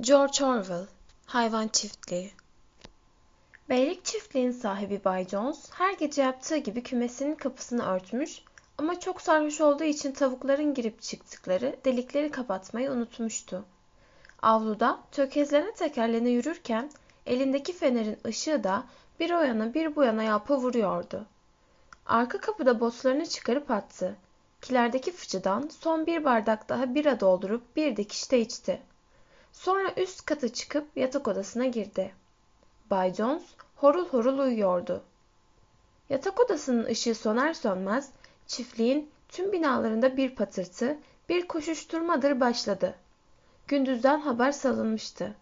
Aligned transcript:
George 0.00 0.44
Orwell 0.44 0.86
Hayvan 1.26 1.68
Çiftliği 1.68 2.30
Beylik 3.68 4.04
çiftliğin 4.04 4.52
sahibi 4.52 5.00
Bay 5.04 5.28
Jones 5.28 5.70
her 5.72 5.92
gece 5.92 6.22
yaptığı 6.22 6.56
gibi 6.56 6.82
kümesinin 6.82 7.34
kapısını 7.34 7.86
örtmüş 7.86 8.42
ama 8.78 9.00
çok 9.00 9.20
sarhoş 9.20 9.60
olduğu 9.60 9.84
için 9.84 10.12
tavukların 10.12 10.74
girip 10.74 11.02
çıktıkları 11.02 11.76
delikleri 11.84 12.30
kapatmayı 12.30 12.90
unutmuştu. 12.90 13.64
Avluda 14.42 15.00
tökezlene 15.10 15.72
tekerlene 15.72 16.30
yürürken 16.30 16.90
elindeki 17.26 17.72
fenerin 17.72 18.18
ışığı 18.26 18.64
da 18.64 18.84
bir 19.20 19.30
o 19.30 19.40
yana 19.40 19.74
bir 19.74 19.96
bu 19.96 20.04
yana 20.04 20.22
yalpa 20.22 20.56
vuruyordu. 20.56 21.26
Arka 22.06 22.40
kapıda 22.40 22.80
botlarını 22.80 23.26
çıkarıp 23.26 23.70
attı. 23.70 24.16
Kilerdeki 24.62 25.12
fıçıdan 25.12 25.70
son 25.80 26.06
bir 26.06 26.24
bardak 26.24 26.68
daha 26.68 26.94
bira 26.94 27.20
doldurup 27.20 27.76
bir 27.76 27.96
dikişte 27.96 28.40
içti. 28.40 28.82
Sonra 29.52 29.92
üst 29.96 30.26
kata 30.26 30.48
çıkıp 30.48 30.96
yatak 30.96 31.28
odasına 31.28 31.66
girdi. 31.66 32.14
Bay 32.90 33.14
Jones 33.14 33.42
horul 33.76 34.08
horul 34.08 34.38
uyuyordu. 34.38 35.04
Yatak 36.10 36.40
odasının 36.40 36.84
ışığı 36.84 37.14
söner 37.14 37.54
sönmez 37.54 38.10
çiftliğin 38.46 39.10
tüm 39.28 39.52
binalarında 39.52 40.16
bir 40.16 40.34
patırtı, 40.34 40.98
bir 41.28 41.48
koşuşturmadır 41.48 42.40
başladı. 42.40 42.94
Gündüzden 43.68 44.20
haber 44.20 44.52
salınmıştı. 44.52 45.34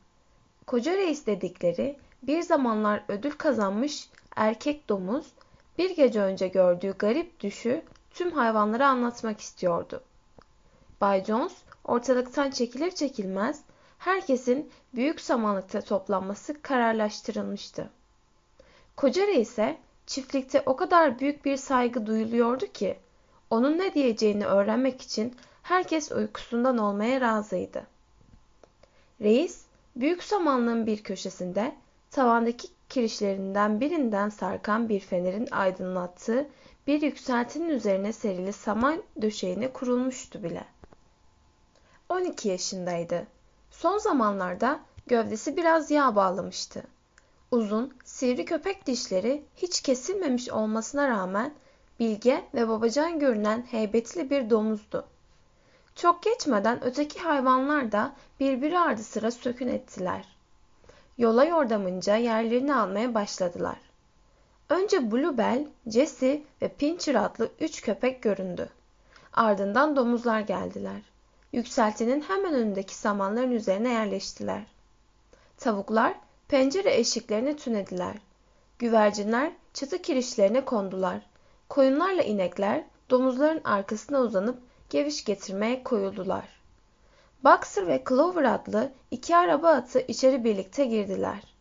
Koca 0.67 0.97
reis 0.97 1.27
dedikleri 1.27 1.99
bir 2.23 2.43
zamanlar 2.43 3.03
ödül 3.09 3.31
kazanmış 3.31 4.09
erkek 4.37 4.89
domuz 4.89 5.27
bir 5.79 5.97
gece 5.97 6.21
önce 6.21 6.49
gördüğü 6.49 6.93
garip 6.93 7.41
düşü 7.41 7.83
tüm 8.11 8.33
hayvanlara 8.33 8.89
anlatmak 8.89 9.41
istiyordu. 9.41 10.03
Bay 11.01 11.25
Jones 11.25 11.57
ortalıktan 11.85 12.51
çekilir 12.51 12.91
çekilmez 12.91 13.61
herkesin 14.01 14.71
büyük 14.95 15.21
samanlıkta 15.21 15.81
toplanması 15.81 16.63
kararlaştırılmıştı. 16.63 17.91
Koca 18.97 19.27
reise 19.27 19.79
çiftlikte 20.07 20.63
o 20.67 20.77
kadar 20.77 21.19
büyük 21.19 21.45
bir 21.45 21.57
saygı 21.57 22.07
duyuluyordu 22.07 22.67
ki 22.67 22.97
onun 23.51 23.79
ne 23.79 23.95
diyeceğini 23.95 24.47
öğrenmek 24.47 25.03
için 25.03 25.37
herkes 25.63 26.13
uykusundan 26.13 26.79
olmaya 26.79 27.21
razıydı. 27.21 27.87
Reis 29.21 29.65
büyük 29.97 30.23
samanlığın 30.23 30.87
bir 30.87 31.03
köşesinde 31.03 31.75
tavandaki 32.11 32.69
kirişlerinden 32.89 33.81
birinden 33.81 34.29
sarkan 34.29 34.89
bir 34.89 35.01
fenerin 35.01 35.49
aydınlattığı 35.51 36.49
bir 36.87 37.03
yükseltinin 37.03 37.69
üzerine 37.69 38.13
serili 38.13 38.53
saman 38.53 39.03
döşeğine 39.23 39.73
kurulmuştu 39.73 40.43
bile. 40.43 40.65
12 42.09 42.49
yaşındaydı. 42.49 43.27
Son 43.81 43.99
zamanlarda 43.99 44.81
gövdesi 45.07 45.57
biraz 45.57 45.91
yağ 45.91 46.17
bağlamıştı. 46.17 46.83
Uzun, 47.51 47.95
sivri 48.05 48.45
köpek 48.45 48.87
dişleri 48.87 49.45
hiç 49.57 49.81
kesilmemiş 49.81 50.51
olmasına 50.51 51.09
rağmen 51.09 51.55
bilge 52.01 52.45
ve 52.55 52.69
babacan 52.69 53.19
görünen 53.19 53.67
heybetli 53.71 54.31
bir 54.31 54.51
domuzdu. 54.51 55.07
Çok 55.95 56.23
geçmeden 56.23 56.85
öteki 56.85 57.21
hayvanlar 57.21 57.93
da 57.93 58.13
birbiri 58.41 58.79
ardı 58.79 59.03
sıra 59.03 59.31
sökün 59.31 59.69
ettiler. 59.69 60.37
Yola 61.19 61.45
yordamınca 61.45 62.17
yerlerini 62.17 62.75
almaya 62.75 63.15
başladılar. 63.15 63.79
Önce 64.69 65.13
Bluebell, 65.13 65.67
Jessie 65.87 66.43
ve 66.63 66.69
Pincher 66.69 67.15
adlı 67.15 67.51
üç 67.61 67.83
köpek 67.83 68.23
göründü. 68.23 68.69
Ardından 69.33 69.97
domuzlar 69.97 70.41
geldiler. 70.41 71.11
Yükseltinin 71.53 72.21
hemen 72.21 72.55
önündeki 72.55 72.95
samanların 72.95 73.51
üzerine 73.51 73.93
yerleştiler. 73.93 74.63
Tavuklar 75.57 76.15
pencere 76.49 76.97
eşiklerine 76.97 77.57
tünediler. 77.57 78.17
Güvercinler 78.79 79.53
çatı 79.75 80.03
kirişlerine 80.03 80.65
kondular. 80.65 81.21
Koyunlarla 81.69 82.23
inekler 82.23 82.85
domuzların 83.11 83.61
arkasına 83.65 84.21
uzanıp 84.21 84.59
geviş 84.91 85.25
getirmeye 85.25 85.83
koyuldular. 85.83 86.45
Boxer 87.45 87.87
ve 87.87 88.03
Clover 88.09 88.45
adlı 88.45 88.93
iki 89.11 89.37
araba 89.37 89.69
atı 89.69 90.01
içeri 90.09 90.45
birlikte 90.45 90.85
girdiler. 90.85 91.55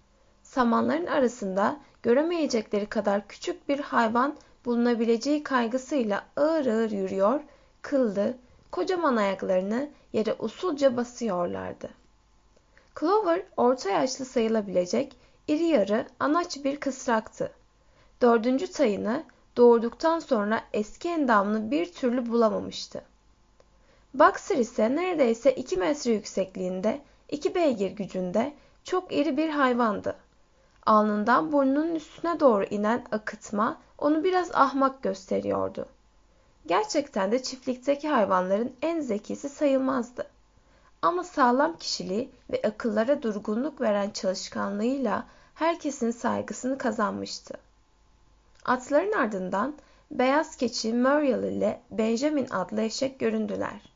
Samanların 0.43 1.05
arasında 1.05 1.79
göremeyecekleri 2.03 2.85
kadar 2.85 3.27
küçük 3.27 3.69
bir 3.69 3.79
hayvan 3.79 4.35
bulunabileceği 4.65 5.43
kaygısıyla 5.43 6.25
ağır 6.37 6.65
ağır 6.65 6.91
yürüyor, 6.91 7.39
kıllı, 7.81 8.37
kocaman 8.71 9.15
ayaklarını 9.15 9.89
yere 10.13 10.35
usulca 10.39 10.97
basıyorlardı. 10.97 11.89
Clover 12.99 13.43
orta 13.57 13.89
yaşlı 13.89 14.25
sayılabilecek 14.25 15.15
iri 15.47 15.63
yarı 15.63 16.07
anaç 16.19 16.63
bir 16.63 16.79
kısraktı. 16.79 17.51
Dördüncü 18.21 18.71
tayını 18.71 19.23
doğurduktan 19.57 20.19
sonra 20.19 20.61
eski 20.73 21.09
endamını 21.09 21.71
bir 21.71 21.93
türlü 21.93 22.29
bulamamıştı. 22.29 23.01
Boxer 24.13 24.57
ise 24.57 24.95
neredeyse 24.95 25.55
2 25.55 25.77
metre 25.77 26.11
yüksekliğinde, 26.11 27.01
2 27.29 27.55
beygir 27.55 27.91
gücünde 27.91 28.53
çok 28.83 29.11
iri 29.13 29.37
bir 29.37 29.49
hayvandı. 29.49 30.15
Alnından 30.85 31.51
burnunun 31.51 31.95
üstüne 31.95 32.39
doğru 32.39 32.63
inen 32.63 33.05
akıtma 33.11 33.77
onu 33.97 34.23
biraz 34.23 34.51
ahmak 34.55 35.03
gösteriyordu. 35.03 35.85
Gerçekten 36.65 37.31
de 37.31 37.43
çiftlikteki 37.43 38.09
hayvanların 38.09 38.75
en 38.81 38.99
zekisi 38.99 39.49
sayılmazdı. 39.49 40.27
Ama 41.01 41.23
sağlam 41.23 41.77
kişiliği 41.77 42.31
ve 42.51 42.61
akıllara 42.67 43.21
durgunluk 43.21 43.81
veren 43.81 44.09
çalışkanlığıyla 44.09 45.25
herkesin 45.55 46.11
saygısını 46.11 46.77
kazanmıştı. 46.77 47.53
Atların 48.65 49.11
ardından 49.11 49.75
beyaz 50.11 50.55
keçi 50.55 50.93
Muriel 50.93 51.43
ile 51.43 51.81
Benjamin 51.91 52.47
adlı 52.49 52.81
eşek 52.81 53.19
göründüler. 53.19 53.93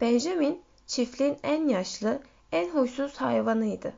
Benjamin 0.00 0.62
çiftliğin 0.86 1.38
en 1.42 1.68
yaşlı, 1.68 2.18
en 2.52 2.70
huysuz 2.70 3.16
hayvanıydı. 3.16 3.92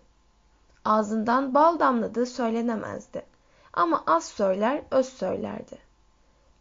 Ağzından 0.84 1.54
bal 1.54 1.78
damladığı 1.78 2.26
söylenemezdi. 2.26 3.22
Ama 3.72 4.04
az 4.06 4.24
söyler, 4.24 4.82
öz 4.90 5.08
söylerdi. 5.08 5.85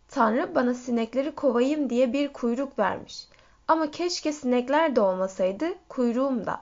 Tanrı 0.07 0.55
bana 0.55 0.73
sinekleri 0.73 1.35
kovayım 1.35 1.89
diye 1.89 2.13
bir 2.13 2.33
kuyruk 2.33 2.79
vermiş. 2.79 3.27
Ama 3.67 3.91
keşke 3.91 4.31
sinekler 4.31 4.95
de 4.95 5.01
olmasaydı 5.01 5.65
kuyruğum 5.89 6.45
da. 6.45 6.61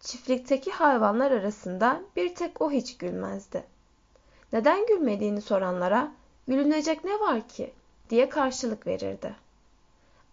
Çiftlikteki 0.00 0.70
hayvanlar 0.70 1.30
arasında 1.30 2.00
bir 2.16 2.34
tek 2.34 2.60
o 2.62 2.70
hiç 2.70 2.96
gülmezdi. 2.96 3.64
Neden 4.52 4.86
gülmediğini 4.86 5.40
soranlara 5.40 6.12
gülünecek 6.48 7.04
ne 7.04 7.20
var 7.20 7.48
ki 7.48 7.72
diye 8.10 8.28
karşılık 8.28 8.86
verirdi. 8.86 9.34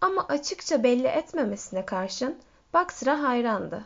Ama 0.00 0.26
açıkça 0.28 0.82
belli 0.82 1.06
etmemesine 1.06 1.86
karşın 1.86 2.38
Baksır'a 2.74 3.22
hayrandı. 3.22 3.84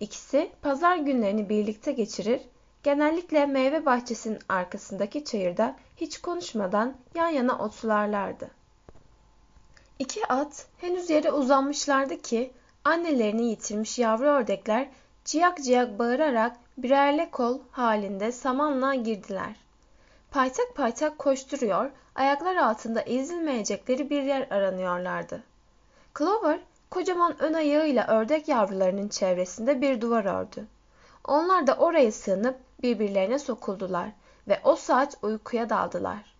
İkisi 0.00 0.50
pazar 0.62 0.96
günlerini 0.96 1.48
birlikte 1.48 1.92
geçirir, 1.92 2.40
genellikle 2.82 3.46
meyve 3.46 3.86
bahçesinin 3.86 4.38
arkasındaki 4.48 5.24
çayırda 5.24 5.76
hiç 5.96 6.18
konuşmadan 6.18 6.94
yan 7.14 7.28
yana 7.28 7.58
otlarlardı. 7.58 8.50
İki 9.98 10.26
at 10.26 10.66
henüz 10.78 11.10
yere 11.10 11.32
uzanmışlardı 11.32 12.22
ki 12.22 12.52
annelerini 12.84 13.42
yitirmiş 13.46 13.98
yavru 13.98 14.26
ördekler 14.26 14.88
ciyak 15.24 15.58
ciyak 15.64 15.98
bağırarak 15.98 16.56
birerle 16.78 17.30
kol 17.30 17.58
halinde 17.70 18.32
samanlığa 18.32 18.94
girdiler. 18.94 19.56
Paytak 20.30 20.74
paytak 20.74 21.18
koşturuyor, 21.18 21.90
ayaklar 22.14 22.56
altında 22.56 23.00
ezilmeyecekleri 23.00 24.10
bir 24.10 24.22
yer 24.22 24.46
aranıyorlardı. 24.50 25.42
Clover 26.18 26.60
kocaman 26.90 27.42
ön 27.42 27.54
ayağıyla 27.54 28.06
ördek 28.06 28.48
yavrularının 28.48 29.08
çevresinde 29.08 29.80
bir 29.80 30.00
duvar 30.00 30.24
ördü. 30.24 30.66
Onlar 31.24 31.66
da 31.66 31.74
oraya 31.74 32.12
sığınıp 32.12 32.56
birbirlerine 32.82 33.38
sokuldular 33.38 34.08
ve 34.48 34.60
o 34.64 34.76
saat 34.76 35.16
uykuya 35.22 35.70
daldılar. 35.70 36.34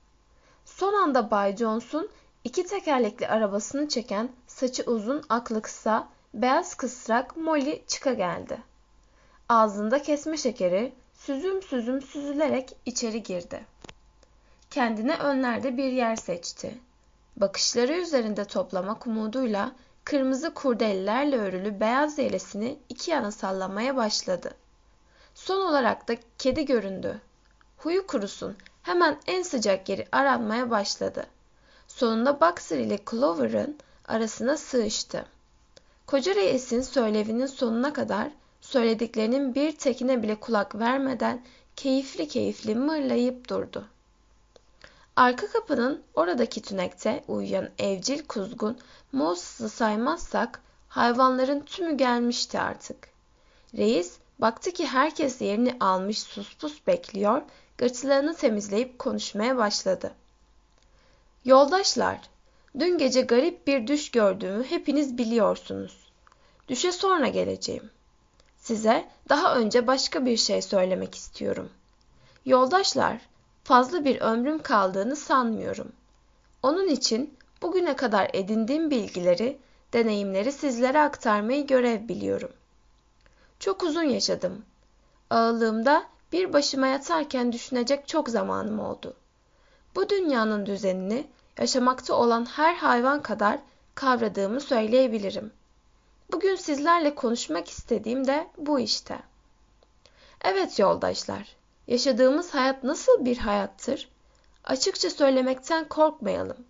Son 0.64 0.94
anda 0.94 1.31
Bay 1.31 1.56
Jones'un 1.56 2.10
iki 2.44 2.66
tekerlekli 2.66 3.28
arabasını 3.28 3.88
çeken 3.88 4.28
saçı 4.46 4.82
uzun 4.82 5.22
aklı 5.28 5.62
kısa 5.62 6.08
beyaz 6.34 6.75
kısrak 6.75 7.37
Molly 7.37 7.84
çıka 7.87 8.12
geldi. 8.12 8.58
Ağzında 9.48 10.02
kesme 10.02 10.37
şekeri 10.37 10.92
süzüm 11.14 11.62
süzüm 11.62 12.02
süzülerek 12.02 12.76
içeri 12.86 13.22
girdi. 13.22 13.64
Kendine 14.70 15.16
önlerde 15.16 15.76
bir 15.76 15.93
yer 15.93 16.16
seçti. 16.16 16.78
Bakışları 17.36 17.93
üzerinde 17.93 18.44
toplamak 18.44 19.06
umuduyla 19.06 19.72
kırmızı 20.04 20.54
kurdelilerle 20.54 21.36
örülü 21.36 21.81
beyaz 21.81 22.19
yelesini 22.19 22.78
iki 22.88 23.10
yana 23.10 23.31
sallamaya 23.31 23.96
başladı. 23.96 24.54
Son 25.44 25.60
olarak 25.60 26.08
da 26.08 26.16
kedi 26.38 26.64
göründü. 26.64 27.20
Huyu 27.76 28.06
kurusun, 28.06 28.56
hemen 28.82 29.19
en 29.26 29.42
sıcak 29.42 29.88
yeri 29.88 30.06
aranmaya 30.12 30.70
başladı. 30.70 31.26
Sonunda 31.88 32.40
Boxer 32.40 32.78
ile 32.78 32.98
Clover'ın 33.10 33.78
arasına 34.08 34.56
sığıştı. 34.56 35.26
Koca 36.06 36.34
reisin 36.34 36.81
söylevinin 36.81 37.46
sonuna 37.46 37.92
kadar 37.92 38.28
söylediklerinin 38.60 39.54
bir 39.54 39.76
tekine 39.76 40.22
bile 40.22 40.40
kulak 40.40 40.75
vermeden 40.75 41.43
keyifli 41.76 42.28
keyifli 42.28 42.75
mırlayıp 42.75 43.48
durdu. 43.48 43.86
Arka 45.16 45.46
kapının 45.46 46.02
oradaki 46.14 46.62
tünekte 46.62 47.25
uyuyan 47.28 47.69
evcil 47.78 48.25
kuzgun 48.26 48.78
Moses'ı 49.12 49.69
saymazsak 49.69 50.62
hayvanların 50.88 51.60
tümü 51.60 51.96
gelmişti 51.96 52.60
artık. 52.60 53.08
Reis 53.76 54.19
baktı 54.40 54.70
ki 54.70 54.87
herkes 54.87 55.40
yerini 55.40 55.76
almış 55.81 56.19
sus 56.19 56.56
pus 56.56 56.87
bekliyor, 56.87 57.42
gırtlarını 57.78 58.34
temizleyip 58.34 58.98
konuşmaya 58.98 59.56
başladı. 59.56 60.12
Yoldaşlar, 61.44 62.19
dün 62.78 62.98
gece 62.98 63.20
garip 63.20 63.66
bir 63.66 63.87
düş 63.87 64.10
gördüğümü 64.10 64.64
hepiniz 64.64 65.19
biliyorsunuz. 65.19 66.12
Düşe 66.69 66.92
sonra 66.92 67.28
geleceğim. 67.28 67.90
Size 68.56 69.08
daha 69.28 69.56
önce 69.56 69.87
başka 69.87 70.26
bir 70.26 70.37
şey 70.37 70.62
söylemek 70.62 71.14
istiyorum. 71.14 71.70
Yoldaşlar, 72.46 73.19
fazla 73.64 74.04
bir 74.04 74.20
ömrüm 74.20 74.62
kaldığını 74.62 75.16
sanmıyorum. 75.16 75.93
Onun 76.62 76.88
için 76.88 77.34
bugüne 77.62 77.96
kadar 77.96 78.31
edindiğim 78.32 78.90
bilgileri, 78.90 79.58
deneyimleri 79.93 80.52
sizlere 80.52 81.00
aktarmayı 81.00 81.66
görev 81.66 82.08
biliyorum. 82.08 82.50
Çok 83.60 83.82
uzun 83.82 84.02
yaşadım. 84.02 84.64
Ağılığımda 85.30 86.04
bir 86.32 86.52
başıma 86.52 86.86
yatarken 86.86 87.52
düşünecek 87.52 88.08
çok 88.08 88.28
zamanım 88.28 88.80
oldu. 88.80 89.16
Bu 89.94 90.08
dünyanın 90.08 90.66
düzenini 90.66 91.26
yaşamakta 91.58 92.14
olan 92.14 92.44
her 92.44 92.74
hayvan 92.74 93.22
kadar 93.22 93.58
kavradığımı 93.94 94.60
söyleyebilirim. 94.60 95.52
Bugün 96.32 96.56
sizlerle 96.56 97.14
konuşmak 97.14 97.68
istediğim 97.68 98.26
de 98.26 98.48
bu 98.58 98.80
işte. 98.80 99.18
Evet 100.40 100.78
yoldaşlar, 100.78 101.56
yaşadığımız 101.86 102.54
hayat 102.54 102.84
nasıl 102.84 103.24
bir 103.24 103.38
hayattır? 103.38 104.08
Açıkça 104.64 105.10
söylemekten 105.10 105.88
korkmayalım. 105.88 106.64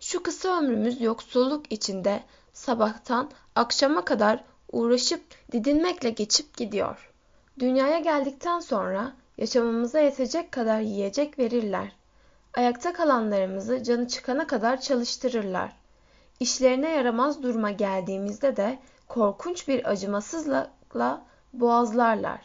Şu 0.00 0.22
kısa 0.22 0.58
ömrümüz 0.58 1.00
yoksulluk 1.00 1.72
içinde 1.72 2.22
sabahtan 2.52 3.30
akşama 3.54 4.04
kadar 4.04 4.44
uğraşıp 4.72 5.22
didinmekle 5.52 6.10
geçip 6.10 6.56
gidiyor. 6.56 7.12
Dünyaya 7.58 7.98
geldikten 7.98 8.60
sonra 8.60 9.12
yaşamamıza 9.38 10.00
yetecek 10.00 10.52
kadar 10.52 10.80
yiyecek 10.80 11.38
verirler. 11.38 11.92
Ayakta 12.54 12.92
kalanlarımızı 12.92 13.82
canı 13.82 14.08
çıkana 14.08 14.46
kadar 14.46 14.80
çalıştırırlar. 14.80 15.72
İşlerine 16.40 16.90
yaramaz 16.90 17.42
duruma 17.42 17.70
geldiğimizde 17.70 18.56
de 18.56 18.78
korkunç 19.08 19.68
bir 19.68 19.90
acımasızlıkla 19.90 21.22
boğazlarlar. 21.52 22.40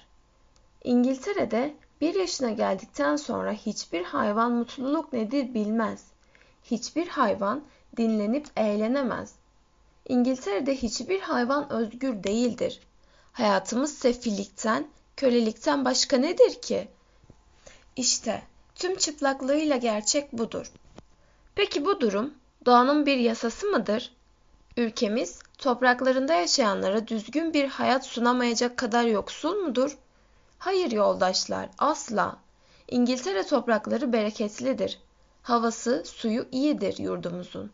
İngiltere'de 0.84 1.76
bir 2.02 2.16
yaşına 2.16 2.50
geldikten 2.50 3.16
sonra 3.16 3.52
hiçbir 3.52 4.04
hayvan 4.04 4.52
mutluluk 4.52 5.14
nedir 5.14 5.54
bilmez. 5.54 6.06
Hiçbir 6.64 7.08
hayvan 7.08 7.64
dinlenip 7.98 8.48
eğlenemez. 8.58 9.36
İngiltere'de 10.10 10.76
hiçbir 10.76 11.20
hayvan 11.20 11.72
özgür 11.72 12.24
değildir. 12.24 12.80
Hayatımız 13.34 13.98
sefillikten, 13.98 14.88
kölelikten 15.18 15.86
başka 15.86 16.18
nedir 16.18 16.62
ki? 16.62 16.88
İşte 17.96 18.44
tüm 18.76 18.96
çıplaklığıyla 18.96 19.78
gerçek 19.78 20.34
budur. 20.34 20.72
Peki 21.56 21.86
bu 21.86 22.02
durum 22.02 22.34
doğanın 22.66 23.06
bir 23.06 23.18
yasası 23.18 23.68
mıdır? 23.68 24.14
Ülkemiz 24.78 25.40
topraklarında 25.58 26.34
yaşayanlara 26.34 27.08
düzgün 27.08 27.54
bir 27.54 27.68
hayat 27.68 28.06
sunamayacak 28.06 28.78
kadar 28.78 29.04
yoksul 29.04 29.56
mudur? 29.56 29.98
Hayır 30.58 30.92
yoldaşlar, 30.92 31.70
asla. 31.78 32.38
İngiltere 32.88 33.44
toprakları 33.44 34.14
bereketlidir. 34.14 35.00
Havası, 35.42 36.04
suyu 36.06 36.48
iyidir 36.52 36.98
yurdumuzun. 36.98 37.72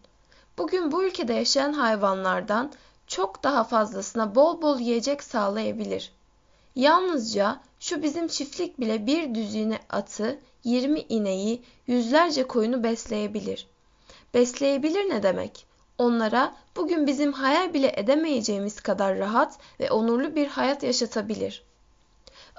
Bugün 0.58 0.92
bu 0.92 1.04
ülkede 1.04 1.34
yaşayan 1.34 1.74
hayvanlardan 1.74 2.72
çok 3.08 3.44
daha 3.44 3.64
fazlasına 3.64 4.36
bol 4.36 4.62
bol 4.62 4.80
yiyecek 4.80 5.24
sağlayabilir. 5.24 6.12
Yalnızca 6.76 7.62
şu 7.80 8.04
bizim 8.04 8.28
çiftlik 8.28 8.80
bile 8.80 9.06
bir 9.06 9.36
düzine 9.36 9.80
atı, 9.90 10.40
20 10.64 11.00
ineği, 11.00 11.62
yüzlerce 11.88 12.48
koyunu 12.48 12.84
besleyebilir. 12.84 13.68
Besleyebilir 14.34 15.10
ne 15.10 15.24
demek? 15.24 15.66
Onlara 15.98 16.56
bugün 16.76 17.08
bizim 17.08 17.34
hayal 17.34 17.74
bile 17.74 17.94
edemeyeceğimiz 17.96 18.80
kadar 18.80 19.18
rahat 19.18 19.60
ve 19.80 19.92
onurlu 19.92 20.36
bir 20.36 20.48
hayat 20.48 20.84
yaşatabilir. 20.84 21.64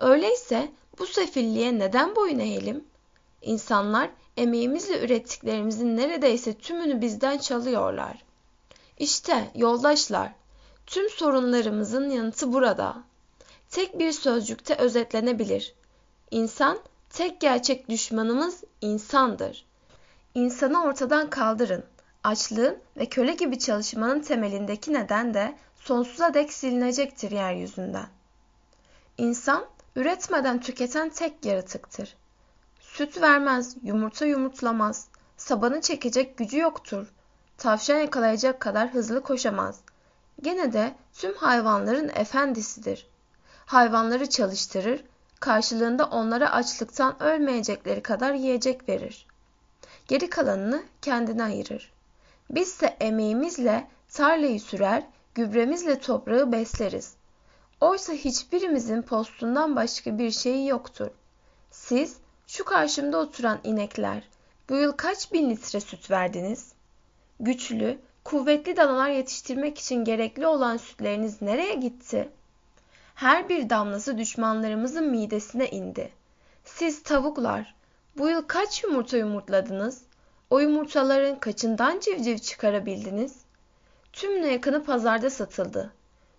Öyleyse 0.01 0.73
bu 0.99 1.07
sefilliğe 1.07 1.79
neden 1.79 2.17
boyun 2.17 2.39
eğelim? 2.39 2.85
İnsanlar 3.43 4.11
emeğimizle 4.37 5.05
ürettiklerimizin 5.05 5.97
neredeyse 5.97 6.55
tümünü 6.55 7.01
bizden 7.01 7.39
çalıyorlar. 7.39 8.25
İşte 8.99 9.51
yoldaşlar, 9.55 10.33
tüm 10.87 11.11
sorunlarımızın 11.11 12.11
yanıtı 12.11 12.53
burada. 12.53 13.03
Tek 13.71 13.99
bir 13.99 14.13
sözcükte 14.13 14.75
özetlenebilir. 14.75 15.75
İnsan, 16.31 16.79
tek 17.11 17.41
gerçek 17.41 17.89
düşmanımız 17.89 18.65
insandır. 18.81 19.67
İnsanı 20.35 20.85
ortadan 20.85 21.31
kaldırın. 21.31 21.85
Açlığın 22.25 22.79
ve 22.97 23.07
köle 23.07 23.33
gibi 23.33 23.59
çalışmanın 23.59 24.21
temelindeki 24.21 24.93
neden 24.93 25.35
de 25.35 25.55
sonsuza 25.77 26.35
dek 26.35 26.53
silinecektir 26.53 27.31
yeryüzünden. 27.31 28.09
İnsan, 29.19 29.67
üretmeden 29.97 30.61
tüketen 30.61 31.09
tek 31.09 31.45
yaratıktır. 31.45 32.17
Süt 32.97 33.21
vermez, 33.21 33.77
yumurta 33.83 34.27
yumurtlamaz, 34.27 35.09
sabanı 35.37 35.81
çekecek 35.81 36.37
gücü 36.37 36.59
yoktur. 36.59 37.07
Tavşan 37.59 37.97
yakalayacak 37.97 38.61
kadar 38.61 38.95
hızlı 38.95 39.23
koşamaz. 39.23 39.81
Gene 40.43 40.73
de 40.73 40.95
tüm 41.13 41.35
hayvanların 41.35 42.09
efendisidir. 42.09 43.07
Hayvanları 43.67 44.29
çalıştırır, 44.29 45.05
karşılığında 45.41 46.05
onlara 46.05 46.53
açlıktan 46.53 47.23
ölmeyecekleri 47.23 48.03
kadar 48.03 48.35
yiyecek 48.35 48.89
verir. 48.89 49.27
Geri 50.09 50.31
kalanını 50.31 50.83
kendine 51.03 51.45
ayırır. 51.45 51.93
Bizse 52.51 52.97
emeğimizle 53.01 53.89
tarlayı 54.09 54.61
sürer, 54.61 55.03
gübremizle 55.35 56.01
toprağı 56.01 56.53
besleriz. 56.53 57.15
Oysa 57.81 58.13
hiçbirimizin 58.13 59.03
postundan 59.03 59.77
başka 59.77 60.19
bir 60.19 60.31
şeyi 60.31 60.69
yoktur. 60.69 61.11
Siz, 61.71 62.17
şu 62.57 62.65
karşımda 62.65 63.19
oturan 63.19 63.59
inekler, 63.65 64.23
bu 64.69 64.77
yıl 64.77 64.93
kaç 64.93 65.33
bin 65.33 65.51
litre 65.51 65.81
süt 65.81 66.11
verdiniz? 66.11 66.73
Güçlü, 67.41 67.99
kuvvetli 68.25 68.77
danalar 68.77 69.11
yetiştirmek 69.11 69.79
için 69.79 70.05
gerekli 70.05 70.47
olan 70.47 70.77
sütleriniz 70.77 71.43
nereye 71.43 71.75
gitti? 71.75 72.29
Her 73.15 73.49
bir 73.49 73.71
damlası 73.71 74.19
düşmanlarımızın 74.19 75.11
midesine 75.11 75.71
indi. 75.71 76.13
Siz 76.65 77.03
tavuklar, 77.03 77.75
bu 78.19 78.29
yıl 78.29 78.43
kaç 78.43 78.85
yumurta 78.85 79.17
yumurtladınız? 79.17 80.03
O 80.51 80.59
yumurtaların 80.59 81.39
kaçından 81.39 82.01
civciv 82.01 82.39
çıkarabildiniz? 82.39 83.37
Tümüne 84.13 84.53
yakını 84.53 84.85
pazarda 84.85 85.31
satıldı. 85.31 85.93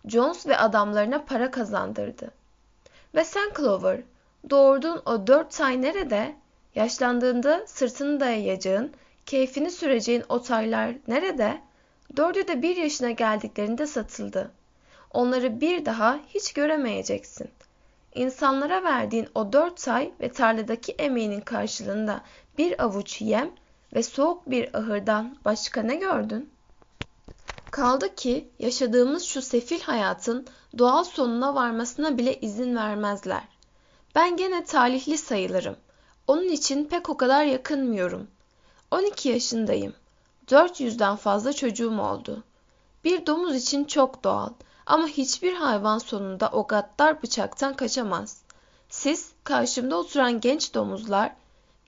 Jones 0.05 0.47
ve 0.47 0.57
adamlarına 0.57 1.25
para 1.25 1.51
kazandırdı. 1.51 2.31
Ve 3.15 3.23
sen 3.23 3.51
Clover, 3.57 4.01
doğurduğun 4.49 5.01
o 5.05 5.27
dört 5.27 5.51
tay 5.51 5.81
nerede? 5.81 6.35
Yaşlandığında 6.75 7.63
sırtını 7.67 8.19
dayayacağın, 8.19 8.91
keyfini 9.25 9.71
süreceğin 9.71 10.23
o 10.29 10.41
taylar 10.41 10.95
nerede? 11.07 11.61
Dördü 12.17 12.47
de 12.47 12.61
bir 12.61 12.75
yaşına 12.75 13.11
geldiklerinde 13.11 13.87
satıldı. 13.87 14.51
Onları 15.11 15.61
bir 15.61 15.85
daha 15.85 16.19
hiç 16.27 16.53
göremeyeceksin. 16.53 17.49
İnsanlara 18.15 18.83
verdiğin 18.83 19.27
o 19.35 19.53
dört 19.53 19.81
tay 19.81 20.11
ve 20.21 20.31
tarladaki 20.31 20.91
emeğinin 20.91 21.41
karşılığında 21.41 22.21
bir 22.57 22.83
avuç 22.83 23.21
yem 23.21 23.51
ve 23.95 24.03
soğuk 24.03 24.51
bir 24.51 24.77
ahırdan 24.77 25.37
başka 25.45 25.81
ne 25.81 25.95
gördün? 25.95 26.49
Kaldı 27.71 28.15
ki 28.15 28.49
yaşadığımız 28.59 29.23
şu 29.23 29.41
sefil 29.41 29.81
hayatın 29.81 30.47
doğal 30.77 31.03
sonuna 31.03 31.55
varmasına 31.55 32.17
bile 32.17 32.39
izin 32.39 32.75
vermezler. 32.75 33.56
Ben 34.17 34.37
gene 34.37 34.65
talihli 34.65 35.17
sayılırım. 35.17 35.75
Onun 36.27 36.49
için 36.49 36.85
pek 36.85 37.09
o 37.09 37.17
kadar 37.17 37.43
yakınmıyorum. 37.43 38.27
12 38.91 39.29
yaşındayım. 39.29 39.93
400'den 40.47 41.15
fazla 41.15 41.53
çocuğum 41.53 41.99
oldu. 41.99 42.43
Bir 43.03 43.25
domuz 43.25 43.55
için 43.55 43.83
çok 43.83 44.23
doğal 44.23 44.49
ama 44.85 45.07
hiçbir 45.07 45.53
hayvan 45.53 45.97
sonunda 45.97 46.49
o 46.53 46.67
gaddar 46.67 47.23
bıçaktan 47.23 47.73
kaçamaz. 47.73 48.41
Siz 48.89 49.31
karşımda 49.43 49.97
oturan 49.97 50.41
genç 50.41 50.73
domuzlar 50.73 51.35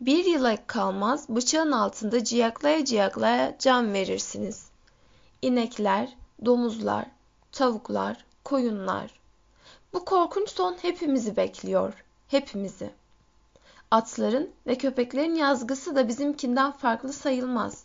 bir 0.01 0.25
yıla 0.25 0.57
kalmaz 0.67 1.29
bıçağın 1.29 1.71
altında 1.71 2.24
ciyaklaya 2.24 2.86
ciyaklaya 2.86 3.55
can 3.59 3.93
verirsiniz. 3.93 4.69
İnekler, 5.41 6.17
domuzlar, 6.45 7.05
tavuklar, 7.51 8.25
koyunlar. 8.43 9.19
Bu 9.93 10.05
korkunç 10.05 10.50
son 10.50 10.77
hepimizi 10.81 11.36
bekliyor, 11.36 11.93
hepimizi. 12.29 12.89
Atların 13.91 14.50
ve 14.67 14.75
köpeklerin 14.75 15.36
yazgısı 15.36 15.95
da 15.95 16.07
bizimkinden 16.07 16.71
farklı 16.71 17.13
sayılmaz. 17.13 17.83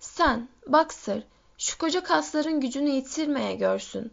Sen, 0.00 0.48
Boxer, 0.66 1.22
şu 1.58 1.78
koca 1.78 2.02
kasların 2.02 2.60
gücünü 2.60 2.88
yitirmeye 2.88 3.54
görsün. 3.54 4.12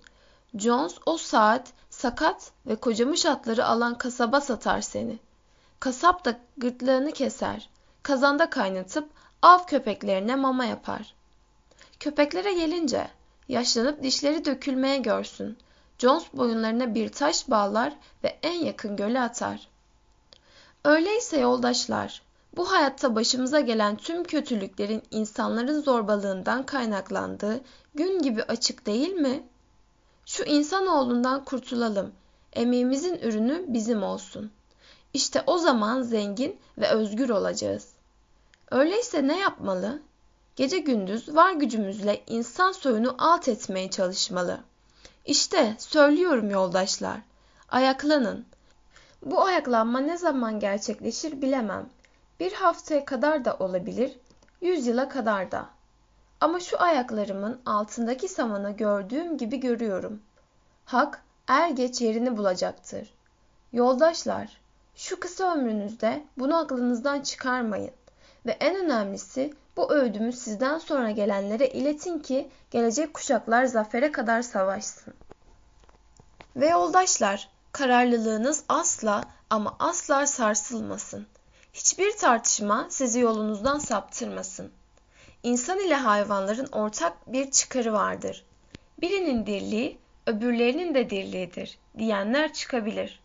Jones 0.55 0.95
o 1.05 1.17
saat 1.17 1.73
sakat 1.89 2.51
ve 2.67 2.75
kocamış 2.75 3.25
atları 3.25 3.65
alan 3.65 3.97
kasaba 3.97 4.41
satar 4.41 4.81
seni. 4.81 5.19
Kasap 5.79 6.25
da 6.25 6.39
gırtlağını 6.57 7.11
keser. 7.11 7.69
Kazanda 8.03 8.49
kaynatıp 8.49 9.09
av 9.41 9.65
köpeklerine 9.67 10.35
mama 10.35 10.65
yapar. 10.65 11.15
Köpeklere 11.99 12.53
gelince 12.53 13.07
yaşlanıp 13.47 14.03
dişleri 14.03 14.45
dökülmeye 14.45 14.97
görsün. 14.97 15.57
Jones 15.99 16.23
boyunlarına 16.33 16.95
bir 16.95 17.09
taş 17.09 17.49
bağlar 17.49 17.93
ve 18.23 18.39
en 18.43 18.65
yakın 18.65 18.95
göle 18.95 19.21
atar. 19.21 19.67
Öyleyse 20.85 21.39
yoldaşlar, 21.39 22.21
bu 22.55 22.71
hayatta 22.71 23.15
başımıza 23.15 23.59
gelen 23.59 23.95
tüm 23.95 24.23
kötülüklerin 24.23 25.03
insanların 25.11 25.81
zorbalığından 25.81 26.65
kaynaklandığı 26.65 27.61
gün 27.95 28.21
gibi 28.21 28.43
açık 28.43 28.85
değil 28.85 29.13
mi? 29.13 29.43
Şu 30.25 30.43
insanoğlundan 30.43 31.45
kurtulalım. 31.45 32.11
Emeğimizin 32.53 33.15
ürünü 33.15 33.65
bizim 33.67 34.03
olsun. 34.03 34.51
İşte 35.13 35.43
o 35.47 35.57
zaman 35.57 36.01
zengin 36.01 36.59
ve 36.77 36.89
özgür 36.89 37.29
olacağız. 37.29 37.89
Öyleyse 38.71 39.27
ne 39.27 39.39
yapmalı? 39.39 40.01
Gece 40.55 40.79
gündüz 40.79 41.35
var 41.35 41.51
gücümüzle 41.51 42.23
insan 42.27 42.71
soyunu 42.71 43.15
alt 43.17 43.47
etmeye 43.47 43.89
çalışmalı. 43.89 44.59
İşte 45.25 45.75
söylüyorum 45.77 46.49
yoldaşlar. 46.49 47.17
Ayaklanın. 47.69 48.45
Bu 49.21 49.43
ayaklanma 49.43 49.99
ne 49.99 50.17
zaman 50.17 50.59
gerçekleşir 50.59 51.41
bilemem. 51.41 51.89
Bir 52.39 52.53
haftaya 52.53 53.05
kadar 53.05 53.45
da 53.45 53.57
olabilir, 53.59 54.19
yüz 54.61 54.87
yıla 54.87 55.09
kadar 55.09 55.51
da. 55.51 55.65
Ama 56.41 56.59
şu 56.59 56.81
ayaklarımın 56.81 57.61
altındaki 57.65 58.27
samanı 58.27 58.71
gördüğüm 58.71 59.37
gibi 59.37 59.59
görüyorum. 59.59 60.21
Hak 60.85 61.23
er 61.47 61.69
geç 61.69 62.01
yerini 62.01 62.37
bulacaktır. 62.37 63.13
Yoldaşlar, 63.73 64.57
şu 64.95 65.19
kısa 65.19 65.53
ömrünüzde 65.53 66.23
bunu 66.37 66.57
aklınızdan 66.57 67.21
çıkarmayın. 67.21 67.91
Ve 68.45 68.51
en 68.51 68.75
önemlisi 68.75 69.53
bu 69.77 69.93
öğüdümü 69.93 70.33
sizden 70.33 70.77
sonra 70.77 71.11
gelenlere 71.11 71.67
iletin 71.67 72.19
ki 72.19 72.49
gelecek 72.71 73.13
kuşaklar 73.13 73.65
zafere 73.65 74.11
kadar 74.11 74.41
savaşsın. 74.41 75.13
Ve 76.55 76.67
yoldaşlar, 76.67 77.49
kararlılığınız 77.71 78.63
asla 78.69 79.23
ama 79.49 79.75
asla 79.79 80.27
sarsılmasın. 80.27 81.27
Hiçbir 81.73 82.17
tartışma 82.17 82.87
sizi 82.89 83.19
yolunuzdan 83.19 83.79
saptırmasın. 83.79 84.71
İnsan 85.43 85.79
ile 85.79 85.95
hayvanların 85.95 86.67
ortak 86.71 87.33
bir 87.33 87.51
çıkarı 87.51 87.93
vardır. 87.93 88.45
Birinin 89.01 89.45
dirliği, 89.45 89.97
öbürlerinin 90.27 90.95
de 90.95 91.09
dirliğidir 91.09 91.77
diyenler 91.97 92.53
çıkabilir. 92.53 93.19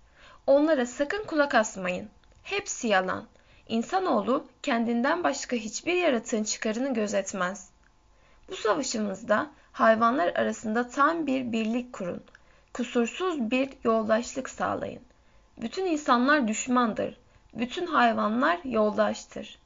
Onlara 0.47 0.87
sakın 0.87 1.25
kulak 1.25 1.55
asmayın. 1.55 2.09
Hepsi 2.43 2.89
yalan. 2.89 3.27
İnsanoğlu 3.71 4.45
kendinden 4.63 5.25
başka 5.25 5.57
hiçbir 5.57 5.95
yaratığın 5.95 6.45
çıkarını 6.45 6.95
gözetmez. 6.95 7.69
Bu 8.49 8.57
savaşımızda 8.57 9.51
hayvanlar 9.73 10.29
arasında 10.29 10.89
tam 10.89 11.27
bir 11.27 11.53
birlik 11.53 11.93
kurun. 11.93 12.23
Kusursuz 12.75 13.51
bir 13.51 13.69
yoldaşlık 13.85 14.49
sağlayın. 14.51 15.03
Bütün 15.61 15.87
insanlar 15.87 16.49
düşmandır. 16.49 17.17
Bütün 17.55 17.87
hayvanlar 17.87 18.61
yoldaştır. 18.65 19.59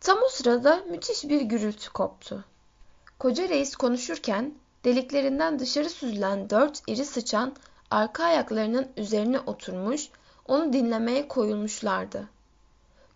Tam 0.00 0.18
o 0.26 0.28
sırada 0.28 0.76
müthiş 0.90 1.24
bir 1.24 1.40
gürültü 1.40 1.92
koptu. 1.92 2.44
Koca 3.18 3.48
reis 3.48 3.76
konuşurken 3.76 4.54
deliklerinden 4.84 5.58
dışarı 5.58 5.90
süzülen 5.90 6.50
dört 6.50 6.82
iri 6.86 7.04
sıçan 7.04 7.54
arka 7.90 8.24
ayaklarının 8.24 8.88
üzerine 8.96 9.40
oturmuş, 9.40 10.08
onu 10.48 10.72
dinlemeye 10.72 11.28
koyulmuşlardı. 11.28 12.28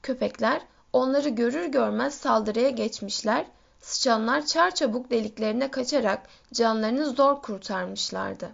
Köpekler 0.07 0.63
onları 0.93 1.29
görür 1.29 1.67
görmez 1.67 2.15
saldırıya 2.15 2.71
geçmişler, 2.71 3.47
sıçanlar 3.81 4.47
çarçabuk 4.47 5.11
deliklerine 5.11 5.71
kaçarak 5.71 6.27
canlarını 6.53 7.11
zor 7.11 7.43
kurtarmışlardı. 7.43 8.51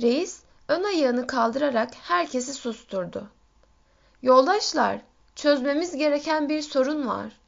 Reis 0.00 0.40
ön 0.68 0.84
ayağını 0.84 1.26
kaldırarak 1.26 1.94
herkesi 1.94 2.54
susturdu. 2.54 3.28
Yoldaşlar, 4.22 5.00
çözmemiz 5.34 5.96
gereken 5.96 6.48
bir 6.48 6.62
sorun 6.62 7.08
var. 7.08 7.40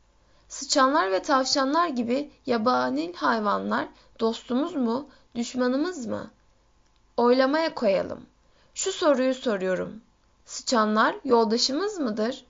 Sıçanlar 0.49 1.13
ve 1.13 1.23
tavşanlar 1.23 1.89
gibi 1.89 2.31
yabani 2.47 3.13
hayvanlar 3.17 3.89
dostumuz 4.21 4.75
mu, 4.75 5.09
düşmanımız 5.35 6.07
mı? 6.07 6.31
Oylamaya 7.17 7.75
koyalım. 7.75 8.27
Şu 8.75 8.93
soruyu 8.93 9.35
soruyorum. 9.35 10.01
Sıçanlar 10.45 11.17
yoldaşımız 11.25 11.99
mıdır? 11.99 12.45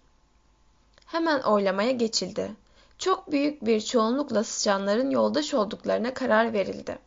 Hemen 1.13 1.41
oylamaya 1.41 1.91
geçildi. 1.91 2.53
Çok 2.99 3.33
büyük 3.33 3.67
bir 3.67 3.81
çoğunlukla 3.81 4.45
sıçanların 4.45 5.11
yoldaş 5.11 5.55
olduklarına 5.55 6.15
karar 6.15 6.53
verildi. 6.53 6.99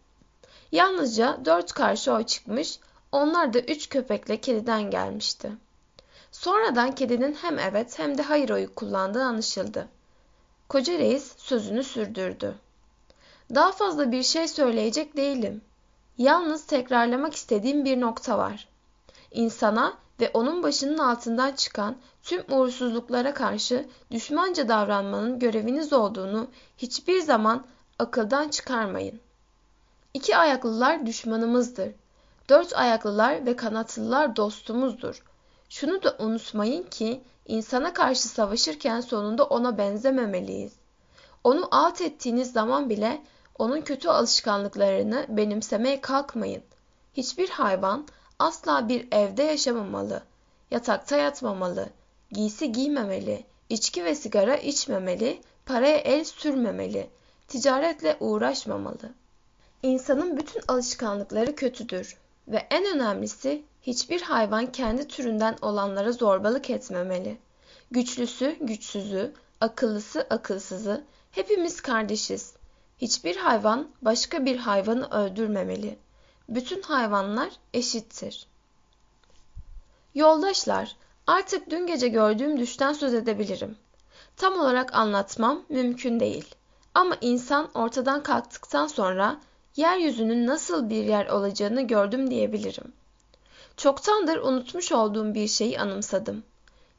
Yalnızca 0.71 1.39
dört 1.45 1.73
karşı 1.73 2.13
oy 2.13 2.23
çıkmış, 2.23 2.79
onlar 3.11 3.53
da 3.53 3.59
üç 3.59 3.89
köpekle 3.89 4.41
kediden 4.41 4.89
gelmişti. 4.91 5.51
Sonradan 6.31 6.95
kedinin 6.95 7.33
hem 7.33 7.59
evet 7.59 7.99
hem 7.99 8.17
de 8.17 8.21
hayır 8.21 8.49
oyu 8.49 8.75
kullandığı 8.75 9.23
anlaşıldı. 9.23 9.87
Koca 10.69 10.97
reis 10.97 11.33
sözünü 11.37 11.83
sürdürdü. 11.83 12.55
Daha 13.55 13.71
fazla 13.71 14.11
bir 14.11 14.23
şey 14.23 14.47
söyleyecek 14.47 15.17
değilim. 15.17 15.61
Yalnız 16.17 16.65
tekrarlamak 16.65 17.35
istediğim 17.35 17.85
bir 17.85 18.01
nokta 18.01 18.37
var. 18.37 18.67
İnsana 19.31 20.04
ve 20.19 20.31
onun 20.33 20.63
başının 20.63 20.97
altından 20.97 21.51
çıkan 21.51 21.95
tüm 22.23 22.43
uğursuzluklara 22.49 23.33
karşı 23.33 23.85
düşmanca 24.11 24.67
davranmanın 24.67 25.39
göreviniz 25.39 25.93
olduğunu 25.93 26.47
hiçbir 26.77 27.21
zaman 27.21 27.65
akıldan 27.99 28.49
çıkarmayın. 28.49 29.19
İki 30.13 30.37
ayaklılar 30.37 31.05
düşmanımızdır. 31.05 31.91
Dört 32.49 32.73
ayaklılar 32.73 33.45
ve 33.45 33.55
kanatlılar 33.55 34.35
dostumuzdur. 34.35 35.23
Şunu 35.69 36.03
da 36.03 36.15
unutmayın 36.19 36.83
ki 36.83 37.21
insana 37.45 37.93
karşı 37.93 38.27
savaşırken 38.27 39.01
sonunda 39.01 39.43
ona 39.43 39.77
benzememeliyiz. 39.77 40.73
Onu 41.43 41.67
alt 41.71 42.01
ettiğiniz 42.01 42.51
zaman 42.51 42.89
bile 42.89 43.21
onun 43.57 43.81
kötü 43.81 44.09
alışkanlıklarını 44.09 45.25
benimsemeye 45.29 46.01
kalkmayın. 46.01 46.63
Hiçbir 47.13 47.49
hayvan 47.49 48.07
asla 48.39 48.89
bir 48.89 49.07
evde 49.11 49.43
yaşamamalı, 49.43 50.23
yatakta 50.71 51.17
yatmamalı, 51.17 51.89
giysi 52.31 52.71
giymemeli, 52.71 53.45
içki 53.69 54.05
ve 54.05 54.15
sigara 54.15 54.55
içmemeli, 54.55 55.41
paraya 55.65 55.97
el 55.97 56.23
sürmemeli, 56.23 57.09
ticaretle 57.47 58.17
uğraşmamalı. 58.19 59.13
İnsanın 59.83 60.37
bütün 60.37 60.61
alışkanlıkları 60.67 61.55
kötüdür 61.55 62.17
ve 62.47 62.67
en 62.69 62.95
önemlisi 62.95 63.63
hiçbir 63.81 64.21
hayvan 64.21 64.71
kendi 64.71 65.07
türünden 65.07 65.57
olanlara 65.61 66.11
zorbalık 66.11 66.69
etmemeli. 66.69 67.37
Güçlüsü 67.91 68.57
güçsüzü, 68.61 69.33
akıllısı 69.61 70.27
akılsızı 70.29 71.03
hepimiz 71.31 71.81
kardeşiz. 71.81 72.53
Hiçbir 72.97 73.35
hayvan 73.35 73.87
başka 74.01 74.45
bir 74.45 74.57
hayvanı 74.57 75.09
öldürmemeli. 75.09 75.97
Bütün 76.49 76.81
hayvanlar 76.81 77.49
eşittir. 77.73 78.47
Yoldaşlar, 80.15 80.95
artık 81.27 81.69
dün 81.69 81.87
gece 81.87 82.07
gördüğüm 82.07 82.59
düşten 82.59 82.93
söz 82.93 83.13
edebilirim. 83.13 83.77
Tam 84.37 84.59
olarak 84.59 84.93
anlatmam 84.93 85.61
mümkün 85.69 86.19
değil. 86.19 86.55
Ama 86.93 87.17
insan 87.21 87.69
ortadan 87.73 88.23
kalktıktan 88.23 88.87
sonra 88.87 89.39
yeryüzünün 89.75 90.47
nasıl 90.47 90.89
bir 90.89 91.03
yer 91.03 91.27
olacağını 91.27 91.81
gördüm 91.81 92.31
diyebilirim. 92.31 92.93
Çoktandır 93.77 94.37
unutmuş 94.37 94.91
olduğum 94.91 95.33
bir 95.33 95.47
şeyi 95.47 95.79
anımsadım. 95.79 96.43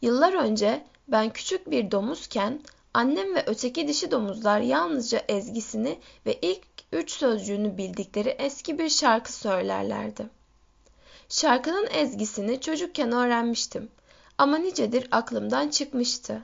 Yıllar 0.03 0.33
önce 0.33 0.85
ben 1.09 1.31
küçük 1.31 1.71
bir 1.71 1.91
domuzken 1.91 2.61
annem 2.95 3.35
ve 3.35 3.45
öteki 3.47 3.89
dişi 3.89 4.11
domuzlar 4.11 4.61
yalnızca 4.61 5.23
ezgisini 5.29 5.99
ve 6.27 6.39
ilk 6.43 6.76
üç 6.93 7.11
sözcüğünü 7.11 7.77
bildikleri 7.77 8.29
eski 8.29 8.79
bir 8.79 8.89
şarkı 8.89 9.33
söylerlerdi. 9.33 10.27
Şarkının 11.29 11.89
ezgisini 11.93 12.61
çocukken 12.61 13.13
öğrenmiştim 13.13 13.89
ama 14.39 14.59
nicedir 14.59 15.09
aklımdan 15.11 15.69
çıkmıştı. 15.69 16.43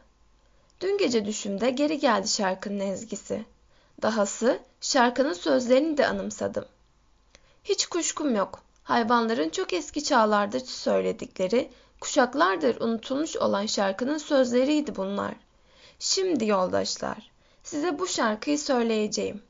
Dün 0.81 0.99
gece 0.99 1.25
düşümde 1.27 1.71
geri 1.71 1.99
geldi 1.99 2.29
şarkının 2.29 2.81
ezgisi. 2.81 3.45
Dahası 4.03 4.59
şarkının 4.81 5.33
sözlerini 5.33 5.99
de 5.99 6.07
anımsadım. 6.07 6.65
Hiç 7.65 7.87
kuşkum 7.87 8.35
yok. 8.35 8.63
hayvanların 8.83 9.49
çok 9.49 9.73
eski 9.73 10.05
çağlarda 10.05 10.61
söyledikleri, 10.61 11.71
kuşaklardır 12.01 12.81
unutulmuş 12.81 13.37
olan 13.37 13.67
şarkının 13.67 14.19
sözleriydi 14.19 14.97
bunlar. 14.97 15.35
Şimdi 15.99 16.47
yoldaşlar, 16.47 17.31
size 17.63 17.99
bu 17.99 18.07
şarkıyı 18.07 18.59
söyleyeceğim. 18.59 19.43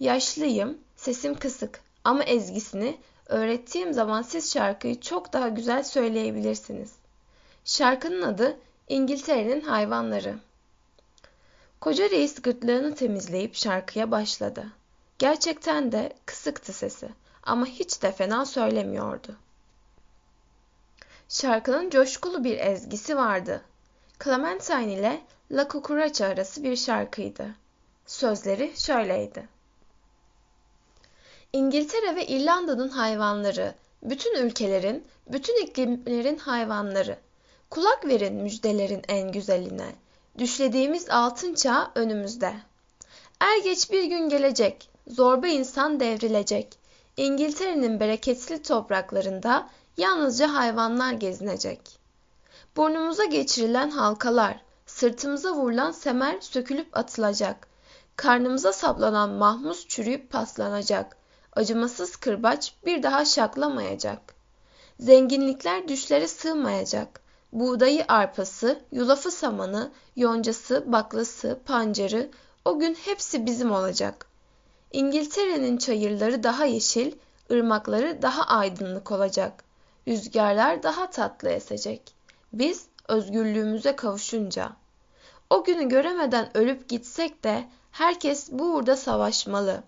Yaşlıyım, 0.00 0.78
sesim 0.96 1.34
kısık 1.34 1.80
ama 2.04 2.24
ezgisini 2.24 2.98
öğrettiğim 3.26 3.92
zaman 3.92 4.22
siz 4.22 4.52
şarkıyı 4.52 5.00
çok 5.00 5.32
daha 5.32 5.48
güzel 5.48 5.84
söyleyebilirsiniz. 5.84 6.92
Şarkının 7.64 8.22
adı 8.22 8.56
İngiltere'nin 8.88 9.60
Hayvanları. 9.60 10.38
Koca 11.80 12.10
reis 12.10 12.42
gırtlağını 12.42 12.94
temizleyip 12.94 13.54
şarkıya 13.54 14.10
başladı. 14.10 14.66
Gerçekten 15.18 15.92
de 15.92 16.12
kısıktı 16.26 16.72
sesi 16.72 17.08
ama 17.42 17.66
hiç 17.66 18.02
de 18.02 18.12
fena 18.12 18.46
söylemiyordu. 18.46 19.36
Şarkının 21.28 21.90
coşkulu 21.90 22.44
bir 22.44 22.58
ezgisi 22.58 23.16
vardı. 23.16 23.62
Clementine 24.24 24.92
ile 24.92 25.20
La 25.50 25.68
Cucaracha 25.68 26.26
arası 26.26 26.62
bir 26.62 26.76
şarkıydı. 26.76 27.54
Sözleri 28.06 28.72
şöyleydi. 28.76 29.48
İngiltere 31.54 32.16
ve 32.16 32.26
İrlanda'nın 32.26 32.88
hayvanları, 32.88 33.74
bütün 34.02 34.46
ülkelerin, 34.46 35.04
bütün 35.26 35.66
iklimlerin 35.66 36.36
hayvanları. 36.38 37.18
Kulak 37.70 38.06
verin 38.06 38.34
müjdelerin 38.34 39.02
en 39.08 39.32
güzeline. 39.32 39.94
Düşlediğimiz 40.38 41.10
altın 41.10 41.54
çağ 41.54 41.92
önümüzde. 41.94 42.54
Er 43.40 43.58
geç 43.64 43.90
bir 43.90 44.04
gün 44.04 44.28
gelecek, 44.28 44.90
zorba 45.06 45.46
insan 45.46 46.00
devrilecek. 46.00 46.78
İngiltere'nin 47.16 48.00
bereketli 48.00 48.62
topraklarında 48.62 49.68
yalnızca 49.96 50.54
hayvanlar 50.54 51.12
gezinecek. 51.12 51.80
Burnumuza 52.76 53.24
geçirilen 53.24 53.90
halkalar, 53.90 54.60
sırtımıza 54.86 55.54
vurulan 55.54 55.90
semer 55.90 56.40
sökülüp 56.40 56.96
atılacak. 56.96 57.68
Karnımıza 58.16 58.72
saplanan 58.72 59.30
mahmus 59.30 59.88
çürüyüp 59.88 60.30
paslanacak. 60.30 61.21
Acımasız 61.52 62.16
kırbaç 62.16 62.74
bir 62.86 63.02
daha 63.02 63.24
şaklamayacak. 63.24 64.34
Zenginlikler 65.00 65.88
düşlere 65.88 66.28
sığmayacak. 66.28 67.20
Buğdayı 67.52 68.04
arpası, 68.08 68.80
yulafı 68.92 69.30
samanı, 69.30 69.90
yoncası, 70.16 70.92
baklası, 70.92 71.60
pancarı 71.64 72.30
o 72.64 72.78
gün 72.78 72.94
hepsi 72.94 73.46
bizim 73.46 73.72
olacak. 73.72 74.26
İngiltere'nin 74.92 75.76
çayırları 75.76 76.42
daha 76.42 76.64
yeşil, 76.64 77.12
ırmakları 77.50 78.22
daha 78.22 78.42
aydınlık 78.42 79.12
olacak. 79.12 79.64
Rüzgarlar 80.08 80.82
daha 80.82 81.10
tatlı 81.10 81.48
esecek. 81.48 82.14
Biz 82.52 82.86
özgürlüğümüze 83.08 83.96
kavuşunca. 83.96 84.72
O 85.50 85.64
günü 85.64 85.88
göremeden 85.88 86.56
ölüp 86.56 86.88
gitsek 86.88 87.44
de 87.44 87.64
herkes 87.90 88.48
bu 88.52 88.64
uğurda 88.64 88.96
savaşmalı. 88.96 89.82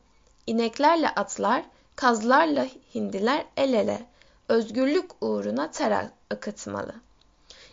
İneklerle 0.46 1.08
atlar, 1.08 1.64
kazlarla 1.96 2.66
hindiler 2.94 3.46
el 3.56 3.72
ele. 3.72 4.06
Özgürlük 4.48 5.10
uğruna 5.20 5.70
ter 5.70 6.10
akıtmalı. 6.30 6.94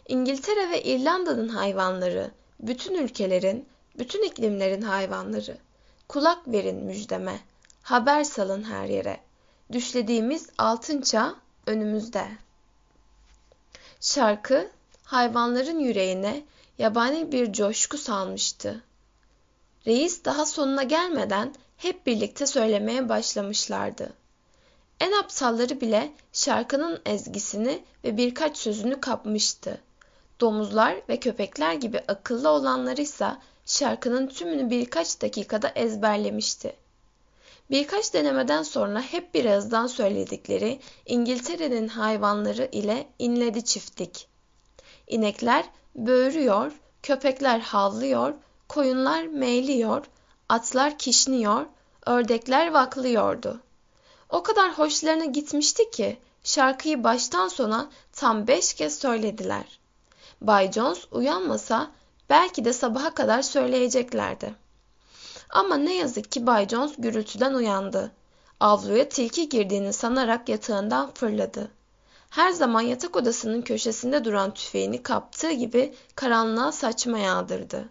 İngiltere 0.07 0.69
ve 0.69 0.83
İrlanda'nın 0.83 1.47
hayvanları, 1.47 2.31
bütün 2.59 2.95
ülkelerin, 2.95 3.65
bütün 3.97 4.23
iklimlerin 4.23 4.81
hayvanları. 4.81 5.57
Kulak 6.07 6.47
verin 6.47 6.83
müjdeme, 6.83 7.39
haber 7.83 8.23
salın 8.23 8.63
her 8.63 8.85
yere. 8.85 9.19
Düşlediğimiz 9.71 10.49
altın 10.57 11.01
çağ 11.01 11.35
önümüzde. 11.67 12.27
Şarkı 14.01 14.69
hayvanların 15.03 15.79
yüreğine 15.79 16.43
yabani 16.77 17.31
bir 17.31 17.53
coşku 17.53 17.97
salmıştı. 17.97 18.83
Reis 19.87 20.25
daha 20.25 20.45
sonuna 20.45 20.83
gelmeden 20.83 21.53
hep 21.81 22.07
birlikte 22.07 22.45
söylemeye 22.45 23.09
başlamışlardı. 23.09 24.13
En 24.99 25.11
aptalları 25.11 25.81
bile 25.81 26.11
şarkının 26.33 27.01
ezgisini 27.05 27.83
ve 28.03 28.17
birkaç 28.17 28.57
sözünü 28.57 28.99
kapmıştı. 28.99 29.81
Domuzlar 30.41 30.95
ve 31.09 31.19
köpekler 31.19 31.73
gibi 31.73 31.99
akıllı 32.07 32.49
olanları 32.49 33.01
ise 33.01 33.27
şarkının 33.65 34.27
tümünü 34.27 34.69
birkaç 34.69 35.21
dakikada 35.21 35.69
ezberlemişti. 35.69 36.75
Birkaç 37.71 38.13
denemeden 38.13 38.63
sonra 38.63 39.01
hep 39.01 39.33
bir 39.33 39.45
ağızdan 39.45 39.87
söyledikleri 39.87 40.79
İngiltere'nin 41.05 41.87
hayvanları 41.87 42.69
ile 42.71 43.07
inledi 43.19 43.65
çiftlik. 43.65 44.27
İnekler 45.07 45.65
böğürüyor, 45.95 46.71
köpekler 47.03 47.59
havlıyor, 47.59 48.33
koyunlar 48.67 49.27
meyliyor, 49.27 50.05
atlar 50.51 50.97
kişniyor, 50.97 51.65
ördekler 52.05 52.71
vaklıyordu. 52.71 53.59
O 54.29 54.43
kadar 54.43 54.77
hoşlarına 54.77 55.25
gitmişti 55.25 55.91
ki 55.91 56.17
şarkıyı 56.43 57.03
baştan 57.03 57.47
sona 57.47 57.89
tam 58.13 58.47
beş 58.47 58.73
kez 58.73 58.99
söylediler. 58.99 59.79
Bay 60.41 60.71
Jones 60.71 61.07
uyanmasa 61.11 61.91
belki 62.29 62.65
de 62.65 62.73
sabaha 62.73 63.13
kadar 63.13 63.41
söyleyeceklerdi. 63.41 64.55
Ama 65.49 65.77
ne 65.77 65.95
yazık 65.95 66.31
ki 66.31 66.47
Bay 66.47 66.67
Jones 66.67 66.93
gürültüden 66.97 67.53
uyandı. 67.53 68.11
Avluya 68.59 69.09
tilki 69.09 69.49
girdiğini 69.49 69.93
sanarak 69.93 70.49
yatağından 70.49 71.11
fırladı. 71.13 71.71
Her 72.29 72.51
zaman 72.51 72.81
yatak 72.81 73.15
odasının 73.15 73.61
köşesinde 73.61 74.25
duran 74.25 74.53
tüfeğini 74.53 75.03
kaptığı 75.03 75.51
gibi 75.51 75.93
karanlığa 76.15 76.71
saçma 76.71 77.17
yağdırdı. 77.19 77.89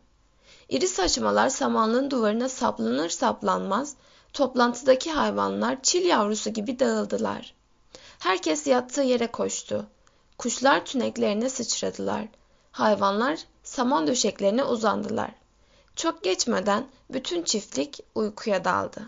İri 0.70 0.88
saçmalar 0.88 1.48
samanlığın 1.48 2.10
duvarına 2.10 2.48
saplanır 2.48 3.08
saplanmaz 3.08 3.94
toplantıdaki 4.32 5.12
hayvanlar 5.12 5.82
çil 5.82 6.04
yavrusu 6.04 6.50
gibi 6.50 6.78
dağıldılar. 6.78 7.54
Herkes 8.18 8.66
yattığı 8.66 9.02
yere 9.02 9.26
koştu. 9.26 9.86
Kuşlar 10.38 10.84
tüneklerine 10.84 11.48
sıçradılar. 11.50 12.24
Hayvanlar 12.72 13.38
saman 13.62 14.06
döşeklerine 14.06 14.64
uzandılar. 14.64 15.30
Çok 15.96 16.24
geçmeden 16.24 16.86
bütün 17.10 17.42
çiftlik 17.42 18.00
uykuya 18.14 18.64
daldı. 18.64 19.02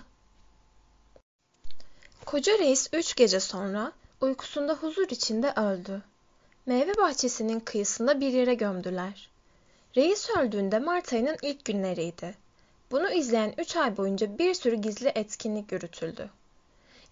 Koca 2.27 2.59
reis 2.59 2.89
üç 2.93 3.17
gece 3.17 3.41
sonra 3.41 3.93
uykusunda 4.21 4.75
huzur 4.75 5.09
içinde 5.09 5.53
öldü. 5.57 6.03
Meyve 6.67 6.97
bahçesinin 6.97 7.61
kıyısında 7.61 8.21
bir 8.21 8.33
yere 8.33 8.55
gömdüler. 8.55 9.32
Reis 9.97 10.31
öldüğünde 10.31 10.79
Mart 10.79 11.13
ayının 11.13 11.37
ilk 11.43 11.65
günleriydi. 11.65 12.35
Bunu 12.91 13.11
izleyen 13.11 13.55
üç 13.59 13.77
ay 13.77 13.97
boyunca 13.97 14.39
bir 14.39 14.55
sürü 14.55 14.77
gizli 14.77 15.13
etkinlik 15.15 15.73
yürütüldü. 15.73 16.31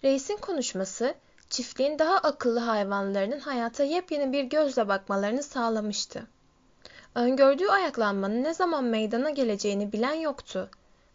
Reisin 0.03 0.37
konuşması, 0.37 1.15
çiftliğin 1.49 1.99
daha 1.99 2.17
akıllı 2.17 2.59
hayvanlarının 2.59 3.39
hayata 3.39 3.83
yepyeni 3.83 4.33
bir 4.33 4.43
gözle 4.43 4.87
bakmalarını 4.87 5.43
sağlamıştı. 5.43 6.27
Öngördüğü 7.15 7.67
ayaklanmanın 7.67 8.43
ne 8.43 8.53
zaman 8.53 8.83
meydana 8.83 9.29
geleceğini 9.29 9.91
bilen 9.91 10.13
yoktu. 10.13 10.69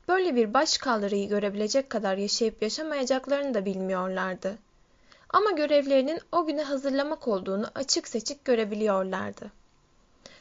Böyle 0.08 0.36
bir 0.36 0.54
baş 0.54 0.78
kaldırıyı 0.78 1.28
görebilecek 1.28 1.90
kadar 1.90 2.16
yaşayıp 2.16 2.62
yaşamayacaklarını 2.62 3.54
da 3.54 3.64
bilmiyorlardı. 3.64 4.58
Ama 5.30 5.50
görevlerinin 5.50 6.20
o 6.32 6.46
güne 6.46 6.62
hazırlamak 6.62 7.28
olduğunu 7.28 7.66
açık 7.74 8.08
seçik 8.08 8.44
görebiliyorlardı. 8.44 9.50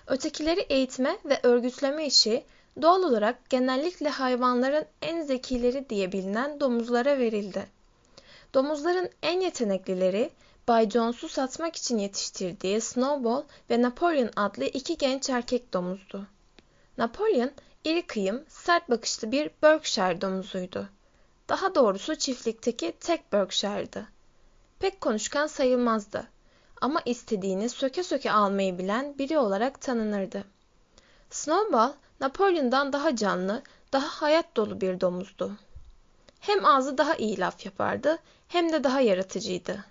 Ötekileri 0.07 0.59
eğitme 0.59 1.17
ve 1.25 1.39
örgütleme 1.43 2.05
işi 2.05 2.43
doğal 2.81 3.03
olarak 3.03 3.49
genellikle 3.49 4.09
hayvanların 4.09 4.85
en 5.01 5.21
zekileri 5.21 5.89
diye 5.89 6.11
bilinen 6.11 6.59
domuzlara 6.59 7.17
verildi. 7.17 7.67
Domuzların 8.53 9.09
en 9.21 9.39
yeteneklileri 9.39 10.29
Bay 10.67 10.89
Jones'u 10.89 11.29
satmak 11.29 11.75
için 11.75 11.97
yetiştirdiği 11.97 12.81
Snowball 12.81 13.43
ve 13.69 13.81
Napoleon 13.81 14.29
adlı 14.35 14.65
iki 14.65 14.97
genç 14.97 15.29
erkek 15.29 15.73
domuzdu. 15.73 16.27
Napoleon 16.97 17.51
iri 17.83 18.07
kıyım, 18.07 18.45
sert 18.47 18.89
bakışlı 18.89 19.31
bir 19.31 19.51
Berkshire 19.63 20.21
domuzuydu. 20.21 20.89
Daha 21.49 21.75
doğrusu 21.75 22.15
çiftlikteki 22.15 22.93
tek 22.99 23.33
Berkshire'dı. 23.33 24.07
Pek 24.79 25.01
konuşkan 25.01 25.47
sayılmazdı 25.47 26.34
ama 26.81 27.01
istediğini 27.05 27.69
söke 27.69 28.03
söke 28.03 28.31
almayı 28.31 28.77
bilen 28.77 29.17
biri 29.17 29.38
olarak 29.38 29.81
tanınırdı. 29.81 30.43
Snowball, 31.29 31.93
Napoleon'dan 32.19 32.93
daha 32.93 33.15
canlı, 33.15 33.63
daha 33.93 34.07
hayat 34.07 34.55
dolu 34.55 34.81
bir 34.81 35.01
domuzdu. 35.01 35.57
Hem 36.39 36.65
ağzı 36.65 36.97
daha 36.97 37.15
iyi 37.15 37.39
laf 37.39 37.65
yapardı 37.65 38.17
hem 38.47 38.71
de 38.71 38.83
daha 38.83 39.01
yaratıcıydı. 39.01 39.85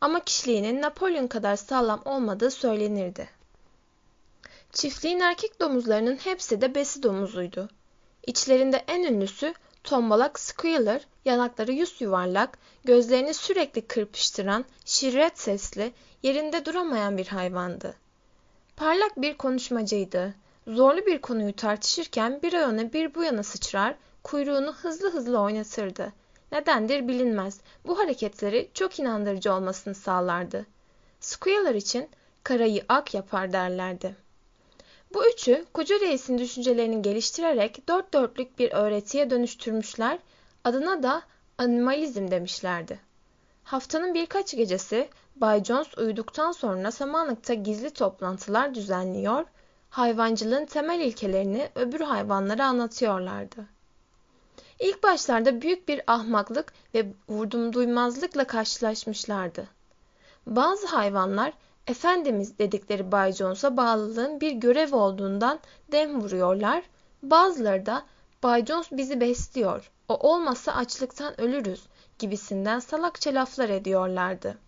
Ama 0.00 0.20
kişiliğinin 0.20 0.82
Napolyon 0.82 1.26
kadar 1.26 1.56
sağlam 1.56 2.02
olmadığı 2.04 2.50
söylenirdi. 2.50 3.28
Çiftliğin 4.72 5.20
erkek 5.20 5.60
domuzlarının 5.60 6.16
hepsi 6.16 6.60
de 6.60 6.74
besi 6.74 7.02
domuzuydu. 7.02 7.68
İçlerinde 8.26 8.84
en 8.88 9.02
ünlüsü 9.02 9.54
tombalak 9.84 10.40
Squealer, 10.40 11.06
yanakları 11.24 11.72
yüz 11.72 12.00
yuvarlak, 12.00 12.58
gözlerini 12.84 13.34
sürekli 13.34 13.86
kırpıştıran, 13.86 14.64
şirret 14.84 15.40
sesli, 15.40 15.92
yerinde 16.22 16.64
duramayan 16.64 17.18
bir 17.18 17.26
hayvandı. 17.26 17.94
Parlak 18.76 19.16
bir 19.16 19.38
konuşmacıydı. 19.38 20.34
Zorlu 20.66 21.06
bir 21.06 21.20
konuyu 21.20 21.56
tartışırken 21.56 22.42
bir 22.42 22.52
yana 22.52 22.92
bir 22.92 23.14
bu 23.14 23.24
yana 23.24 23.42
sıçrar, 23.42 23.94
kuyruğunu 24.22 24.72
hızlı 24.72 25.12
hızlı 25.12 25.40
oynatırdı. 25.40 26.12
Nedendir 26.52 27.08
bilinmez. 27.08 27.60
Bu 27.86 27.98
hareketleri 27.98 28.70
çok 28.74 28.98
inandırıcı 28.98 29.52
olmasını 29.52 29.94
sağlardı. 29.94 30.66
Squealer 31.20 31.74
için 31.74 32.08
karayı 32.44 32.84
ak 32.88 33.14
yapar 33.14 33.52
derlerdi. 33.52 34.16
Bu 35.14 35.28
üçü 35.28 35.64
koca 35.74 36.00
reisin 36.00 36.38
düşüncelerini 36.38 37.02
geliştirerek 37.02 37.88
dört 37.88 38.14
dörtlük 38.14 38.58
bir 38.58 38.72
öğretiye 38.72 39.30
dönüştürmüşler, 39.30 40.18
adına 40.64 41.02
da 41.02 41.22
animalizm 41.58 42.30
demişlerdi. 42.30 43.00
Haftanın 43.64 44.14
birkaç 44.14 44.56
gecesi 44.56 45.08
Bay 45.36 45.64
Jones 45.64 45.98
uyuduktan 45.98 46.52
sonra 46.52 46.90
samanlıkta 46.90 47.54
gizli 47.54 47.90
toplantılar 47.90 48.74
düzenliyor, 48.74 49.44
hayvancılığın 49.90 50.66
temel 50.66 51.00
ilkelerini 51.00 51.68
öbür 51.74 52.00
hayvanlara 52.00 52.66
anlatıyorlardı. 52.66 53.66
İlk 54.80 55.02
başlarda 55.02 55.62
büyük 55.62 55.88
bir 55.88 56.02
ahmaklık 56.06 56.72
ve 56.94 57.06
vurdum 57.28 57.72
duymazlıkla 57.72 58.44
karşılaşmışlardı. 58.44 59.68
Bazı 60.46 60.86
hayvanlar 60.86 61.52
Efendimiz 61.86 62.58
dedikleri 62.58 63.12
Bay 63.12 63.32
Jones'a 63.32 63.76
bağlılığın 63.76 64.40
bir 64.40 64.52
görev 64.52 64.96
olduğundan 64.96 65.60
dem 65.92 66.20
vuruyorlar. 66.20 66.82
Bazıları 67.22 67.86
da 67.86 68.02
Bay 68.42 68.66
Jones 68.66 68.92
bizi 68.92 69.20
besliyor, 69.20 69.90
o 70.08 70.14
olmazsa 70.14 70.72
açlıktan 70.72 71.40
ölürüz 71.40 71.86
gibisinden 72.18 72.78
salakça 72.78 73.34
laflar 73.34 73.68
ediyorlardı. 73.68 74.58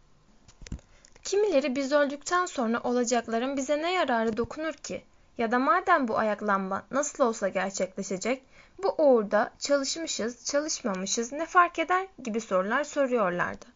Kimileri 1.24 1.76
biz 1.76 1.92
öldükten 1.92 2.46
sonra 2.46 2.80
olacakların 2.84 3.56
bize 3.56 3.82
ne 3.82 3.92
yararı 3.92 4.36
dokunur 4.36 4.72
ki? 4.72 5.02
Ya 5.38 5.50
da 5.50 5.58
madem 5.58 6.08
bu 6.08 6.18
ayaklanma 6.18 6.82
nasıl 6.90 7.24
olsa 7.24 7.48
gerçekleşecek, 7.48 8.42
bu 8.82 8.94
uğurda 8.98 9.50
çalışmışız, 9.58 10.44
çalışmamışız 10.44 11.32
ne 11.32 11.46
fark 11.46 11.78
eder 11.78 12.06
gibi 12.22 12.40
sorular 12.40 12.84
soruyorlardı. 12.84 13.66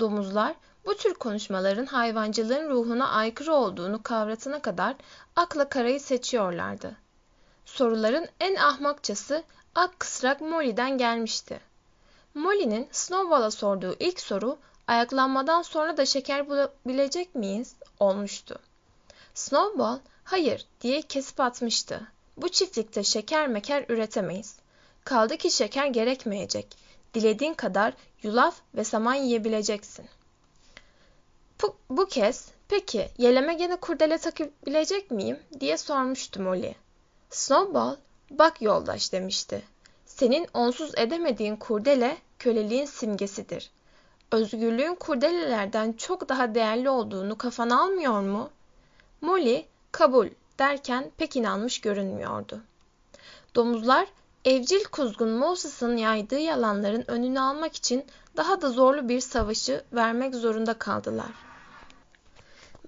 Domuzlar 0.00 0.54
bu 0.86 0.96
tür 0.96 1.14
konuşmaların 1.14 1.86
hayvancılığın 1.86 2.70
ruhuna 2.70 3.08
aykırı 3.08 3.54
olduğunu 3.54 4.02
kavratana 4.02 4.62
kadar 4.62 4.94
akla 5.36 5.68
karayı 5.68 6.00
seçiyorlardı. 6.00 6.96
Soruların 7.64 8.28
en 8.40 8.54
ahmakçası 8.54 9.44
ak 9.74 10.00
kısrak 10.00 10.40
Molly'den 10.40 10.98
gelmişti. 10.98 11.60
Molly'nin 12.34 12.88
Snowball'a 12.92 13.50
sorduğu 13.50 13.96
ilk 14.00 14.20
soru 14.20 14.58
ayaklanmadan 14.86 15.62
sonra 15.62 15.96
da 15.96 16.06
şeker 16.06 16.48
bulabilecek 16.48 17.34
miyiz 17.34 17.74
olmuştu. 18.00 18.58
Snowball 19.34 19.98
hayır 20.24 20.66
diye 20.80 21.02
kesip 21.02 21.40
atmıştı. 21.40 22.00
Bu 22.36 22.48
çiftlikte 22.48 23.04
şeker 23.04 23.48
meker 23.48 23.84
üretemeyiz. 23.88 24.56
Kaldı 25.04 25.36
ki 25.36 25.50
şeker 25.50 25.86
gerekmeyecek. 25.86 26.76
Dilediğin 27.14 27.54
kadar 27.54 27.94
yulaf 28.22 28.54
ve 28.74 28.84
saman 28.84 29.14
yiyebileceksin. 29.14 30.08
Bu, 31.62 31.76
bu 31.90 32.06
kez 32.06 32.48
peki 32.68 33.08
yeleme 33.18 33.54
gene 33.54 33.76
kurdele 33.76 34.18
takabilecek 34.18 35.10
miyim 35.10 35.38
diye 35.60 35.76
sormuştu 35.76 36.42
Molly. 36.42 36.74
Snowball 37.30 37.96
bak 38.30 38.62
yoldaş 38.62 39.12
demişti. 39.12 39.62
Senin 40.06 40.46
onsuz 40.54 40.92
edemediğin 40.96 41.56
kurdele 41.56 42.16
köleliğin 42.38 42.86
simgesidir. 42.86 43.70
Özgürlüğün 44.32 44.94
kurdelelerden 44.94 45.92
çok 45.92 46.28
daha 46.28 46.54
değerli 46.54 46.90
olduğunu 46.90 47.38
kafana 47.38 47.82
almıyor 47.82 48.20
mu? 48.20 48.50
Molly 49.20 49.66
kabul 49.92 50.28
derken 50.58 51.10
pek 51.16 51.36
inanmış 51.36 51.80
görünmüyordu. 51.80 52.60
Domuzlar 53.54 54.08
evcil 54.44 54.84
kuzgun 54.84 55.30
Moses'ın 55.30 55.96
yaydığı 55.96 56.38
yalanların 56.38 57.10
önünü 57.10 57.40
almak 57.40 57.76
için 57.76 58.04
daha 58.36 58.62
da 58.62 58.70
zorlu 58.70 59.08
bir 59.08 59.20
savaşı 59.20 59.84
vermek 59.92 60.34
zorunda 60.34 60.74
kaldılar. 60.74 61.45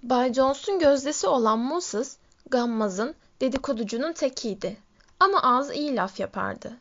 Bay 0.02 0.32
Jones'un 0.32 0.78
gözdesi 0.78 1.26
olan 1.26 1.58
Moses, 1.58 2.16
gammazın, 2.50 3.14
dedikoducunun 3.40 4.12
tekiydi. 4.12 4.76
Ama 5.20 5.42
ağzı 5.42 5.74
iyi 5.74 5.96
laf 5.96 6.20
yapardı. 6.20 6.72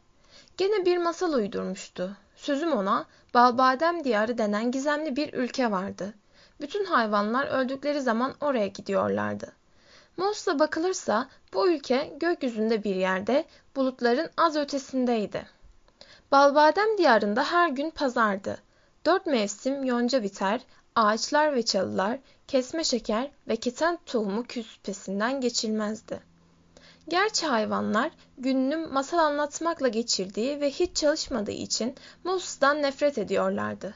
Gene 0.58 0.86
bir 0.86 0.98
masal 0.98 1.34
uydurmuştu. 1.34 2.18
Sözüm 2.36 2.72
ona, 2.72 3.06
Balbadem 3.34 4.04
diyarı 4.04 4.38
denen 4.38 4.72
gizemli 4.72 5.16
bir 5.16 5.34
ülke 5.34 5.72
vardı. 5.72 6.14
Bütün 6.62 6.86
hayvanlar 6.86 7.48
öldükleri 7.48 8.02
zaman 8.02 8.34
oraya 8.42 8.68
gidiyorlardı. 8.68 9.52
Moses'a 10.18 10.60
bakılırsa 10.60 11.30
bu 11.54 11.70
ülke 11.70 12.14
gökyüzünde 12.20 12.84
bir 12.84 12.96
yerde, 12.96 13.46
bulutların 13.76 14.30
az 14.38 14.56
ötesindeydi. 14.56 15.46
Balbadem 16.32 16.98
diyarında 16.98 17.44
her 17.44 17.70
gün 17.70 17.90
pazardı. 17.90 18.58
Dört 19.06 19.26
mevsim 19.26 19.84
yonca 19.84 20.24
biter, 20.24 20.62
ağaçlar 20.98 21.56
ve 21.56 21.64
çalılar, 21.64 22.20
kesme 22.48 22.84
şeker 22.84 23.30
ve 23.48 23.56
keten 23.56 24.00
tohumu 24.06 24.44
küspesinden 24.44 25.42
geçilmezdi. 25.42 26.20
Gerçi 27.08 27.48
hayvanlar 27.48 28.12
gününü 28.38 28.78
masal 28.78 29.18
anlatmakla 29.18 29.88
geçirdiği 29.88 30.62
ve 30.62 30.70
hiç 30.70 30.96
çalışmadığı 30.96 31.52
için 31.52 31.96
Moses'dan 32.24 32.82
nefret 32.82 33.18
ediyorlardı. 33.18 33.94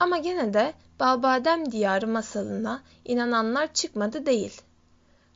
Ama 0.00 0.18
gene 0.18 0.54
de 0.54 0.74
Balbadem 1.00 1.72
diyarı 1.72 2.06
masalına 2.06 2.82
inananlar 3.04 3.72
çıkmadı 3.72 4.26
değil. 4.26 4.60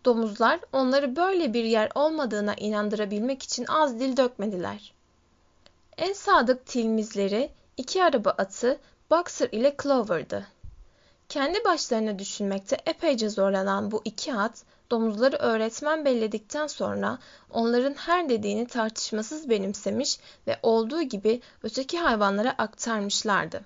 Domuzlar 0.05 0.61
onları 0.73 1.17
böyle 1.17 1.55
bir 1.55 1.65
yer 1.65 1.91
olmadığına 1.95 2.55
inandırabilmek 2.55 3.43
için 3.43 3.67
az 3.69 4.01
dil 4.01 4.17
dökmediler. 4.17 4.95
En 5.97 6.13
sadık 6.13 6.67
tilmizleri 6.67 7.51
iki 7.77 8.05
araba 8.05 8.31
atı 8.31 8.79
Boxer 9.11 9.49
ile 9.53 9.77
Clover'dı. 9.83 10.47
Kendi 11.29 11.65
başlarına 11.65 12.19
düşünmekte 12.19 12.77
epeyce 12.87 13.29
zorlanan 13.29 13.91
bu 13.91 14.03
iki 14.05 14.35
at, 14.35 14.63
domuzları 14.91 15.37
öğretmen 15.37 16.05
belledikten 16.05 16.67
sonra 16.67 17.19
onların 17.51 17.95
her 17.95 18.29
dediğini 18.29 18.67
tartışmasız 18.67 19.51
benimsemiş 19.51 20.19
ve 20.47 20.59
olduğu 20.63 21.03
gibi 21.03 21.41
öteki 21.63 21.99
hayvanlara 21.99 22.51
aktarmışlardı. 22.59 23.61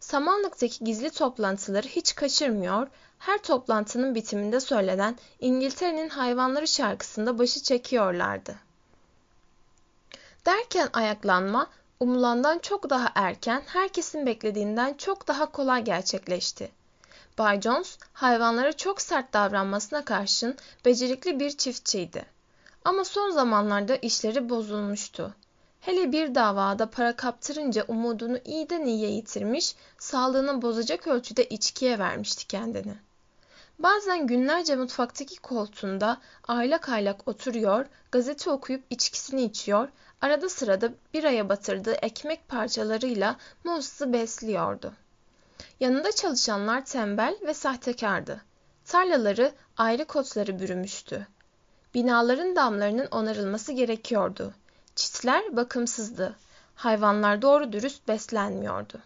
Samanlık'taki 0.00 0.84
gizli 0.84 1.10
toplantıları 1.10 1.88
hiç 1.88 2.14
kaçırmıyor, 2.14 2.88
her 3.18 3.38
toplantının 3.38 4.14
bitiminde 4.14 4.60
söylenen 4.60 5.16
İngiltere'nin 5.40 6.08
hayvanları 6.08 6.68
şarkısında 6.68 7.38
başı 7.38 7.62
çekiyorlardı. 7.62 8.54
Derken 10.46 10.88
ayaklanma 10.92 11.70
umulandan 12.00 12.58
çok 12.58 12.90
daha 12.90 13.12
erken, 13.14 13.62
herkesin 13.66 14.26
beklediğinden 14.26 14.94
çok 14.94 15.28
daha 15.28 15.52
kolay 15.52 15.84
gerçekleşti. 15.84 16.77
Bay 17.38 17.60
Jones 17.60 17.98
hayvanlara 18.12 18.72
çok 18.72 19.00
sert 19.00 19.32
davranmasına 19.32 20.04
karşın 20.04 20.56
becerikli 20.84 21.40
bir 21.40 21.50
çiftçiydi. 21.50 22.26
Ama 22.84 23.04
son 23.04 23.30
zamanlarda 23.30 23.96
işleri 23.96 24.48
bozulmuştu. 24.48 25.34
Hele 25.80 26.12
bir 26.12 26.34
davada 26.34 26.90
para 26.90 27.16
kaptırınca 27.16 27.84
umudunu 27.88 28.38
iyiden 28.44 28.86
iyiye 28.86 29.10
yitirmiş, 29.10 29.74
sağlığını 29.98 30.62
bozacak 30.62 31.06
ölçüde 31.06 31.44
içkiye 31.44 31.98
vermişti 31.98 32.46
kendini. 32.46 32.94
Bazen 33.78 34.26
günlerce 34.26 34.76
mutfaktaki 34.76 35.36
koltuğunda 35.36 36.20
aylak 36.48 36.88
aylak 36.88 37.28
oturuyor, 37.28 37.86
gazete 38.12 38.50
okuyup 38.50 38.84
içkisini 38.90 39.42
içiyor, 39.42 39.88
arada 40.20 40.48
sırada 40.48 40.92
bir 41.14 41.24
aya 41.24 41.48
batırdığı 41.48 41.94
ekmek 41.94 42.48
parçalarıyla 42.48 43.36
Moses'ı 43.64 44.12
besliyordu. 44.12 44.92
Yanında 45.80 46.12
çalışanlar 46.12 46.84
tembel 46.84 47.36
ve 47.46 47.54
sahtekardı. 47.54 48.40
Tarlaları 48.84 49.52
ayrı 49.76 50.04
kotları 50.04 50.60
bürümüştü. 50.60 51.26
Binaların 51.94 52.56
damlarının 52.56 53.06
onarılması 53.10 53.72
gerekiyordu. 53.72 54.54
Çitler 54.96 55.56
bakımsızdı. 55.56 56.36
Hayvanlar 56.74 57.42
doğru 57.42 57.72
dürüst 57.72 58.08
beslenmiyordu. 58.08 58.98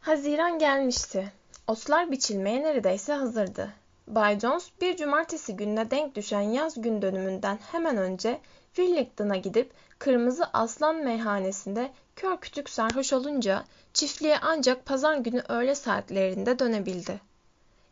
Haziran 0.00 0.58
gelmişti. 0.58 1.32
Otlar 1.66 2.10
biçilmeye 2.10 2.62
neredeyse 2.62 3.12
hazırdı. 3.12 3.70
Bay 4.06 4.40
Jones 4.40 4.70
bir 4.80 4.96
cumartesi 4.96 5.56
gününe 5.56 5.90
denk 5.90 6.14
düşen 6.14 6.40
yaz 6.40 6.82
gün 6.82 7.02
dönümünden 7.02 7.58
hemen 7.72 7.96
önce 7.96 8.40
Willington'a 8.74 9.36
gidip 9.36 9.70
Kırmızı 10.04 10.44
Aslan 10.52 10.96
meyhanesinde 10.96 11.92
kör 12.16 12.36
kütük 12.36 12.70
sarhoş 12.70 13.12
olunca 13.12 13.64
çiftliğe 13.92 14.38
ancak 14.42 14.86
pazar 14.86 15.16
günü 15.16 15.42
öğle 15.48 15.74
saatlerinde 15.74 16.58
dönebildi. 16.58 17.20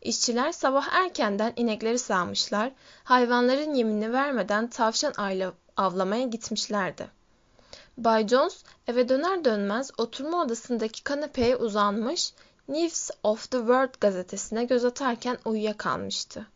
İşçiler 0.02 0.52
sabah 0.52 0.88
erkenden 0.92 1.52
inekleri 1.56 1.98
sağmışlar, 1.98 2.72
hayvanların 3.04 3.74
yemini 3.74 4.12
vermeden 4.12 4.70
tavşan 4.70 5.12
ayla 5.16 5.52
avlamaya 5.76 6.26
gitmişlerdi. 6.26 7.08
Bay 7.96 8.28
Jones 8.28 8.64
eve 8.86 9.08
döner 9.08 9.44
dönmez 9.44 9.90
oturma 9.98 10.42
odasındaki 10.42 11.04
kanepeye 11.04 11.56
uzanmış, 11.56 12.32
News 12.68 13.10
of 13.22 13.50
the 13.50 13.58
World 13.58 13.94
gazetesine 14.00 14.64
göz 14.64 14.84
atarken 14.84 15.38
uyuyakalmıştı. 15.44 16.46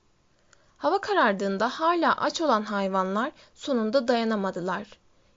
Hava 0.77 1.01
karardığında 1.01 1.69
hala 1.69 2.17
aç 2.17 2.41
olan 2.41 2.63
hayvanlar 2.63 3.33
sonunda 3.55 4.09
dayanamadılar. 4.09 4.87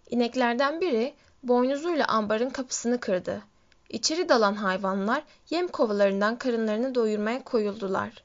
İneklerden 0.10 0.82
biri 0.82 1.14
boynuzuyla 1.44 2.06
ambarın 2.06 2.50
kapısını 2.50 3.00
kırdı. 3.00 3.42
İçeri 3.90 4.30
dalan 4.30 4.54
hayvanlar 4.54 5.24
yem 5.50 5.68
kovalarından 5.68 6.38
karınlarını 6.38 6.96
doyurmaya 6.96 7.44
koyuldular. 7.44 8.24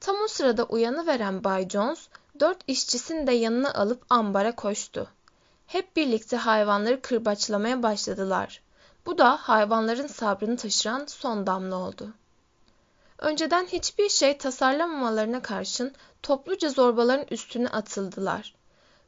Tam 0.00 0.16
o 0.24 0.28
sırada 0.28 0.64
uyanıveren 0.64 1.44
Bay 1.44 1.68
Jones 1.68 2.08
dört 2.40 2.58
işçisini 2.66 3.26
de 3.26 3.32
yanına 3.32 3.74
alıp 3.74 4.02
ambara 4.10 4.54
koştu. 4.54 5.08
Hep 5.66 5.96
birlikte 5.96 6.36
hayvanları 6.36 7.02
kırbaçlamaya 7.02 7.82
başladılar. 7.82 8.62
Bu 9.06 9.18
da 9.18 9.36
hayvanların 9.36 10.06
sabrını 10.06 10.56
taşıran 10.56 11.04
son 11.06 11.46
damla 11.46 11.76
oldu. 11.76 12.14
Önceden 13.18 13.66
hiçbir 13.66 14.08
şey 14.08 14.38
tasarlamamalarına 14.38 15.42
karşın 15.42 15.92
topluca 16.22 16.68
zorbaların 16.68 17.26
üstüne 17.30 17.68
atıldılar. 17.68 18.54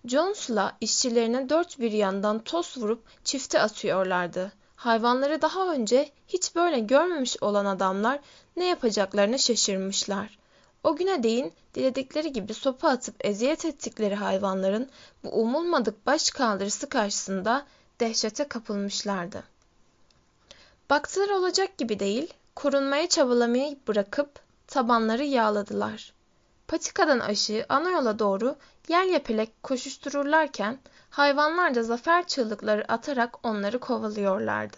Jones'la 0.04 0.76
işçilerine 0.80 1.48
dört 1.48 1.80
bir 1.80 1.92
yandan 1.92 2.38
toz 2.38 2.78
vurup 2.78 3.04
çifte 3.24 3.60
atıyorlardı. 3.60 4.52
Hayvanları 4.76 5.42
daha 5.42 5.72
önce 5.72 6.10
hiç 6.28 6.54
böyle 6.54 6.78
görmemiş 6.78 7.42
olan 7.42 7.64
adamlar 7.64 8.20
ne 8.56 8.66
yapacaklarını 8.66 9.38
şaşırmışlar. 9.38 10.38
O 10.84 10.96
güne 10.96 11.22
değin 11.22 11.52
diledikleri 11.74 12.32
gibi 12.32 12.54
sopa 12.54 12.88
atıp 12.88 13.14
eziyet 13.20 13.64
ettikleri 13.64 14.14
hayvanların 14.14 14.90
bu 15.24 15.28
umulmadık 15.28 16.06
baş 16.06 16.30
kaldırısı 16.30 16.88
karşısında 16.88 17.66
dehşete 18.00 18.48
kapılmışlardı. 18.48 19.42
Baktılar 20.90 21.28
olacak 21.28 21.78
gibi 21.78 21.98
değil, 21.98 22.34
korunmaya 22.54 23.08
çabalamayı 23.08 23.78
bırakıp 23.88 24.40
tabanları 24.66 25.24
yağladılar. 25.24 26.12
Patikadan 26.72 27.20
aşağı 27.20 27.66
ana 27.68 27.90
yola 27.90 28.18
doğru 28.18 28.56
yer 28.88 29.04
yapelek 29.04 29.62
koşuştururlarken 29.62 30.78
hayvanlar 31.10 31.74
da 31.74 31.82
zafer 31.82 32.26
çığlıkları 32.26 32.92
atarak 32.92 33.46
onları 33.46 33.78
kovalıyorlardı. 33.78 34.76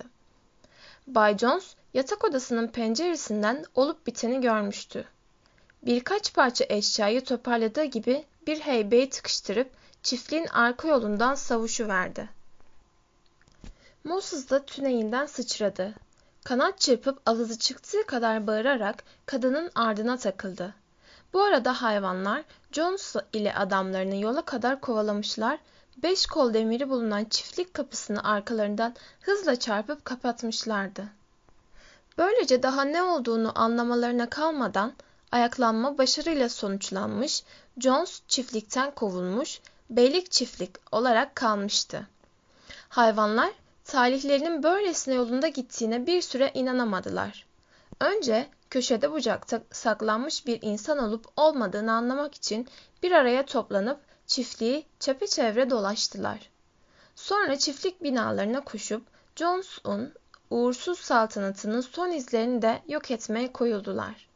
Bay 1.07 1.39
Jones 1.39 1.75
yatak 1.95 2.25
odasının 2.25 2.69
penceresinden 2.69 3.65
olup 3.75 4.07
biteni 4.07 4.41
görmüştü. 4.41 5.05
Birkaç 5.83 6.35
parça 6.35 6.65
eşyayı 6.69 7.25
toparladığı 7.25 7.85
gibi 7.85 8.25
bir 8.47 8.61
heybeyi 8.61 9.11
tıkıştırıp 9.11 9.71
çiftliğin 10.03 10.47
arka 10.47 10.89
yolundan 10.89 11.35
savuşu 11.35 11.89
verdi. 11.89 12.29
Moses 14.05 14.51
da 14.51 14.65
tüneyinden 14.65 15.27
sıçradı. 15.27 15.95
Kanat 16.45 16.81
çırpıp 16.81 17.19
avızı 17.27 17.59
çıktığı 17.59 18.07
kadar 18.07 18.47
bağırarak 18.47 19.05
kadının 19.27 19.71
ardına 19.75 20.17
takıldı. 20.17 20.75
Bu 21.35 21.43
arada 21.43 21.83
hayvanlar 21.83 22.43
Jones 22.73 23.17
ile 23.33 23.55
adamlarını 23.55 24.17
yola 24.17 24.43
kadar 24.43 24.81
kovalamışlar, 24.81 25.59
beş 26.03 26.27
kol 26.27 26.55
demiri 26.55 26.91
bulunan 26.91 27.25
çiftlik 27.25 27.75
kapısını 27.75 28.25
arkalarından 28.25 28.95
hızla 29.21 29.57
çarpıp 29.57 30.05
kapatmışlardı. 30.05 31.05
Böylece 32.19 32.63
daha 32.63 32.85
ne 32.85 33.03
olduğunu 33.03 33.53
anlamalarına 33.55 34.31
kalmadan 34.31 34.93
ayaklanma 35.33 35.99
başarıyla 35.99 36.49
sonuçlanmış, 36.49 37.43
Jones 37.79 38.23
çiftlikten 38.29 38.91
kovulmuş, 38.91 39.61
beylik 39.91 40.31
çiftlik 40.31 40.71
olarak 40.93 41.35
kalmıştı. 41.35 42.07
Hayvanlar 42.89 43.51
talihlerinin 43.85 44.63
böylesine 44.63 45.15
yolunda 45.15 45.49
gittiğine 45.49 46.07
bir 46.07 46.23
süre 46.23 46.51
inanamadılar. 46.55 47.47
Önce 48.01 48.49
köşede 48.75 49.13
bucakta 49.13 49.63
saklanmış 49.71 50.47
bir 50.47 50.59
insan 50.63 50.99
olup 50.99 51.27
olmadığını 51.37 51.93
anlamak 51.93 52.35
için 52.35 52.69
bir 53.03 53.13
araya 53.13 53.47
toplanıp 53.47 54.01
çiftliği 54.27 54.87
çepeçevre 55.01 55.71
dolaştılar. 55.71 56.51
Sonra 57.15 57.59
çiftlik 57.59 58.03
binalarına 58.03 58.65
koşup 58.65 59.03
Jones'un 59.37 60.13
uğursuz 60.51 60.99
saltanatının 60.99 61.81
son 61.81 62.11
izlerini 62.11 62.63
de 62.63 62.83
yok 62.89 63.11
etmeye 63.11 63.53
koyuldular. 63.53 64.29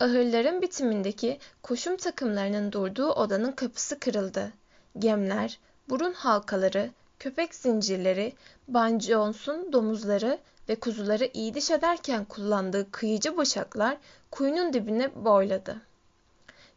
Ahırların 0.00 0.62
bitimindeki 0.62 1.38
koşum 1.62 1.96
takımlarının 1.96 2.72
durduğu 2.72 3.12
odanın 3.12 3.52
kapısı 3.52 3.98
kırıldı. 3.98 4.52
Gemler, 4.98 5.58
burun 5.88 6.12
halkaları, 6.12 6.90
köpek 7.18 7.54
zincirleri, 7.54 8.32
Ban 8.68 8.98
Jones'un 8.98 9.72
domuzları 9.72 10.38
ve 10.68 10.74
kuzuları 10.74 11.30
iyiliş 11.34 11.70
ederken 11.70 12.24
kullandığı 12.24 12.90
kıyıcı 12.90 13.36
bıçaklar 13.36 13.96
kuyunun 14.30 14.72
dibine 14.72 15.24
boyladı. 15.24 15.76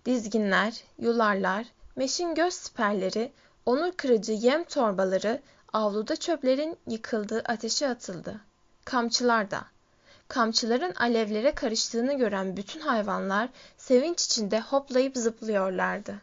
Dizginler, 0.06 0.84
yularlar, 1.00 1.65
meşin 1.95 2.36
göz 2.36 2.54
siperleri, 2.54 3.32
onur 3.65 3.91
kırıcı 3.91 4.32
yem 4.32 4.63
torbaları, 4.63 5.41
avluda 5.73 6.15
çöplerin 6.15 6.78
yıkıldığı 6.88 7.39
ateşe 7.45 7.89
atıldı. 7.89 8.41
Kamçılar 8.86 9.52
da. 9.52 9.65
Kamçıların 10.28 10.93
alevlere 10.93 11.56
karıştığını 11.56 12.13
gören 12.13 12.58
bütün 12.58 12.80
hayvanlar 12.80 13.50
sevinç 13.78 14.26
içinde 14.26 14.62
hoplayıp 14.62 15.17
zıplıyorlardı. 15.17 16.15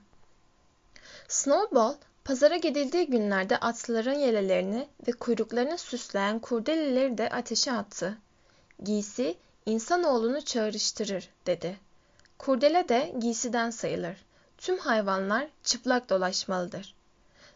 Snowball 1.28 1.94
Pazara 2.24 2.56
gidildiği 2.56 3.06
günlerde 3.06 3.56
atlıların 3.56 4.14
yelelerini 4.14 4.88
ve 5.08 5.12
kuyruklarını 5.12 5.78
süsleyen 5.78 6.38
kurdeleleri 6.38 7.18
de 7.18 7.28
ateşe 7.28 7.72
attı. 7.72 8.18
Giysi 8.82 9.36
insanoğlunu 9.66 10.40
çağrıştırır 10.40 11.28
dedi. 11.46 11.76
Kurdele 12.38 12.88
de 12.88 13.14
giysiden 13.18 13.70
sayılır. 13.70 14.16
Tüm 14.58 14.78
hayvanlar 14.78 15.48
çıplak 15.62 16.10
dolaşmalıdır. 16.10 16.94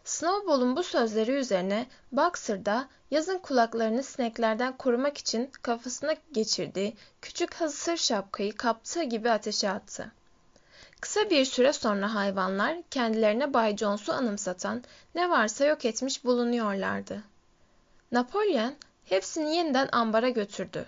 Snowball'un 0.03 0.75
bu 0.75 0.83
sözleri 0.83 1.31
üzerine 1.31 1.87
Boxer 2.11 2.65
da 2.65 2.89
yazın 3.11 3.37
kulaklarını 3.37 4.03
sineklerden 4.03 4.77
korumak 4.77 5.17
için 5.17 5.51
kafasına 5.61 6.15
geçirdiği 6.31 6.95
küçük 7.21 7.53
hasır 7.53 7.97
şapkayı 7.97 8.55
kaptığı 8.57 9.03
gibi 9.03 9.29
ateşe 9.29 9.69
attı. 9.69 10.11
Kısa 11.01 11.29
bir 11.29 11.45
süre 11.45 11.73
sonra 11.73 12.15
hayvanlar 12.15 12.77
kendilerine 12.91 13.53
Bay 13.53 13.77
Jones'u 13.77 14.13
anımsatan 14.13 14.83
ne 15.15 15.29
varsa 15.29 15.65
yok 15.65 15.85
etmiş 15.85 16.25
bulunuyorlardı. 16.25 17.23
Napolyon 18.11 18.75
hepsini 19.05 19.55
yeniden 19.55 19.89
ambara 19.91 20.29
götürdü. 20.29 20.85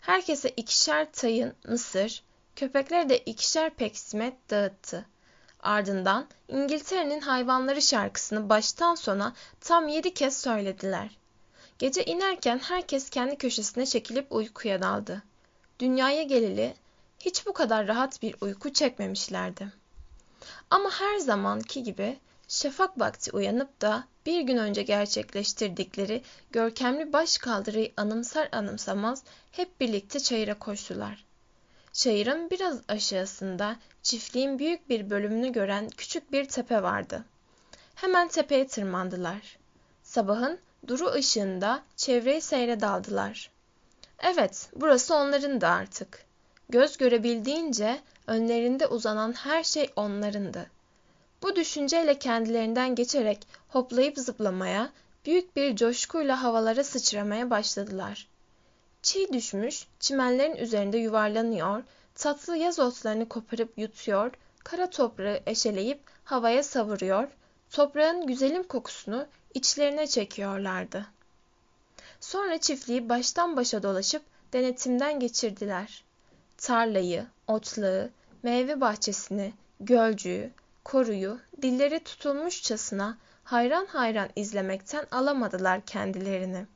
Herkese 0.00 0.48
ikişer 0.48 1.12
tayın 1.12 1.54
mısır, 1.68 2.22
köpeklere 2.56 3.08
de 3.08 3.18
ikişer 3.18 3.70
peksimet 3.70 4.50
dağıttı. 4.50 5.06
Ardından 5.62 6.26
İngiltere'nin 6.48 7.20
hayvanları 7.20 7.82
şarkısını 7.82 8.48
baştan 8.48 8.94
sona 8.94 9.34
tam 9.60 9.88
yedi 9.88 10.14
kez 10.14 10.40
söylediler. 10.40 11.10
Gece 11.78 12.04
inerken 12.04 12.58
herkes 12.58 13.10
kendi 13.10 13.36
köşesine 13.36 13.86
çekilip 13.86 14.32
uykuya 14.32 14.82
daldı. 14.82 15.22
Dünyaya 15.78 16.22
geleli 16.22 16.74
hiç 17.20 17.46
bu 17.46 17.52
kadar 17.52 17.88
rahat 17.88 18.22
bir 18.22 18.34
uyku 18.40 18.72
çekmemişlerdi. 18.72 19.72
Ama 20.70 20.90
her 20.90 21.18
zamanki 21.18 21.82
gibi 21.82 22.18
şafak 22.48 23.00
vakti 23.00 23.30
uyanıp 23.32 23.80
da 23.80 24.04
bir 24.26 24.40
gün 24.40 24.56
önce 24.56 24.82
gerçekleştirdikleri 24.82 26.22
görkemli 26.50 27.12
baş 27.12 27.38
kaldırıyı 27.38 27.92
anımsar 27.96 28.48
anımsamaz 28.52 29.22
hep 29.52 29.80
birlikte 29.80 30.20
çayıra 30.20 30.58
koştular. 30.58 31.24
Çayırın 31.92 32.50
biraz 32.50 32.80
aşağısında 32.88 33.76
çiftliğin 34.02 34.58
büyük 34.58 34.88
bir 34.88 35.10
bölümünü 35.10 35.52
gören 35.52 35.88
küçük 35.88 36.32
bir 36.32 36.44
tepe 36.44 36.82
vardı. 36.82 37.24
Hemen 37.94 38.28
tepeye 38.28 38.66
tırmandılar. 38.66 39.58
Sabahın 40.02 40.58
duru 40.86 41.12
ışığında 41.12 41.82
çevreyi 41.96 42.40
seyre 42.40 42.80
daldılar. 42.80 43.50
Evet, 44.18 44.68
burası 44.76 45.14
onların 45.14 45.60
da 45.60 45.68
artık. 45.68 46.29
Göz 46.70 46.96
görebildiğince 46.96 48.00
önlerinde 48.26 48.86
uzanan 48.86 49.32
her 49.32 49.64
şey 49.64 49.90
onlarındı. 49.96 50.66
Bu 51.42 51.56
düşünceyle 51.56 52.18
kendilerinden 52.18 52.94
geçerek 52.94 53.46
hoplayıp 53.68 54.18
zıplamaya, 54.18 54.90
büyük 55.26 55.56
bir 55.56 55.76
coşkuyla 55.76 56.42
havalara 56.42 56.84
sıçramaya 56.84 57.50
başladılar. 57.50 58.28
Çiğ 59.02 59.32
düşmüş, 59.32 59.86
çimenlerin 60.00 60.56
üzerinde 60.56 60.98
yuvarlanıyor, 60.98 61.82
tatlı 62.14 62.56
yaz 62.56 62.78
otlarını 62.78 63.28
koparıp 63.28 63.78
yutuyor, 63.78 64.32
kara 64.64 64.90
toprağı 64.90 65.40
eşeleyip 65.46 66.00
havaya 66.24 66.62
savuruyor, 66.62 67.28
toprağın 67.70 68.26
güzelim 68.26 68.62
kokusunu 68.62 69.26
içlerine 69.54 70.06
çekiyorlardı. 70.06 71.06
Sonra 72.20 72.58
çiftliği 72.58 73.08
baştan 73.08 73.56
başa 73.56 73.82
dolaşıp 73.82 74.22
denetimden 74.52 75.20
geçirdiler 75.20 76.09
tarlayı, 76.60 77.26
otlağı, 77.46 78.10
meyve 78.42 78.80
bahçesini, 78.80 79.52
gölcüğü, 79.80 80.50
koruyu 80.84 81.38
dilleri 81.62 82.04
tutulmuşçasına 82.04 83.18
hayran 83.44 83.86
hayran 83.86 84.28
izlemekten 84.36 85.06
alamadılar 85.10 85.80
kendilerini. 85.80 86.66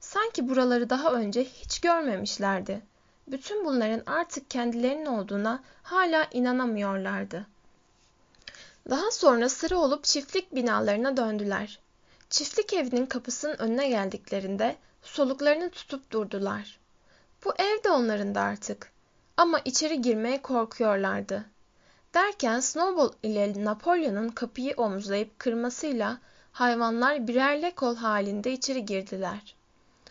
Sanki 0.00 0.48
buraları 0.48 0.90
daha 0.90 1.12
önce 1.12 1.44
hiç 1.44 1.80
görmemişlerdi. 1.80 2.82
Bütün 3.28 3.64
bunların 3.64 4.02
artık 4.06 4.50
kendilerinin 4.50 5.06
olduğuna 5.06 5.62
hala 5.82 6.26
inanamıyorlardı. 6.32 7.46
Daha 8.90 9.10
sonra 9.10 9.48
sıra 9.48 9.76
olup 9.76 10.04
çiftlik 10.04 10.54
binalarına 10.54 11.16
döndüler. 11.16 11.78
Çiftlik 12.30 12.72
evinin 12.72 13.06
kapısının 13.06 13.56
önüne 13.58 13.88
geldiklerinde 13.88 14.76
soluklarını 15.02 15.70
tutup 15.70 16.10
durdular. 16.10 16.78
Bu 17.44 17.52
ev 17.58 17.84
de 17.84 17.90
onların 17.90 18.34
da 18.34 18.40
artık. 18.40 18.97
Ama 19.38 19.60
içeri 19.64 20.02
girmeye 20.02 20.42
korkuyorlardı. 20.42 21.44
Derken 22.14 22.60
Snowball 22.60 23.12
ile 23.22 23.64
Napolyon'un 23.64 24.28
kapıyı 24.28 24.74
omuzlayıp 24.76 25.38
kırmasıyla 25.38 26.18
hayvanlar 26.52 27.28
birer 27.28 27.62
lekol 27.62 27.96
halinde 27.96 28.52
içeri 28.52 28.84
girdiler. 28.84 29.56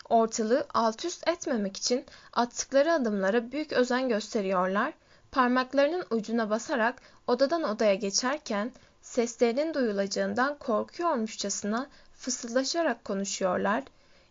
Ortalığı 0.09 0.65
alt 0.73 1.05
üst 1.05 1.27
etmemek 1.27 1.77
için 1.77 2.05
attıkları 2.33 2.93
adımlara 2.93 3.51
büyük 3.51 3.73
özen 3.73 4.09
gösteriyorlar, 4.09 4.93
parmaklarının 5.31 6.05
ucuna 6.09 6.49
basarak 6.49 7.01
odadan 7.27 7.63
odaya 7.63 7.95
geçerken 7.95 8.71
seslerinin 9.01 9.73
duyulacağından 9.73 10.57
korkuyormuşçasına 10.57 11.87
fısıldaşarak 12.13 13.05
konuşuyorlar, 13.05 13.83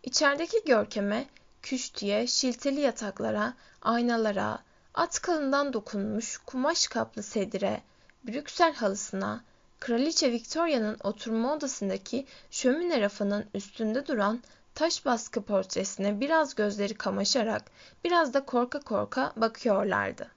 İçerideki 0.03 0.65
görkeme, 0.67 1.27
küştiye, 1.63 2.27
şilteli 2.27 2.81
yataklara, 2.81 3.55
aynalara, 3.83 4.59
at 4.97 5.21
kalından 5.21 5.73
dokunmuş 5.73 6.39
kumaş 6.39 6.89
kaplı 6.89 7.23
sedire, 7.23 7.83
Brüksel 8.25 8.75
halısına, 8.75 9.45
Kraliçe 9.81 10.33
Victoria'nın 10.33 10.97
oturma 11.05 11.55
odasındaki 11.55 12.27
şömine 12.51 13.01
rafının 13.01 13.45
üstünde 13.55 14.07
duran 14.07 14.43
taş 14.75 15.07
baskı 15.07 15.43
portresine 15.43 16.21
biraz 16.21 16.55
gözleri 16.55 16.95
kamaşarak, 16.95 17.63
biraz 18.05 18.35
da 18.35 18.45
korka 18.45 18.81
korka 18.81 19.33
bakıyorlardı. 19.37 20.31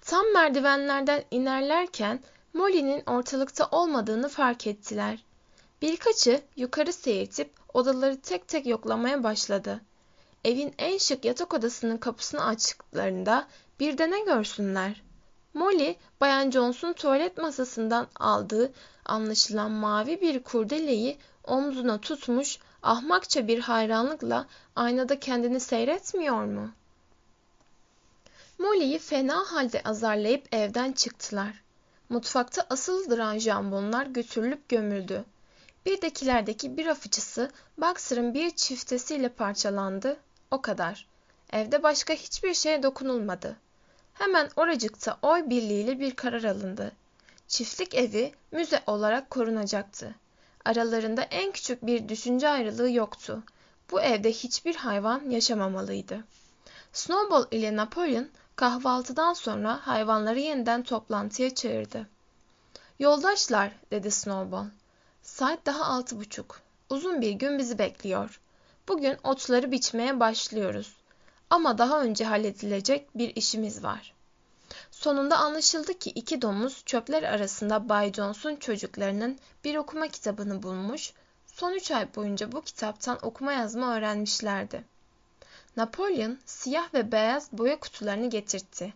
Tam 0.00 0.32
merdivenlerden 0.32 1.24
inerlerken 1.30 2.20
Molly'nin 2.52 3.02
ortalıkta 3.06 3.68
olmadığını 3.70 4.28
fark 4.28 4.66
ettiler. 4.66 5.24
Birkaçı 5.82 6.40
yukarı 6.56 6.92
seyirtip 6.92 7.50
odaları 7.74 8.20
tek 8.20 8.48
tek 8.48 8.66
yoklamaya 8.66 9.24
başladı. 9.24 9.80
Evin 10.44 10.74
en 10.78 10.98
şık 10.98 11.24
yatak 11.24 11.54
odasının 11.54 11.96
kapısını 11.96 12.44
açtıklarında 12.44 13.48
bir 13.80 13.98
de 13.98 14.10
ne 14.10 14.20
görsünler? 14.20 15.02
Molly, 15.54 15.96
Bayan 16.20 16.50
Jones'un 16.50 16.92
tuvalet 16.92 17.38
masasından 17.38 18.08
aldığı 18.16 18.72
anlaşılan 19.04 19.70
mavi 19.70 20.20
bir 20.20 20.42
kurdeleyi 20.42 21.18
omzuna 21.44 22.00
tutmuş 22.00 22.58
ahmakça 22.82 23.48
bir 23.48 23.58
hayranlıkla 23.58 24.46
aynada 24.76 25.20
kendini 25.20 25.60
seyretmiyor 25.60 26.44
mu? 26.44 26.70
Molly'yi 28.58 28.98
fena 28.98 29.52
halde 29.52 29.82
azarlayıp 29.84 30.54
evden 30.54 30.92
çıktılar. 30.92 31.62
Mutfakta 32.08 32.66
asıl 32.70 33.10
duran 33.10 33.38
jambonlar 33.38 34.06
götürülüp 34.06 34.68
gömüldü. 34.68 35.24
Bir 35.86 36.02
dekilerdeki 36.02 36.76
bir 36.76 36.86
afıcısı 36.86 37.50
Boxer'ın 37.78 38.34
bir 38.34 38.50
çiftesiyle 38.50 39.28
parçalandı. 39.28 40.16
O 40.52 40.62
kadar. 40.62 41.06
Evde 41.52 41.82
başka 41.82 42.14
hiçbir 42.14 42.54
şeye 42.54 42.82
dokunulmadı. 42.82 43.56
Hemen 44.14 44.50
oracıkta 44.56 45.18
oy 45.22 45.50
birliğiyle 45.50 46.00
bir 46.00 46.16
karar 46.16 46.44
alındı. 46.44 46.92
Çiftlik 47.48 47.94
evi 47.94 48.32
müze 48.50 48.82
olarak 48.86 49.30
korunacaktı. 49.30 50.14
Aralarında 50.64 51.22
en 51.22 51.52
küçük 51.52 51.86
bir 51.86 52.08
düşünce 52.08 52.48
ayrılığı 52.48 52.90
yoktu. 52.90 53.42
Bu 53.90 54.00
evde 54.00 54.32
hiçbir 54.32 54.74
hayvan 54.74 55.30
yaşamamalıydı. 55.30 56.24
Snowball 56.92 57.46
ile 57.50 57.76
Napolyon 57.76 58.28
kahvaltıdan 58.56 59.34
sonra 59.34 59.80
hayvanları 59.86 60.38
yeniden 60.38 60.82
toplantıya 60.82 61.54
çağırdı. 61.54 62.08
Yoldaşlar, 62.98 63.72
dedi 63.90 64.10
Snowball. 64.10 64.66
Saat 65.22 65.66
daha 65.66 65.84
altı 65.84 66.20
buçuk. 66.20 66.60
Uzun 66.90 67.20
bir 67.20 67.32
gün 67.32 67.58
bizi 67.58 67.78
bekliyor. 67.78 68.41
Bugün 68.88 69.16
otları 69.24 69.70
biçmeye 69.70 70.20
başlıyoruz. 70.20 70.96
Ama 71.50 71.78
daha 71.78 72.02
önce 72.02 72.24
halledilecek 72.24 73.18
bir 73.18 73.36
işimiz 73.36 73.84
var. 73.84 74.14
Sonunda 74.90 75.36
anlaşıldı 75.38 75.98
ki 75.98 76.10
iki 76.10 76.42
domuz 76.42 76.82
çöpler 76.84 77.22
arasında 77.22 77.88
Bay 77.88 78.12
Jones'un 78.12 78.56
çocuklarının 78.56 79.38
bir 79.64 79.76
okuma 79.76 80.08
kitabını 80.08 80.62
bulmuş, 80.62 81.12
son 81.46 81.72
üç 81.72 81.90
ay 81.90 82.14
boyunca 82.14 82.52
bu 82.52 82.62
kitaptan 82.62 83.18
okuma 83.22 83.52
yazma 83.52 83.96
öğrenmişlerdi. 83.96 84.84
Napolyon 85.76 86.38
siyah 86.44 86.94
ve 86.94 87.12
beyaz 87.12 87.52
boya 87.52 87.80
kutularını 87.80 88.30
getirtti. 88.30 88.94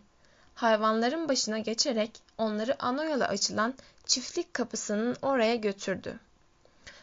Hayvanların 0.55 1.29
başına 1.29 1.59
geçerek 1.59 2.21
onları 2.37 2.83
ana 2.83 3.25
açılan 3.25 3.73
çiftlik 4.05 4.53
kapısının 4.53 5.17
oraya 5.21 5.55
götürdü. 5.55 6.19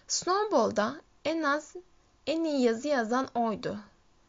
Snowball'da 0.09 1.01
en 1.25 1.43
az 1.43 1.75
en 2.27 2.45
iyi 2.45 2.63
yazı 2.63 2.89
yazan 2.89 3.29
oydu. 3.35 3.79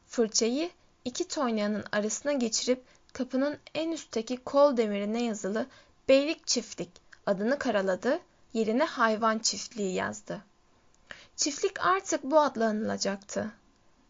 Fırçayı 0.08 0.70
iki 1.06 1.28
toynağının 1.28 1.84
arasına 1.92 2.34
geçirip 2.34 2.84
kapının 3.14 3.58
en 3.74 3.92
üstteki 3.92 4.38
kol 4.38 4.78
demirine 4.78 5.24
yazılı 5.24 5.66
Beylik 6.10 6.48
Çiftlik 6.48 6.90
adını 7.26 7.60
karaladı, 7.60 8.20
yerine 8.54 8.84
hayvan 8.84 9.40
çiftliği 9.40 9.94
yazdı. 9.94 10.42
Çiftlik 11.36 11.86
artık 11.86 12.24
bu 12.24 12.40
adla 12.40 12.66
anılacaktı. 12.66 13.52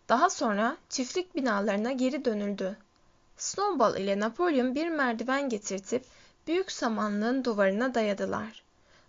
Daha 0.10 0.30
sonra 0.30 0.78
çiftlik 0.90 1.36
binalarına 1.36 1.92
geri 1.92 2.26
dönüldü. 2.26 2.78
Snowball 3.38 3.98
ile 3.98 4.20
Napolyon 4.20 4.76
bir 4.76 4.90
merdiven 4.90 5.50
getirtip 5.50 6.06
büyük 6.48 6.72
samanlığın 6.72 7.44
duvarına 7.44 7.94
dayadılar. 7.94 8.64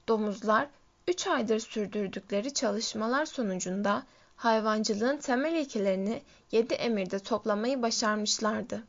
Domuzlar 0.09 0.69
üç 1.09 1.27
aydır 1.27 1.59
sürdürdükleri 1.59 2.55
çalışmalar 2.55 3.27
sonucunda 3.27 4.03
hayvancılığın 4.37 5.17
temel 5.17 5.55
ilkelerini 5.55 6.23
yedi 6.53 6.75
emirde 6.75 7.19
toplamayı 7.19 7.83
başarmışlardı. 7.83 8.83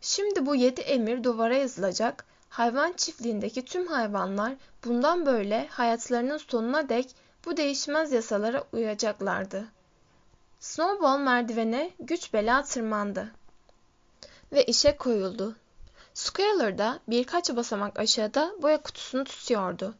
Şimdi 0.00 0.46
bu 0.46 0.54
yedi 0.54 0.80
emir 0.80 1.24
duvara 1.24 1.56
yazılacak, 1.56 2.24
hayvan 2.48 2.92
çiftliğindeki 2.92 3.64
tüm 3.64 3.86
hayvanlar 3.86 4.54
bundan 4.84 5.26
böyle 5.26 5.66
hayatlarının 5.66 6.38
sonuna 6.38 6.88
dek 6.88 7.14
bu 7.44 7.56
değişmez 7.56 8.12
yasalara 8.12 8.64
uyacaklardı. 8.72 9.64
Snowball 10.60 11.18
merdivene 11.18 11.90
güç 12.00 12.32
bela 12.32 12.62
tırmandı 12.62 13.32
ve 14.52 14.64
işe 14.64 14.96
koyuldu. 14.96 15.56
Squealer 16.14 16.78
da 16.78 17.00
birkaç 17.08 17.56
basamak 17.56 17.98
aşağıda 17.98 18.54
boya 18.62 18.82
kutusunu 18.82 19.24
tutuyordu. 19.24 19.94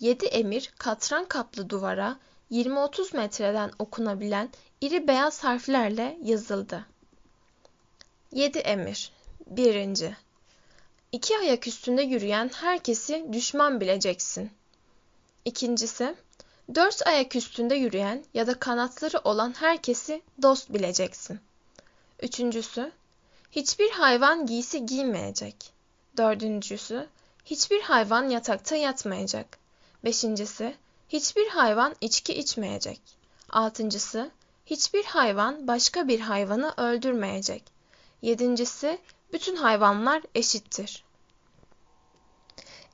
Yedi 0.00 0.26
emir 0.26 0.72
katran 0.78 1.24
kaplı 1.24 1.70
duvara 1.70 2.16
20-30 2.50 3.16
metreden 3.16 3.70
okunabilen 3.78 4.50
iri 4.80 5.08
beyaz 5.08 5.44
harflerle 5.44 6.18
yazıldı. 6.22 6.86
Yedi 8.32 8.58
emir 8.58 9.12
1. 9.46 10.10
İki 11.12 11.38
ayak 11.38 11.66
üstünde 11.66 12.02
yürüyen 12.02 12.50
herkesi 12.54 13.26
düşman 13.32 13.80
bileceksin. 13.80 14.50
İkincisi, 15.44 16.14
dört 16.74 17.06
ayak 17.06 17.36
üstünde 17.36 17.74
yürüyen 17.74 18.24
ya 18.34 18.46
da 18.46 18.58
kanatları 18.58 19.18
olan 19.24 19.52
herkesi 19.52 20.22
dost 20.42 20.72
bileceksin. 20.72 21.40
Üçüncüsü, 22.22 22.92
hiçbir 23.50 23.90
hayvan 23.90 24.46
giysi 24.46 24.86
giymeyecek. 24.86 25.72
Dördüncüsü, 26.16 27.06
hiçbir 27.44 27.80
hayvan 27.80 28.28
yatakta 28.28 28.76
yatmayacak. 28.76 29.58
Beşincisi, 30.04 30.76
hiçbir 31.08 31.48
hayvan 31.48 31.94
içki 32.00 32.34
içmeyecek. 32.34 33.00
Altıncısı, 33.50 34.30
hiçbir 34.66 35.04
hayvan 35.04 35.68
başka 35.68 36.08
bir 36.08 36.20
hayvanı 36.20 36.74
öldürmeyecek. 36.76 37.62
Yedincisi, 38.22 38.98
bütün 39.32 39.56
hayvanlar 39.56 40.22
eşittir. 40.34 41.04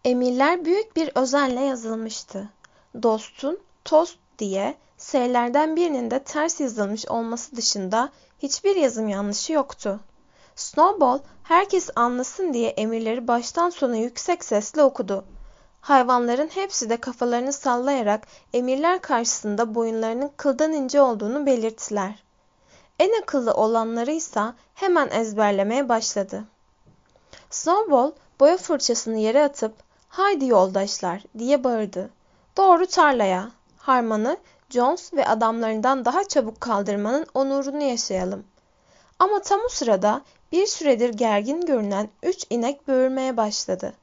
Emirler 0.05 0.65
büyük 0.65 0.97
bir 0.97 1.11
özenle 1.15 1.61
yazılmıştı. 1.61 2.49
Dostun 3.03 3.59
tost 3.85 4.19
diye 4.39 4.77
S'lerden 5.03 5.77
birinin 5.77 6.11
de 6.11 6.25
ters 6.25 6.61
yazılmış 6.61 7.09
olması 7.09 7.57
dışında 7.57 8.13
hiçbir 8.39 8.77
yazım 8.77 9.09
yanlışı 9.09 9.53
yoktu. 9.53 10.01
Snowball 10.57 11.19
herkes 11.43 11.91
anlasın 11.97 12.53
diye 12.53 12.71
emirleri 12.71 13.29
baştan 13.29 13.71
sona 13.71 13.97
yüksek 13.97 14.45
sesle 14.45 14.83
okudu. 14.83 15.25
Hayvanların 15.83 16.49
hepsi 16.49 16.91
de 16.91 16.97
kafalarını 16.97 17.53
sallayarak 17.53 18.27
emirler 18.55 19.01
karşısında 19.01 19.75
boyunlarının 19.75 20.31
kıldan 20.37 20.73
ince 20.73 21.01
olduğunu 21.01 21.47
belirttiler. 21.47 22.23
En 22.99 23.23
akıllı 23.23 23.55
olanları 23.55 24.11
ise 24.13 24.41
hemen 24.75 25.09
ezberlemeye 25.11 25.89
başladı. 25.89 26.45
Snowball 27.51 28.13
boya 28.41 28.57
fırçasını 28.57 29.19
yere 29.19 29.45
atıp 29.45 29.75
haydi 30.09 30.47
yoldaşlar 30.47 31.23
diye 31.39 31.65
bağırdı. 31.65 32.11
Doğru 32.57 32.87
tarlaya. 32.87 33.51
Harman'ı 33.79 34.37
Jones 34.71 35.15
ve 35.15 35.27
adamlarından 35.27 36.05
daha 36.05 36.25
çabuk 36.25 36.61
kaldırmanın 36.61 37.27
onurunu 37.35 37.83
yaşayalım. 37.83 38.45
Ama 39.19 39.43
tam 39.43 39.61
o 39.67 39.69
sırada 39.69 40.23
bir 40.53 40.67
süredir 40.67 41.15
gergin 41.15 41.61
görünen 41.61 42.09
üç 42.23 42.47
inek 42.51 42.89
böğürmeye 42.89 43.37
başladı. 43.37 43.95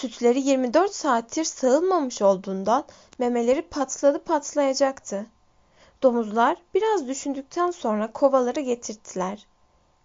Sütleri 0.00 0.40
24 0.40 0.94
saattir 0.94 1.44
sağılmamış 1.44 2.22
olduğundan 2.22 2.84
memeleri 3.18 3.62
patladı 3.62 4.24
patlayacaktı. 4.24 5.26
Domuzlar 6.02 6.56
biraz 6.74 7.08
düşündükten 7.08 7.70
sonra 7.70 8.12
kovaları 8.12 8.60
getirttiler. 8.60 9.46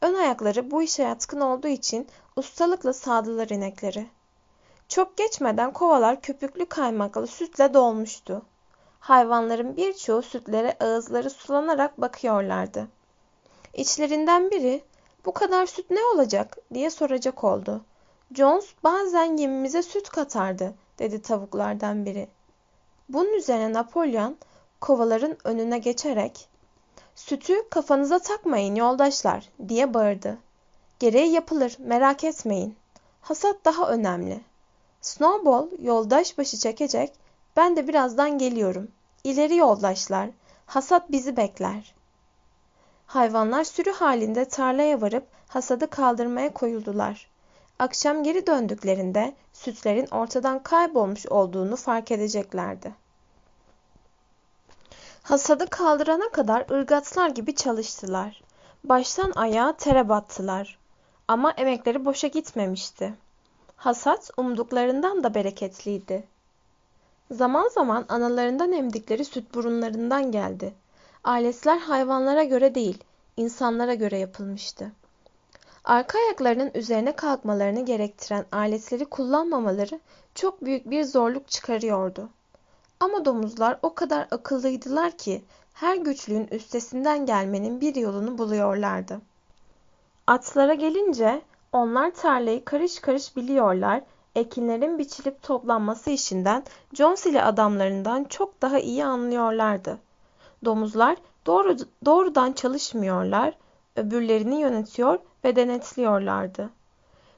Ön 0.02 0.14
ayakları 0.14 0.72
bu 0.72 0.84
işe 0.84 1.04
yatkın 1.04 1.42
olduğu 1.42 1.68
için 1.68 2.08
ustalıkla 2.36 2.94
sağdılar 2.94 3.50
inekleri. 3.50 4.08
Çok 4.88 5.18
geçmeden 5.18 5.74
kovalar 5.74 6.22
köpüklü 6.22 6.66
kaymaklı 6.66 7.28
sütle 7.28 7.74
dolmuştu. 7.74 8.42
Hayvanların 9.00 9.78
birçoğu 9.78 10.22
sütlere 10.22 10.78
ağızları 10.80 11.30
sulanarak 11.30 12.02
bakıyorlardı. 12.02 12.88
İçlerinden 13.74 14.52
biri 14.52 14.84
bu 15.26 15.34
kadar 15.34 15.66
süt 15.66 15.90
ne 15.90 16.04
olacak 16.14 16.58
diye 16.74 16.90
soracak 16.90 17.44
oldu. 17.44 17.82
Jones 18.36 18.66
bazen 18.84 19.38
yemimize 19.38 19.84
süt 19.84 20.10
katardı 20.10 20.74
dedi 21.00 21.22
tavuklardan 21.22 22.06
biri. 22.06 22.28
Bunun 23.10 23.34
üzerine 23.34 23.74
Napolyon 23.74 24.38
kovaların 24.82 25.38
önüne 25.44 25.78
geçerek 25.78 26.48
sütü 27.16 27.70
kafanıza 27.70 28.20
takmayın 28.20 28.76
yoldaşlar 28.76 29.50
diye 29.68 29.94
bağırdı. 29.94 30.38
Gereği 31.00 31.32
yapılır 31.32 31.76
merak 31.80 32.24
etmeyin. 32.24 32.76
Hasat 33.22 33.66
daha 33.66 33.90
önemli. 33.90 34.42
Snowball 35.02 35.68
yoldaş 35.82 36.38
başı 36.38 36.58
çekecek 36.58 37.14
ben 37.56 37.76
de 37.76 37.88
birazdan 37.88 38.38
geliyorum. 38.38 38.92
İleri 39.24 39.56
yoldaşlar 39.56 40.30
hasat 40.66 41.12
bizi 41.12 41.38
bekler. 41.38 41.96
Hayvanlar 43.06 43.64
sürü 43.64 43.92
halinde 43.92 44.46
tarlaya 44.46 45.02
varıp 45.02 45.28
hasadı 45.48 45.90
kaldırmaya 45.90 46.54
koyuldular. 46.54 47.35
Akşam 47.80 48.24
geri 48.24 48.48
döndüklerinde 48.48 49.36
sütlerin 49.54 50.08
ortadan 50.08 50.64
kaybolmuş 50.64 51.26
olduğunu 51.26 51.76
fark 51.76 52.12
edeceklerdi. 52.12 52.94
Hasadı 55.24 55.70
kaldırana 55.70 56.30
kadar 56.30 56.66
ırgatlar 56.72 57.30
gibi 57.30 57.56
çalıştılar. 57.56 58.42
Baştan 58.84 59.32
ayağa 59.36 59.78
tere 59.78 60.10
battılar. 60.10 60.78
Ama 61.28 61.52
emekleri 61.52 62.06
boşa 62.06 62.28
gitmemişti. 62.28 63.14
Hasat 63.76 64.30
umduklarından 64.38 65.24
da 65.24 65.34
bereketliydi. 65.34 66.24
Zaman 67.32 67.70
zaman 67.70 68.06
analarından 68.10 68.72
emdikleri 68.72 69.26
süt 69.26 69.54
burunlarından 69.54 70.32
geldi. 70.32 70.74
Aletler 71.24 71.78
hayvanlara 71.78 72.44
göre 72.44 72.76
değil, 72.76 73.04
insanlara 73.38 73.94
göre 73.94 74.18
yapılmıştı. 74.18 74.92
Arka 75.86 76.18
ayaklarının 76.18 76.72
üzerine 76.74 77.16
kalkmalarını 77.16 77.86
gerektiren 77.86 78.46
aletleri 78.52 79.06
kullanmamaları 79.06 80.00
çok 80.36 80.66
büyük 80.66 80.90
bir 80.90 81.04
zorluk 81.04 81.48
çıkarıyordu. 81.48 82.30
Ama 83.00 83.26
domuzlar 83.26 83.80
o 83.82 83.94
kadar 83.94 84.28
akıllıydılar 84.32 85.12
ki 85.12 85.42
her 85.74 85.96
güçlüğün 85.96 86.48
üstesinden 86.48 87.26
gelmenin 87.26 87.82
bir 87.82 87.96
yolunu 87.96 88.38
buluyorlardı. 88.38 89.22
Atlara 90.28 90.74
gelince 90.74 91.42
onlar 91.72 92.12
tarlayı 92.12 92.66
karış 92.66 93.00
karış 93.00 93.36
biliyorlar, 93.36 94.02
ekinlerin 94.36 95.00
biçilip 95.00 95.44
toplanması 95.44 96.10
işinden 96.10 96.64
Jones 96.94 97.26
ile 97.26 97.44
adamlarından 97.44 98.24
çok 98.24 98.62
daha 98.62 98.80
iyi 98.80 99.06
anlıyorlardı. 99.06 99.98
Domuzlar 100.66 101.18
doğru, 101.46 101.78
doğrudan 102.06 102.52
çalışmıyorlar, 102.54 103.54
öbürlerini 103.96 104.62
yönetiyor 104.62 105.20
ve 105.44 105.56
denetliyorlardı. 105.56 106.70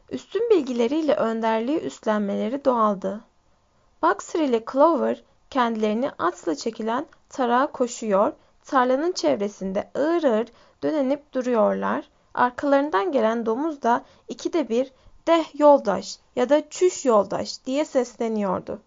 Üstün 0.10 0.50
bilgileriyle 0.50 1.16
önderliği 1.16 1.80
üstlenmeleri 1.80 2.66
doğaldı. 2.66 3.22
Boxer 4.04 4.40
ile 4.40 4.64
Clover 4.72 5.24
kendilerini 5.50 6.12
atla 6.18 6.56
çekilen 6.56 7.06
tarağa 7.30 7.68
koşuyor, 7.68 8.34
tarlanın 8.66 9.12
çevresinde 9.12 9.90
ağır 9.96 10.24
ağır 10.24 10.48
dönenip 10.84 11.34
duruyorlar. 11.34 12.10
Arkalarından 12.34 13.12
gelen 13.12 13.46
domuz 13.46 13.82
da 13.82 14.06
ikide 14.28 14.70
bir 14.70 14.92
deh 15.28 15.60
yoldaş 15.60 16.20
ya 16.36 16.50
da 16.50 16.70
çüş 16.70 17.06
yoldaş 17.06 17.66
diye 17.66 17.86
sesleniyordu. 17.86 18.80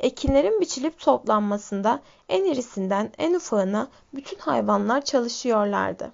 Ekinlerin 0.00 0.60
biçilip 0.60 0.98
toplanmasında 0.98 2.00
en 2.28 2.44
irisinden 2.44 3.12
en 3.18 3.34
ufağına 3.34 3.88
bütün 4.14 4.38
hayvanlar 4.38 5.00
çalışıyorlardı. 5.00 6.12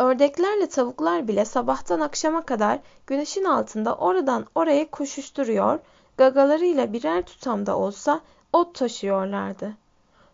Ördeklerle 0.00 0.68
tavuklar 0.68 1.28
bile 1.28 1.44
sabahtan 1.44 2.00
akşama 2.00 2.42
kadar 2.42 2.78
güneşin 3.06 3.44
altında 3.44 3.94
oradan 3.94 4.46
oraya 4.54 4.90
koşuşturuyor, 4.90 5.78
gagalarıyla 6.16 6.92
birer 6.92 7.22
tutamda 7.22 7.78
olsa 7.78 8.20
ot 8.52 8.74
taşıyorlardı. 8.74 9.72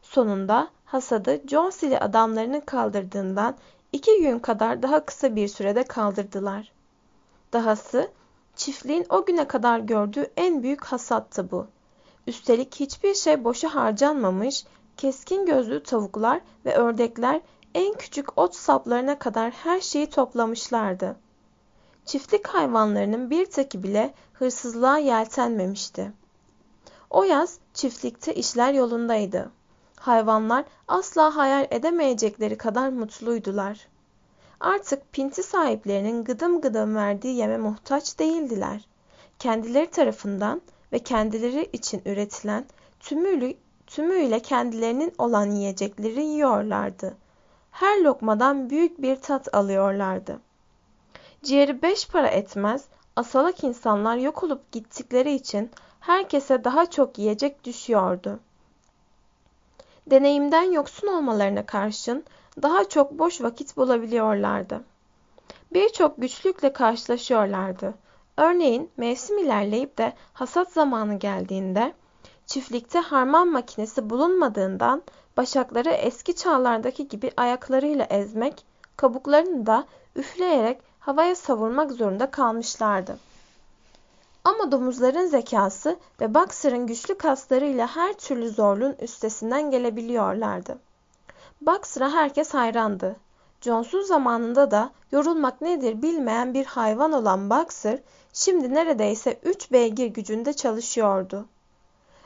Sonunda 0.03 0.69
hasadı 0.85 1.41
Jones 1.49 1.83
ile 1.83 2.01
adamlarının 2.01 2.61
kaldırdığından 2.61 3.57
iki 3.93 4.21
gün 4.21 4.39
kadar 4.39 4.83
daha 4.83 5.05
kısa 5.05 5.37
bir 5.37 5.49
sürede 5.49 5.85
kaldırdılar. 5.85 6.73
Dahası 7.53 8.11
çiftliğin 8.57 9.07
o 9.09 9.25
güne 9.25 9.49
kadar 9.49 9.79
gördüğü 9.79 10.31
en 10.37 10.63
büyük 10.63 10.85
hasattı 10.85 11.51
bu. 11.51 11.67
Üstelik 12.27 12.75
hiçbir 12.75 13.15
şey 13.15 13.45
boşa 13.45 13.75
harcanmamış, 13.75 14.65
keskin 14.97 15.47
gözlü 15.47 15.83
tavuklar 15.83 16.41
ve 16.65 16.75
ördekler 16.75 17.41
en 17.77 17.95
küçük 17.95 18.39
ot 18.39 18.55
saplarına 18.55 19.19
kadar 19.19 19.51
her 19.51 19.81
şeyi 19.81 20.11
toplamışlardı. 20.11 21.17
Çiftlik 22.05 22.47
hayvanlarının 22.47 23.31
bir 23.31 23.47
teki 23.47 23.83
bile 23.83 24.15
hırsızlığa 24.33 24.99
yeltenmemişti. 24.99 26.13
O 27.11 27.25
yaz 27.25 27.59
çiftlikte 27.75 28.35
işler 28.35 28.73
yolundaydı. 28.73 29.51
Hayvanlar 29.97 30.65
asla 30.89 31.37
hayal 31.37 31.67
edemeyecekleri 31.71 32.59
kadar 32.59 32.89
mutluydular. 32.89 33.89
Artık 34.61 35.13
pinti 35.13 35.43
sahiplerinin 35.43 36.25
gıdım 36.25 36.61
gıdım 36.61 36.97
verdiği 36.97 37.37
yeme 37.37 37.59
muhtaç 37.59 38.19
değildiler. 38.19 38.89
Kendileri 39.39 39.91
tarafından 39.91 40.63
ve 40.93 40.99
kendileri 40.99 41.71
için 41.73 42.03
üretilen 42.07 42.65
tümüyle, 43.01 43.55
tümüyle 43.87 44.41
kendilerinin 44.41 45.13
olan 45.19 45.51
yiyecekleri 45.51 46.25
yiyorlardı. 46.25 47.17
Her 47.77 48.01
lokmadan 48.01 48.71
büyük 48.71 49.03
bir 49.03 49.17
tat 49.17 49.55
alıyorlardı. 49.55 50.41
Ciğeri 51.43 51.83
beş 51.83 52.09
para 52.09 52.27
etmez, 52.29 52.85
asalak 53.17 53.65
insanlar 53.65 54.17
yok 54.17 54.43
olup 54.43 54.73
gittikleri 54.73 55.35
için 55.35 55.71
herkese 56.01 56.65
daha 56.65 56.91
çok 56.91 57.19
yiyecek 57.19 57.65
düşüyordu. 57.65 58.41
Deneyimden 60.07 60.73
yoksun 60.73 61.09
olmalarına 61.09 61.67
karşın 61.67 62.25
daha 62.63 62.89
çok 62.89 63.19
boş 63.19 63.41
vakit 63.41 63.77
bulabiliyorlardı. 63.77 64.85
Birçok 65.73 66.21
güçlükle 66.21 66.73
karşılaşıyorlardı. 66.73 67.95
Örneğin 68.37 68.91
mevsim 68.97 69.39
ilerleyip 69.39 69.99
de 69.99 70.13
hasat 70.33 70.73
zamanı 70.73 71.19
geldiğinde 71.19 71.95
çiftlikte 72.47 72.99
harman 72.99 73.49
makinesi 73.49 74.11
bulunmadığından 74.11 75.03
başakları 75.37 75.91
eski 75.91 76.37
çağlardaki 76.37 77.09
gibi 77.09 77.31
ayaklarıyla 77.37 78.05
ezmek, 78.05 78.65
kabuklarını 78.97 79.67
da 79.67 79.85
üfleyerek 80.17 80.79
havaya 81.01 81.35
savurmak 81.35 81.93
zorunda 81.93 82.31
kalmışlardı. 82.31 83.19
Ama 84.45 84.73
domuzların 84.73 85.27
zekası 85.27 85.97
ve 86.21 86.35
Boxer'ın 86.35 86.87
güçlü 86.87 87.19
kaslarıyla 87.19 87.97
her 87.97 88.13
türlü 88.13 88.51
zorluğun 88.51 88.97
üstesinden 89.01 89.71
gelebiliyorlardı. 89.71 90.79
Boxer'a 91.61 92.11
herkes 92.11 92.55
hayrandı. 92.55 93.17
Jones'un 93.61 94.03
zamanında 94.03 94.71
da 94.71 94.91
yorulmak 95.13 95.61
nedir 95.61 96.03
bilmeyen 96.03 96.55
bir 96.55 96.65
hayvan 96.65 97.13
olan 97.13 97.51
Boxer, 97.51 97.99
şimdi 98.33 98.75
neredeyse 98.75 99.39
3 99.43 99.73
beygir 99.73 100.07
gücünde 100.07 100.53
çalışıyordu. 100.53 101.47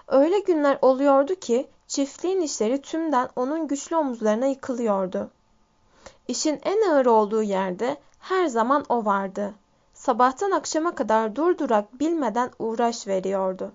Öyle 0.09 0.39
günler 0.41 0.79
oluyordu 0.83 1.35
ki 1.35 1.69
çiftliğin 1.91 2.41
işleri 2.41 2.83
tümden 2.83 3.29
onun 3.37 3.69
güçlü 3.69 3.97
omuzlarına 3.97 4.47
yıkılıyordu. 4.47 5.31
İşin 6.29 6.61
en 6.63 6.91
ağır 6.91 7.07
olduğu 7.07 7.43
yerde 7.43 7.97
her 8.19 8.47
zaman 8.47 8.85
o 8.89 9.05
vardı. 9.05 9.55
Sabahtan 9.95 10.51
akşama 10.51 10.95
kadar 10.95 11.37
durdurak 11.37 12.01
bilmeden 12.01 12.51
uğraş 12.59 13.07
veriyordu. 13.07 13.73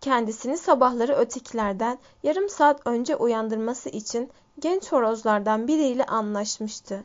Kendisini 0.00 0.58
sabahları 0.58 1.14
ötekilerden 1.14 1.98
yarım 2.22 2.48
saat 2.48 2.86
önce 2.86 3.16
uyandırması 3.16 3.88
için 3.88 4.30
genç 4.58 4.92
horozlardan 4.92 5.68
biriyle 5.68 6.04
anlaşmıştı. 6.04 7.04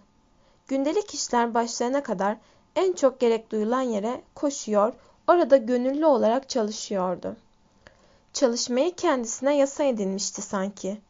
Gündelik 0.67 1.13
işler 1.13 1.53
başlayana 1.53 2.03
kadar 2.03 2.37
en 2.75 2.93
çok 2.93 3.19
gerek 3.19 3.51
duyulan 3.51 3.81
yere 3.81 4.21
koşuyor, 4.35 4.93
orada 5.27 5.57
gönüllü 5.57 6.05
olarak 6.05 6.49
çalışıyordu. 6.49 7.35
Çalışmayı 8.39 8.95
kendisine 8.95 9.57
yasa 9.57 9.83
edinmişti 9.83 10.41
sanki. 10.41 11.01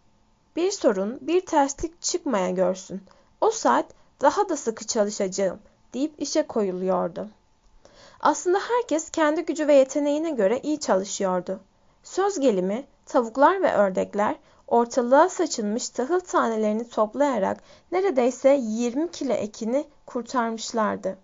Bir 0.55 0.71
sorun, 0.71 1.19
bir 1.21 1.45
terslik 1.45 2.01
çıkmaya 2.01 2.49
görsün. 2.49 3.01
O 3.41 3.51
saat 3.51 3.85
daha 4.21 4.49
da 4.49 4.57
sıkı 4.57 4.87
çalışacağım 4.87 5.59
deyip 5.93 6.21
işe 6.21 6.47
koyuluyordu. 6.47 7.27
Aslında 8.19 8.59
herkes 8.59 9.09
kendi 9.09 9.45
gücü 9.45 9.67
ve 9.67 9.73
yeteneğine 9.73 10.31
göre 10.31 10.59
iyi 10.63 10.79
çalışıyordu. 10.79 11.59
Söz 12.03 12.39
gelimi, 12.39 12.85
tavuklar 13.05 13.61
ve 13.61 13.73
ördekler 13.73 14.35
ortalığa 14.67 15.29
saçılmış 15.29 15.89
tahıl 15.89 16.19
tanelerini 16.19 16.89
toplayarak 16.89 17.63
neredeyse 17.91 18.59
20 18.61 19.11
kilo 19.11 19.33
ekini 19.33 19.85
kurtarmışlardı. 20.05 21.17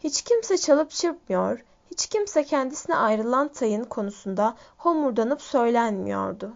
Hiç 0.00 0.22
kimse 0.22 0.58
çalıp 0.58 0.90
çırpmıyor, 0.90 1.64
hiç 1.90 2.06
kimse 2.06 2.44
kendisine 2.44 2.96
ayrılan 2.96 3.48
tayın 3.48 3.84
konusunda 3.84 4.56
homurdanıp 4.78 5.42
söylenmiyordu. 5.42 6.52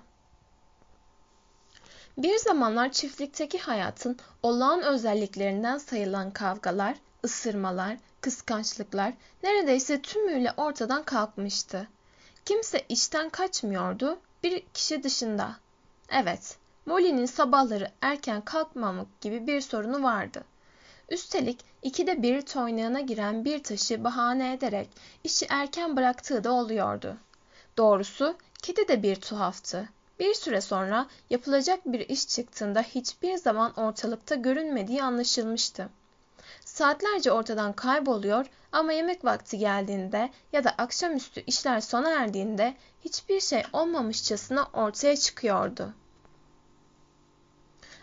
Bir 2.18 2.38
zamanlar 2.38 2.92
çiftlikteki 2.92 3.58
hayatın 3.58 4.16
olağan 4.42 4.82
özelliklerinden 4.82 5.78
sayılan 5.78 6.30
kavgalar, 6.30 6.96
ısırmalar, 7.24 7.96
kıskançlıklar 8.20 9.12
neredeyse 9.42 10.02
tümüyle 10.02 10.52
ortadan 10.56 11.02
kalkmıştı. 11.02 11.88
Kimse 12.44 12.84
işten 12.88 13.28
kaçmıyordu, 13.30 14.18
bir 14.42 14.62
kişi 14.74 15.02
dışında. 15.02 15.56
Evet, 16.08 16.56
Molly'nin 16.86 17.26
sabahları 17.26 17.90
erken 18.00 18.40
kalkmamak 18.40 19.20
gibi 19.20 19.46
bir 19.46 19.60
sorunu 19.60 20.02
vardı. 20.02 20.44
Üstelik 21.10 21.60
ikide 21.82 22.22
bir 22.22 22.42
toynağına 22.42 23.00
giren 23.00 23.44
bir 23.44 23.62
taşı 23.62 24.04
bahane 24.04 24.52
ederek 24.52 24.88
işi 25.24 25.46
erken 25.48 25.96
bıraktığı 25.96 26.44
da 26.44 26.52
oluyordu. 26.52 27.16
Doğrusu 27.76 28.36
kedi 28.62 28.88
de 28.88 29.02
bir 29.02 29.16
tuhaftı. 29.16 29.88
Bir 30.18 30.34
süre 30.34 30.60
sonra 30.60 31.06
yapılacak 31.30 31.80
bir 31.86 32.08
iş 32.08 32.28
çıktığında 32.28 32.82
hiçbir 32.82 33.36
zaman 33.36 33.74
ortalıkta 33.74 34.34
görünmediği 34.34 35.02
anlaşılmıştı. 35.02 35.88
Saatlerce 36.64 37.32
ortadan 37.32 37.72
kayboluyor 37.72 38.46
ama 38.72 38.92
yemek 38.92 39.24
vakti 39.24 39.58
geldiğinde 39.58 40.30
ya 40.52 40.64
da 40.64 40.70
akşamüstü 40.70 41.40
işler 41.46 41.80
sona 41.80 42.10
erdiğinde 42.10 42.74
hiçbir 43.04 43.40
şey 43.40 43.62
olmamışçasına 43.72 44.68
ortaya 44.72 45.16
çıkıyordu. 45.16 45.94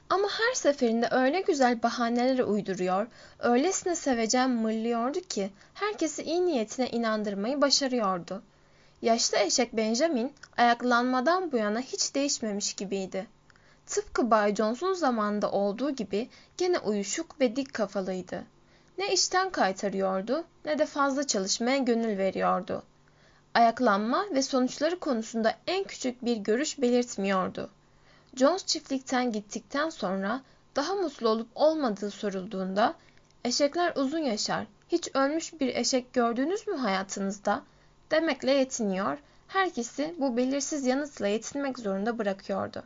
Ama 0.10 0.28
her 0.28 0.53
seferinde 0.53 1.08
öyle 1.12 1.41
güzel 1.41 1.84
bahaneler 1.84 2.39
uyduruyor, 2.39 3.08
öylesine 3.39 3.95
sevecen 3.95 4.49
mırlıyordu 4.49 5.20
ki 5.20 5.49
herkesi 5.74 6.24
iyi 6.24 6.45
niyetine 6.45 6.89
inandırmayı 6.89 7.62
başarıyordu. 7.62 8.43
Yaşlı 9.01 9.38
eşek 9.38 9.74
Benjamin 9.74 10.34
ayaklanmadan 10.58 11.51
bu 11.51 11.58
yana 11.58 11.80
hiç 11.80 12.16
değişmemiş 12.16 12.74
gibiydi. 12.74 13.28
Tıpkı 13.86 14.32
Bay 14.32 14.55
Jones'un 14.55 14.93
zamanında 14.93 15.51
olduğu 15.51 15.91
gibi 15.91 16.30
gene 16.58 16.80
uyuşuk 16.80 17.39
ve 17.39 17.55
dik 17.55 17.74
kafalıydı. 17.74 18.43
Ne 18.97 19.14
işten 19.14 19.49
kaytarıyordu 19.49 20.43
ne 20.66 20.80
de 20.80 20.86
fazla 20.86 21.28
çalışmaya 21.28 21.78
gönül 21.78 22.18
veriyordu. 22.18 22.84
Ayaklanma 23.53 24.26
ve 24.34 24.41
sonuçları 24.41 24.99
konusunda 24.99 25.55
en 25.68 25.84
küçük 25.84 26.26
bir 26.26 26.38
görüş 26.38 26.82
belirtmiyordu. 26.82 27.70
Jones 28.38 28.65
çiftlikten 28.65 29.31
gittikten 29.31 29.89
sonra 29.89 30.41
daha 30.75 30.95
mutlu 30.95 31.29
olup 31.29 31.47
olmadığı 31.55 32.11
sorulduğunda 32.11 32.93
eşekler 33.45 33.93
uzun 33.95 34.19
yaşar, 34.19 34.65
hiç 34.89 35.09
ölmüş 35.13 35.59
bir 35.59 35.75
eşek 35.75 36.13
gördünüz 36.13 36.67
mü 36.67 36.75
hayatınızda 36.75 37.63
demekle 38.11 38.51
yetiniyor, 38.51 39.17
herkesi 39.47 40.15
bu 40.17 40.38
belirsiz 40.38 40.85
yanıtla 40.85 41.27
yetinmek 41.27 41.79
zorunda 41.79 42.17
bırakıyordu. 42.17 42.83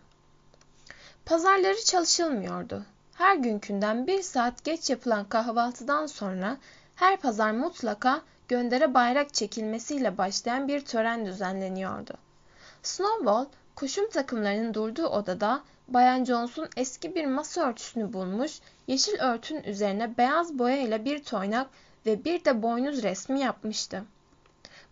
Pazarları 1.26 1.84
çalışılmıyordu. 1.86 2.86
Her 3.14 3.36
günkünden 3.36 4.08
bir 4.08 4.22
saat 4.22 4.64
geç 4.64 4.90
yapılan 4.90 5.26
kahvaltıdan 5.26 6.06
sonra 6.06 6.58
her 6.96 7.18
pazar 7.18 7.52
mutlaka 7.52 8.22
göndere 8.48 8.94
bayrak 8.94 9.34
çekilmesiyle 9.34 10.18
başlayan 10.18 10.68
bir 10.68 10.86
tören 10.86 11.26
düzenleniyordu. 11.26 12.14
Snowball 12.84 13.46
Koşum 13.82 14.10
takımlarının 14.10 14.74
durduğu 14.74 15.08
odada 15.08 15.64
Bayan 15.88 16.26
Jones'un 16.26 16.70
eski 16.78 17.16
bir 17.16 17.26
masa 17.26 17.70
örtüsünü 17.70 18.14
bulmuş, 18.14 18.60
yeşil 18.88 19.20
örtünün 19.20 19.64
üzerine 19.64 20.18
beyaz 20.18 20.60
boya 20.60 20.78
ile 20.78 21.06
bir 21.06 21.24
toynak 21.24 21.68
ve 22.06 22.26
bir 22.26 22.46
de 22.46 22.64
boynuz 22.64 23.04
resmi 23.04 23.40
yapmıştı. 23.40 24.04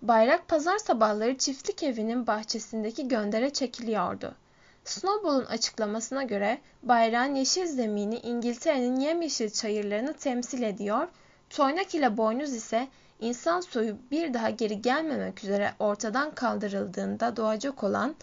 Bayrak 0.01 0.47
pazar 0.47 0.77
sabahları 0.77 1.37
çiftlik 1.37 1.83
evinin 1.83 2.27
bahçesindeki 2.27 3.07
göndere 3.07 3.49
çekiliyordu. 3.49 4.35
Snowball'un 4.83 5.45
açıklamasına 5.45 6.23
göre 6.23 6.61
bayrağın 6.83 7.35
yeşil 7.35 7.65
zemini 7.65 8.17
İngiltere'nin 8.17 8.99
yemyeşil 8.99 9.49
çayırlarını 9.49 10.13
temsil 10.13 10.61
ediyor, 10.61 11.07
toynak 11.49 11.95
ile 11.95 12.17
boynuz 12.17 12.53
ise 12.53 12.87
insan 13.19 13.61
soyu 13.61 13.97
bir 14.11 14.33
daha 14.33 14.49
geri 14.49 14.81
gelmemek 14.81 15.43
üzere 15.43 15.73
ortadan 15.79 16.31
kaldırıldığında 16.35 17.35
doğacak 17.37 17.83
olan 17.83 18.15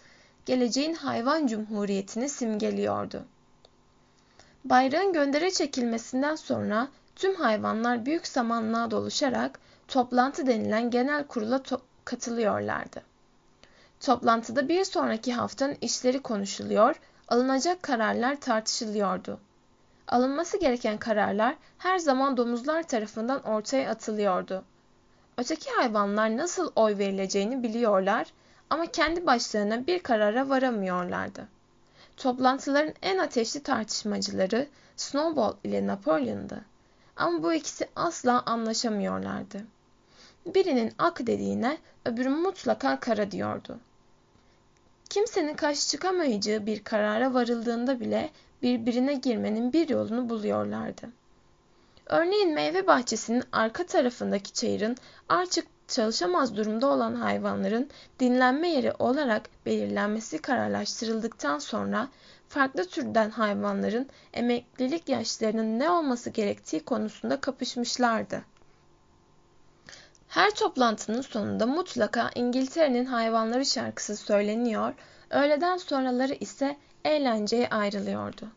geleceğin 0.47 0.93
hayvan 0.93 1.47
cumhuriyetini 1.47 2.29
simgeliyordu. 2.29 3.25
Bayrağın 4.65 5.13
göndere 5.13 5.51
çekilmesinden 5.51 6.35
sonra 6.35 6.87
tüm 7.15 7.35
hayvanlar 7.35 8.05
büyük 8.05 8.27
samanlığa 8.27 8.91
doluşarak 8.91 9.59
toplantı 9.87 10.47
denilen 10.47 10.91
genel 10.91 11.27
kurula 11.27 11.63
to 11.63 11.81
katılıyorlardı. 12.05 13.01
Toplantıda 13.99 14.69
bir 14.69 14.83
sonraki 14.83 15.33
haftanın 15.33 15.77
işleri 15.81 16.19
konuşuluyor, 16.21 16.95
alınacak 17.27 17.83
kararlar 17.83 18.41
tartışılıyordu. 18.41 19.39
Alınması 20.07 20.59
gereken 20.59 20.97
kararlar 20.97 21.55
her 21.77 21.97
zaman 21.97 22.37
domuzlar 22.37 22.83
tarafından 22.83 23.43
ortaya 23.43 23.89
atılıyordu. 23.89 24.63
Öteki 25.37 25.69
hayvanlar 25.71 26.37
nasıl 26.37 26.71
oy 26.75 26.97
verileceğini 26.97 27.63
biliyorlar 27.63 28.27
ama 28.69 28.85
kendi 28.85 29.25
başlarına 29.25 29.87
bir 29.87 29.99
karara 29.99 30.49
varamıyorlardı. 30.49 31.47
Toplantıların 32.17 32.93
en 33.01 33.17
ateşli 33.17 33.63
tartışmacıları 33.63 34.67
Snowball 34.95 35.53
ile 35.63 35.87
Napoleon'dı. 35.87 36.65
Ama 37.15 37.43
bu 37.43 37.53
ikisi 37.53 37.89
asla 37.95 38.43
anlaşamıyorlardı. 38.45 39.65
Birinin 40.45 40.93
ak 40.97 41.19
dediğine 41.19 41.77
öbürü 42.05 42.29
mutlaka 42.29 42.99
kara 42.99 43.31
diyordu. 43.31 43.79
Kimsenin 45.09 45.53
karşı 45.53 45.87
çıkamayacağı 45.87 46.65
bir 46.65 46.83
karara 46.83 47.33
varıldığında 47.33 47.99
bile 47.99 48.29
birbirine 48.61 49.13
girmenin 49.13 49.73
bir 49.73 49.89
yolunu 49.89 50.29
buluyorlardı. 50.29 51.09
Örneğin 52.05 52.53
meyve 52.53 52.87
bahçesinin 52.87 53.43
arka 53.51 53.85
tarafındaki 53.85 54.53
çayırın 54.53 54.97
artık 55.29 55.67
çalışamaz 55.87 56.57
durumda 56.57 56.87
olan 56.87 57.15
hayvanların 57.15 57.89
dinlenme 58.19 58.69
yeri 58.69 58.93
olarak 58.99 59.49
belirlenmesi 59.65 60.41
kararlaştırıldıktan 60.41 61.59
sonra 61.59 62.07
farklı 62.49 62.87
türden 62.87 63.29
hayvanların 63.29 64.09
emeklilik 64.33 65.09
yaşlarının 65.09 65.79
ne 65.79 65.89
olması 65.89 66.29
gerektiği 66.29 66.79
konusunda 66.79 67.41
kapışmışlardı. 67.41 68.43
Her 70.27 70.51
toplantının 70.51 71.21
sonunda 71.21 71.65
mutlaka 71.65 72.31
İngiltere'nin 72.35 73.05
hayvanları 73.05 73.65
şarkısı 73.65 74.15
söyleniyor, 74.15 74.93
öğleden 75.29 75.77
sonraları 75.77 76.33
ise 76.33 76.77
eğlenceye 77.05 77.69
ayrılıyordu. 77.69 78.47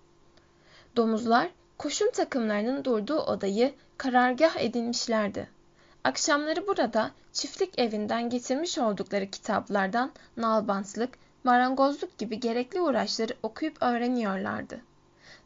Domuzlar 0.97 1.51
koşum 1.79 2.11
takımlarının 2.11 2.85
durduğu 2.85 3.19
odayı 3.19 3.75
karargah 3.99 4.57
edinmişlerdi. 4.57 5.60
Akşamları 6.05 6.67
burada 6.67 7.11
çiftlik 7.33 7.79
evinden 7.79 8.31
getirmiş 8.31 8.79
oldukları 8.79 9.31
kitaplardan 9.31 10.13
nalbantlık, 10.37 11.19
marangozluk 11.45 12.19
gibi 12.19 12.41
gerekli 12.41 12.81
uğraşları 12.81 13.33
okuyup 13.43 13.83
öğreniyorlardı. 13.83 14.81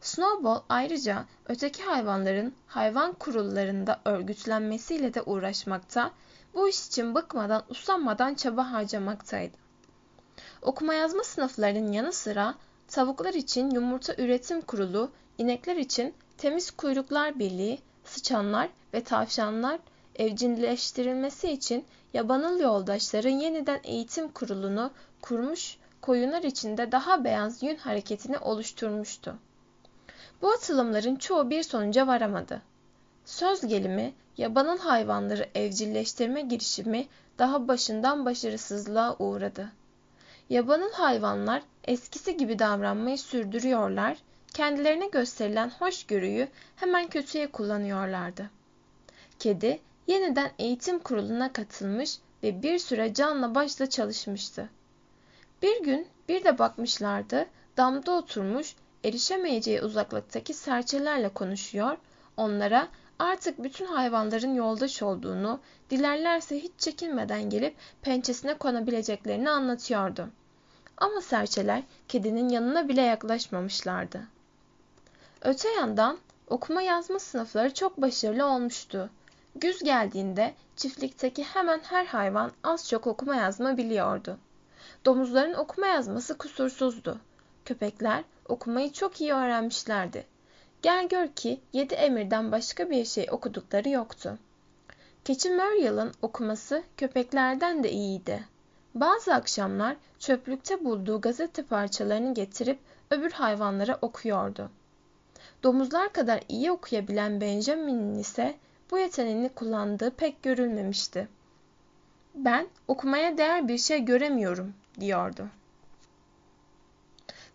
Snowball 0.01 0.61
ayrıca 0.69 1.25
öteki 1.45 1.83
hayvanların 1.83 2.53
hayvan 2.67 3.13
kurullarında 3.13 4.01
örgütlenmesiyle 4.05 5.13
de 5.13 5.21
uğraşmakta, 5.21 6.11
bu 6.53 6.69
iş 6.69 6.87
için 6.87 7.15
bıkmadan 7.15 7.63
usanmadan 7.69 8.33
çaba 8.33 8.71
harcamaktaydı. 8.71 9.57
Okuma 10.61 10.93
yazma 10.93 11.23
sınıflarının 11.23 11.91
yanı 11.91 12.13
sıra 12.13 12.55
tavuklar 12.87 13.33
için 13.33 13.71
yumurta 13.71 14.15
üretim 14.17 14.61
kurulu, 14.61 15.11
inekler 15.37 15.75
için 15.75 16.13
temiz 16.37 16.71
kuyruklar 16.71 17.39
birliği, 17.39 17.79
sıçanlar 18.03 18.69
ve 18.93 19.03
tavşanlar 19.03 19.79
evcilleştirilmesi 20.15 21.51
için 21.51 21.85
yabanıl 22.13 22.59
yoldaşların 22.59 23.29
yeniden 23.29 23.79
eğitim 23.83 24.27
kurulunu 24.31 24.91
kurmuş 25.21 25.77
koyunlar 26.01 26.43
içinde 26.43 26.91
daha 26.91 27.23
beyaz 27.23 27.63
yün 27.63 27.75
hareketini 27.75 28.37
oluşturmuştu. 28.37 29.35
Bu 30.41 30.51
atılımların 30.51 31.15
çoğu 31.15 31.49
bir 31.49 31.63
sonuca 31.63 32.07
varamadı. 32.07 32.61
Söz 33.25 33.67
gelimi, 33.67 34.13
yabanıl 34.37 34.77
hayvanları 34.77 35.49
evcilleştirme 35.55 36.41
girişimi 36.41 37.07
daha 37.39 37.67
başından 37.67 38.25
başarısızlığa 38.25 39.15
uğradı. 39.19 39.71
Yabanıl 40.49 40.91
hayvanlar 40.91 41.61
eskisi 41.83 42.37
gibi 42.37 42.59
davranmayı 42.59 43.17
sürdürüyorlar, 43.17 44.17
kendilerine 44.53 45.07
gösterilen 45.07 45.69
hoşgörüyü 45.79 46.47
hemen 46.75 47.07
kötüye 47.07 47.47
kullanıyorlardı. 47.47 48.49
Kedi 49.39 49.79
yeniden 50.07 50.51
eğitim 50.59 50.99
kuruluna 50.99 51.53
katılmış 51.53 52.17
ve 52.43 52.63
bir 52.63 52.79
süre 52.79 53.13
canla 53.13 53.55
başla 53.55 53.89
çalışmıştı. 53.89 54.69
Bir 55.61 55.83
gün 55.83 56.07
bir 56.29 56.43
de 56.43 56.57
bakmışlardı, 56.57 57.45
damda 57.77 58.11
oturmuş, 58.11 58.75
erişemeyeceği 59.03 59.81
uzaklıktaki 59.81 60.53
serçelerle 60.53 61.29
konuşuyor, 61.29 61.97
onlara 62.37 62.87
artık 63.19 63.63
bütün 63.63 63.85
hayvanların 63.85 64.53
yoldaş 64.53 65.01
olduğunu, 65.01 65.59
dilerlerse 65.89 66.59
hiç 66.59 66.71
çekinmeden 66.77 67.49
gelip 67.49 67.75
pençesine 68.01 68.57
konabileceklerini 68.57 69.49
anlatıyordu. 69.49 70.29
Ama 70.97 71.21
serçeler 71.21 71.83
kedinin 72.07 72.49
yanına 72.49 72.87
bile 72.87 73.01
yaklaşmamışlardı. 73.01 74.21
Öte 75.41 75.69
yandan 75.69 76.17
okuma 76.47 76.81
yazma 76.81 77.19
sınıfları 77.19 77.73
çok 77.73 78.01
başarılı 78.01 78.45
olmuştu. 78.45 79.09
Güz 79.55 79.83
geldiğinde 79.83 80.53
çiftlikteki 80.75 81.43
hemen 81.43 81.79
her 81.79 82.05
hayvan 82.05 82.51
az 82.63 82.89
çok 82.89 83.07
okuma 83.07 83.35
yazma 83.35 83.77
biliyordu. 83.77 84.37
Domuzların 85.05 85.53
okuma 85.53 85.87
yazması 85.87 86.37
kusursuzdu. 86.37 87.19
Köpekler 87.65 88.23
okumayı 88.45 88.93
çok 88.93 89.21
iyi 89.21 89.33
öğrenmişlerdi. 89.33 90.25
Gel 90.81 91.07
gör 91.07 91.27
ki 91.27 91.61
yedi 91.73 91.93
emirden 91.93 92.51
başka 92.51 92.89
bir 92.89 93.05
şey 93.05 93.27
okudukları 93.31 93.89
yoktu. 93.89 94.37
Keçi 95.25 95.49
Muriel'ın 95.49 96.11
okuması 96.21 96.83
köpeklerden 96.97 97.83
de 97.83 97.91
iyiydi. 97.91 98.45
Bazı 98.95 99.33
akşamlar 99.33 99.95
çöplükte 100.19 100.85
bulduğu 100.85 101.21
gazete 101.21 101.63
parçalarını 101.63 102.33
getirip 102.33 102.79
öbür 103.11 103.31
hayvanlara 103.31 103.97
okuyordu. 104.01 104.69
Domuzlar 105.63 106.13
kadar 106.13 106.41
iyi 106.49 106.71
okuyabilen 106.71 107.41
Benjamin'in 107.41 108.19
ise 108.19 108.55
bu 108.91 108.99
yeteneğini 108.99 109.49
kullandığı 109.49 110.11
pek 110.11 110.43
görülmemişti. 110.43 111.27
Ben 112.35 112.67
okumaya 112.87 113.37
değer 113.37 113.67
bir 113.67 113.77
şey 113.77 114.05
göremiyorum, 114.05 114.73
diyordu. 114.99 115.47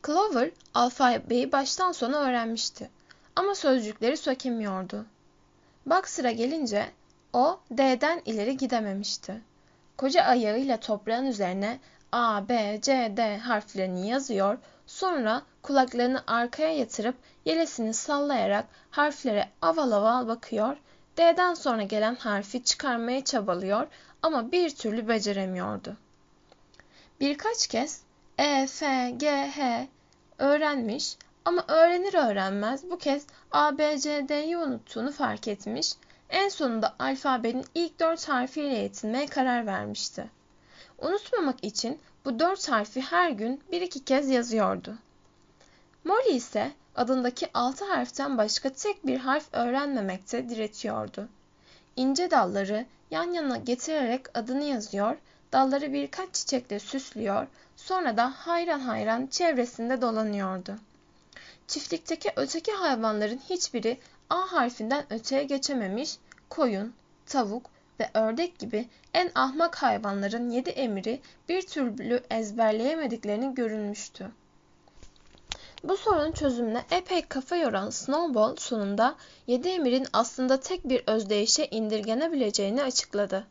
Clover 0.06 0.50
alfabeyi 0.74 1.52
baştan 1.52 1.92
sona 1.92 2.18
öğrenmişti 2.18 2.90
ama 3.36 3.54
sözcükleri 3.54 4.16
sökemiyordu. 4.16 5.06
Bak 5.86 6.08
sıra 6.08 6.30
gelince 6.30 6.86
o 7.32 7.60
D'den 7.70 8.22
ileri 8.24 8.56
gidememişti. 8.56 9.40
Koca 9.96 10.22
ayağıyla 10.22 10.80
toprağın 10.80 11.26
üzerine 11.26 11.78
A, 12.12 12.48
B, 12.48 12.78
C, 12.82 13.12
D 13.16 13.38
harflerini 13.38 14.08
yazıyor, 14.08 14.58
sonra 14.86 15.42
kulaklarını 15.62 16.22
arkaya 16.26 16.72
yatırıp 16.74 17.14
yelesini 17.44 17.94
sallayarak 17.94 18.64
harflere 18.90 19.48
aval 19.62 19.92
aval 19.92 20.28
bakıyor, 20.28 20.76
D'den 21.20 21.54
sonra 21.54 21.82
gelen 21.82 22.14
harfi 22.14 22.64
çıkarmaya 22.64 23.24
çabalıyor 23.24 23.86
ama 24.22 24.52
bir 24.52 24.70
türlü 24.70 25.08
beceremiyordu. 25.08 25.96
Birkaç 27.20 27.66
kez 27.66 28.00
E, 28.38 28.66
F, 28.66 29.10
G, 29.10 29.30
H 29.30 29.88
öğrenmiş 30.38 31.16
ama 31.44 31.64
öğrenir 31.68 32.14
öğrenmez 32.14 32.90
bu 32.90 32.98
kez 32.98 33.26
A, 33.52 33.78
B, 33.78 33.98
C, 33.98 34.28
D'yi 34.28 34.56
unuttuğunu 34.58 35.12
fark 35.12 35.48
etmiş, 35.48 35.92
en 36.30 36.48
sonunda 36.48 36.94
alfabenin 36.98 37.64
ilk 37.74 38.00
dört 38.00 38.28
harfiyle 38.28 38.78
yetinmeye 38.78 39.26
karar 39.26 39.66
vermişti. 39.66 40.30
Unutmamak 40.98 41.64
için 41.64 42.00
bu 42.24 42.38
dört 42.38 42.70
harfi 42.70 43.00
her 43.00 43.30
gün 43.30 43.62
bir 43.72 43.80
iki 43.80 44.04
kez 44.04 44.30
yazıyordu. 44.30 44.98
Molly 46.04 46.36
ise 46.36 46.72
adındaki 46.96 47.48
altı 47.54 47.84
harften 47.84 48.38
başka 48.38 48.70
tek 48.70 49.06
bir 49.06 49.18
harf 49.18 49.48
öğrenmemekte 49.52 50.48
diretiyordu. 50.48 51.28
İnce 51.96 52.30
dalları 52.30 52.86
yan 53.10 53.32
yana 53.32 53.56
getirerek 53.56 54.38
adını 54.38 54.64
yazıyor, 54.64 55.16
dalları 55.52 55.92
birkaç 55.92 56.34
çiçekle 56.34 56.78
süslüyor, 56.78 57.46
sonra 57.76 58.16
da 58.16 58.32
hayran 58.36 58.80
hayran 58.80 59.26
çevresinde 59.26 60.02
dolanıyordu. 60.02 60.76
Çiftlikteki 61.66 62.32
öteki 62.36 62.72
hayvanların 62.72 63.40
hiçbiri 63.50 63.98
A 64.30 64.52
harfinden 64.52 65.12
öteye 65.12 65.44
geçememiş, 65.44 66.16
koyun, 66.48 66.94
tavuk 67.26 67.70
ve 68.00 68.10
ördek 68.14 68.58
gibi 68.58 68.88
en 69.14 69.30
ahmak 69.34 69.82
hayvanların 69.82 70.50
yedi 70.50 70.70
emri 70.70 71.20
bir 71.48 71.62
türlü 71.62 72.22
ezberleyemediklerini 72.30 73.54
görülmüştü. 73.54 74.30
Bu 75.84 75.96
sorunun 75.96 76.32
çözümüne 76.32 76.84
epey 76.90 77.22
kafa 77.22 77.56
yoran 77.56 77.90
Snowball 77.90 78.56
sonunda 78.56 79.14
yedi 79.46 79.68
emirin 79.68 80.06
aslında 80.12 80.60
tek 80.60 80.88
bir 80.88 81.02
özdeyişe 81.06 81.68
indirgenebileceğini 81.70 82.82
açıkladı. 82.82 83.46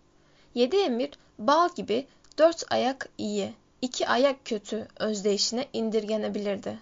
Yedi 0.56 0.78
emir 0.78 1.12
bal 1.40 1.70
gibi 1.76 2.08
dört 2.38 2.64
ayak 2.72 3.10
iyi, 3.18 3.54
iki 3.82 4.08
ayak 4.08 4.46
kötü 4.46 4.88
özdeyişine 5.00 5.68
indirgenebilirdi. 5.74 6.80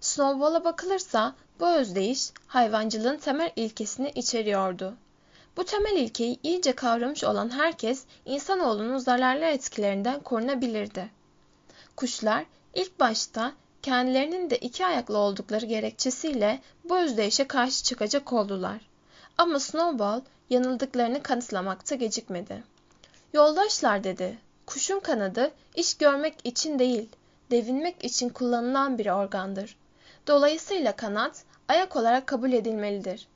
Snowball'a 0.00 0.64
bakılırsa 0.64 1.34
bu 1.60 1.68
özdeyiş 1.68 2.30
hayvancılığın 2.46 3.16
temel 3.16 3.52
ilkesini 3.56 4.10
içeriyordu. 4.10 4.94
Bu 5.56 5.64
temel 5.64 5.96
ilkeyi 5.96 6.38
iyice 6.42 6.72
kavramış 6.72 7.24
olan 7.24 7.50
herkes 7.50 8.04
insanoğlunun 8.24 8.98
zararlı 8.98 9.44
etkilerinden 9.44 10.20
korunabilirdi. 10.20 11.10
Kuşlar 11.96 12.44
ilk 12.74 13.00
başta 13.00 13.52
kendilerinin 13.82 14.50
de 14.50 14.58
iki 14.58 14.86
ayaklı 14.86 15.18
oldukları 15.18 15.66
gerekçesiyle 15.66 16.60
bu 16.84 16.98
özdeyişe 16.98 17.46
karşı 17.46 17.84
çıkacak 17.84 18.32
oldular. 18.32 18.80
Ama 19.38 19.60
Snowball 19.60 20.20
yanıldıklarını 20.50 21.22
kanıtlamakta 21.22 21.94
gecikmedi. 21.94 22.62
Yoldaşlar 23.32 24.04
dedi, 24.04 24.38
kuşun 24.66 25.00
kanadı 25.00 25.50
iş 25.74 25.94
görmek 25.94 26.34
için 26.44 26.78
değil, 26.78 27.08
devinmek 27.50 28.04
için 28.04 28.28
kullanılan 28.28 28.98
bir 28.98 29.06
organdır. 29.06 29.76
Dolayısıyla 30.26 30.96
kanat 30.96 31.44
ayak 31.68 31.96
olarak 31.96 32.26
kabul 32.26 32.52
edilmelidir. 32.52 33.26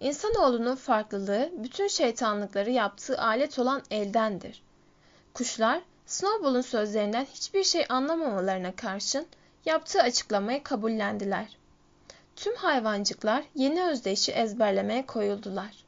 İnsanoğlunun 0.00 0.76
farklılığı 0.76 1.50
bütün 1.56 1.88
şeytanlıkları 1.88 2.70
yaptığı 2.70 3.18
alet 3.18 3.58
olan 3.58 3.82
eldendir. 3.90 4.62
Kuşlar 5.34 5.80
Snowball'un 6.06 6.60
sözlerinden 6.60 7.24
hiçbir 7.34 7.64
şey 7.64 7.86
anlamamalarına 7.88 8.76
karşın 8.76 9.26
yaptığı 9.64 10.02
açıklamayı 10.02 10.62
kabullendiler. 10.62 11.56
Tüm 12.36 12.56
hayvancıklar 12.56 13.44
yeni 13.54 13.82
özdeyişi 13.82 14.32
ezberlemeye 14.32 15.06
koyuldular. 15.06 15.84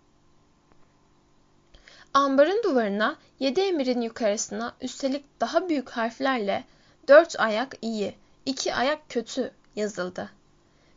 Ambarın 2.14 2.62
duvarına 2.64 3.16
yedi 3.38 3.60
emirin 3.60 4.00
yukarısına 4.00 4.74
üstelik 4.80 5.24
daha 5.40 5.68
büyük 5.68 5.90
harflerle 5.90 6.64
dört 7.08 7.40
ayak 7.40 7.74
iyi, 7.82 8.14
iki 8.46 8.74
ayak 8.74 9.08
kötü 9.08 9.52
yazıldı. 9.76 10.30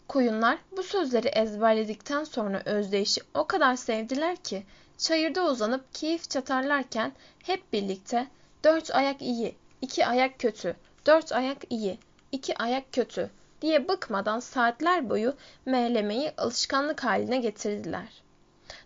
Koyunlar 0.07 0.57
bu 0.77 0.83
sözleri 0.83 1.27
ezberledikten 1.27 2.23
sonra 2.23 2.61
özdeyişi 2.65 3.21
o 3.33 3.47
kadar 3.47 3.75
sevdiler 3.75 4.35
ki 4.35 4.63
çayırda 4.97 5.45
uzanıp 5.45 5.93
keyif 5.93 6.29
çatarlarken 6.29 7.11
hep 7.43 7.73
birlikte 7.73 8.27
dört 8.63 8.95
ayak 8.95 9.21
iyi, 9.21 9.55
iki 9.81 10.05
ayak 10.05 10.39
kötü, 10.39 10.75
dört 11.05 11.31
ayak 11.31 11.57
iyi, 11.69 11.99
iki 12.31 12.57
ayak 12.57 12.93
kötü 12.93 13.29
diye 13.61 13.89
bıkmadan 13.89 14.39
saatler 14.39 15.09
boyu 15.09 15.35
meylemeyi 15.65 16.31
alışkanlık 16.37 17.03
haline 17.03 17.37
getirdiler. 17.37 18.21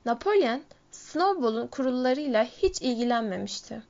Napolyon, 0.05 0.61
Snowball'un 0.91 1.67
kurullarıyla 1.67 2.43
hiç 2.43 2.81
ilgilenmemişti. 2.81 3.81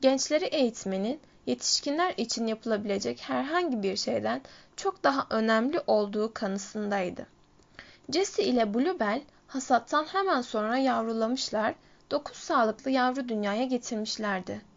Gençleri 0.00 0.44
eğitmenin 0.44 1.20
yetişkinler 1.46 2.14
için 2.16 2.46
yapılabilecek 2.46 3.20
herhangi 3.20 3.82
bir 3.82 3.96
şeyden 3.96 4.42
çok 4.76 5.04
daha 5.04 5.26
önemli 5.30 5.80
olduğu 5.86 6.34
kanısındaydı. 6.34 7.26
Jesse 8.12 8.44
ile 8.44 8.74
Bluebell 8.74 9.22
hasattan 9.46 10.04
hemen 10.04 10.40
sonra 10.40 10.76
yavrulamışlar, 10.76 11.74
dokuz 12.10 12.36
sağlıklı 12.36 12.90
yavru 12.90 13.28
dünyaya 13.28 13.64
getirmişlerdi. 13.64 14.71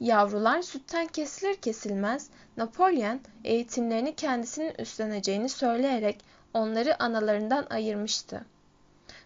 Yavrular 0.00 0.62
sütten 0.62 1.06
kesilir 1.06 1.56
kesilmez 1.56 2.30
Napolyon 2.56 3.20
eğitimlerini 3.44 4.14
kendisinin 4.14 4.74
üstleneceğini 4.78 5.48
söyleyerek 5.48 6.24
onları 6.54 7.02
analarından 7.02 7.66
ayırmıştı. 7.70 8.44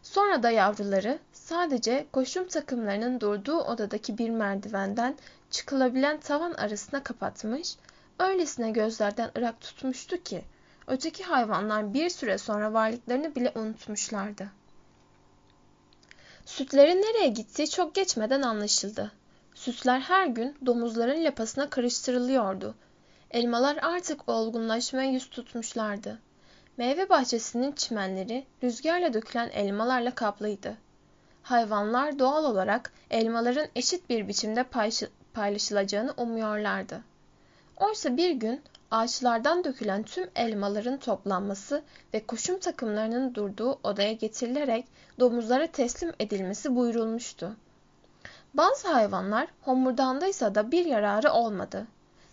Sonra 0.02 0.42
da 0.42 0.50
yavruları 0.50 1.18
sadece 1.32 2.06
koşum 2.12 2.48
takımlarının 2.48 3.20
durduğu 3.20 3.58
odadaki 3.58 4.18
bir 4.18 4.30
merdivenden 4.30 5.16
çıkılabilen 5.50 6.20
tavan 6.20 6.52
arasına 6.52 7.02
kapatmış, 7.02 7.76
öylesine 8.18 8.70
gözlerden 8.70 9.30
ırak 9.38 9.60
tutmuştu 9.60 10.22
ki 10.22 10.44
öteki 10.86 11.24
hayvanlar 11.24 11.94
bir 11.94 12.10
süre 12.10 12.38
sonra 12.38 12.72
varlıklarını 12.72 13.34
bile 13.34 13.52
unutmuşlardı. 13.54 14.48
Sütlerin 16.46 17.02
nereye 17.02 17.28
gittiği 17.28 17.70
çok 17.70 17.94
geçmeden 17.94 18.42
anlaşıldı. 18.42 19.12
Sütler 19.62 20.00
her 20.00 20.26
gün 20.26 20.56
domuzların 20.66 21.24
lapasına 21.24 21.70
karıştırılıyordu. 21.70 22.74
Elmalar 23.30 23.78
artık 23.82 24.28
olgunlaşmaya 24.28 25.10
yüz 25.10 25.30
tutmuşlardı. 25.30 26.18
Meyve 26.76 27.08
bahçesinin 27.08 27.72
çimenleri 27.72 28.46
rüzgarla 28.62 29.14
dökülen 29.14 29.48
elmalarla 29.48 30.14
kaplıydı. 30.14 30.76
Hayvanlar 31.42 32.18
doğal 32.18 32.44
olarak 32.44 32.92
elmaların 33.10 33.66
eşit 33.76 34.10
bir 34.10 34.28
biçimde 34.28 34.64
paylaşılacağını 35.34 36.14
umuyorlardı. 36.16 37.00
Oysa 37.76 38.16
bir 38.16 38.30
gün 38.30 38.60
ağaçlardan 38.90 39.64
dökülen 39.64 40.02
tüm 40.02 40.30
elmaların 40.36 40.98
toplanması 40.98 41.82
ve 42.14 42.26
koşum 42.26 42.58
takımlarının 42.58 43.34
durduğu 43.34 43.78
odaya 43.82 44.12
getirilerek 44.12 44.86
domuzlara 45.20 45.66
teslim 45.66 46.12
edilmesi 46.20 46.76
buyurulmuştu. 46.76 47.56
Bazı 48.54 48.88
hayvanlar 48.88 49.48
homurdandıysa 49.62 50.54
da 50.54 50.70
bir 50.70 50.84
yararı 50.84 51.32
olmadı. 51.32 51.86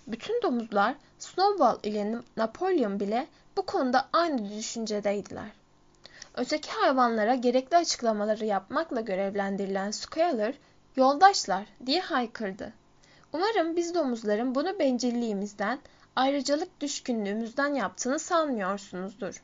Bütün 0.07 0.41
domuzlar 0.41 0.95
Snowball 1.19 1.77
ile 1.83 2.17
Napolyon 2.37 2.99
bile 2.99 3.27
bu 3.57 3.65
konuda 3.65 4.07
aynı 4.13 4.57
düşüncedeydiler. 4.57 5.49
Öteki 6.35 6.71
hayvanlara 6.71 7.35
gerekli 7.35 7.77
açıklamaları 7.77 8.45
yapmakla 8.45 9.01
görevlendirilen 9.01 9.91
Squealer, 9.91 10.55
yoldaşlar 10.95 11.65
diye 11.85 12.01
haykırdı. 12.01 12.73
Umarım 13.33 13.75
biz 13.75 13.95
domuzların 13.95 14.55
bunu 14.55 14.79
bencilliğimizden, 14.79 15.79
ayrıcalık 16.15 16.81
düşkünlüğümüzden 16.81 17.73
yaptığını 17.73 18.19
sanmıyorsunuzdur. 18.19 19.43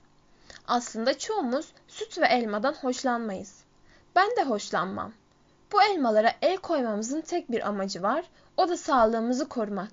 Aslında 0.67 1.17
çoğumuz 1.17 1.73
süt 1.87 2.17
ve 2.17 2.25
elmadan 2.25 2.73
hoşlanmayız. 2.73 3.63
Ben 4.15 4.35
de 4.37 4.43
hoşlanmam. 4.43 5.13
Bu 5.71 5.83
elmalara 5.83 6.31
el 6.41 6.57
koymamızın 6.57 7.21
tek 7.21 7.51
bir 7.51 7.67
amacı 7.67 8.03
var, 8.03 8.25
o 8.57 8.69
da 8.69 8.77
sağlığımızı 8.77 9.49
korumak. 9.49 9.91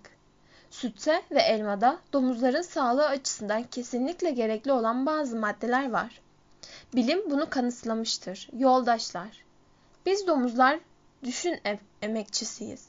Sütte 0.70 1.22
ve 1.30 1.40
elmada 1.42 1.98
domuzların 2.12 2.62
sağlığı 2.62 3.06
açısından 3.06 3.62
kesinlikle 3.62 4.30
gerekli 4.30 4.72
olan 4.72 5.06
bazı 5.06 5.36
maddeler 5.36 5.90
var. 5.90 6.20
Bilim 6.94 7.30
bunu 7.30 7.50
kanıtlamıştır. 7.50 8.48
Yoldaşlar. 8.52 9.44
Biz 10.06 10.26
domuzlar 10.26 10.80
düşün 11.24 11.60
emekçisiyiz. 12.02 12.86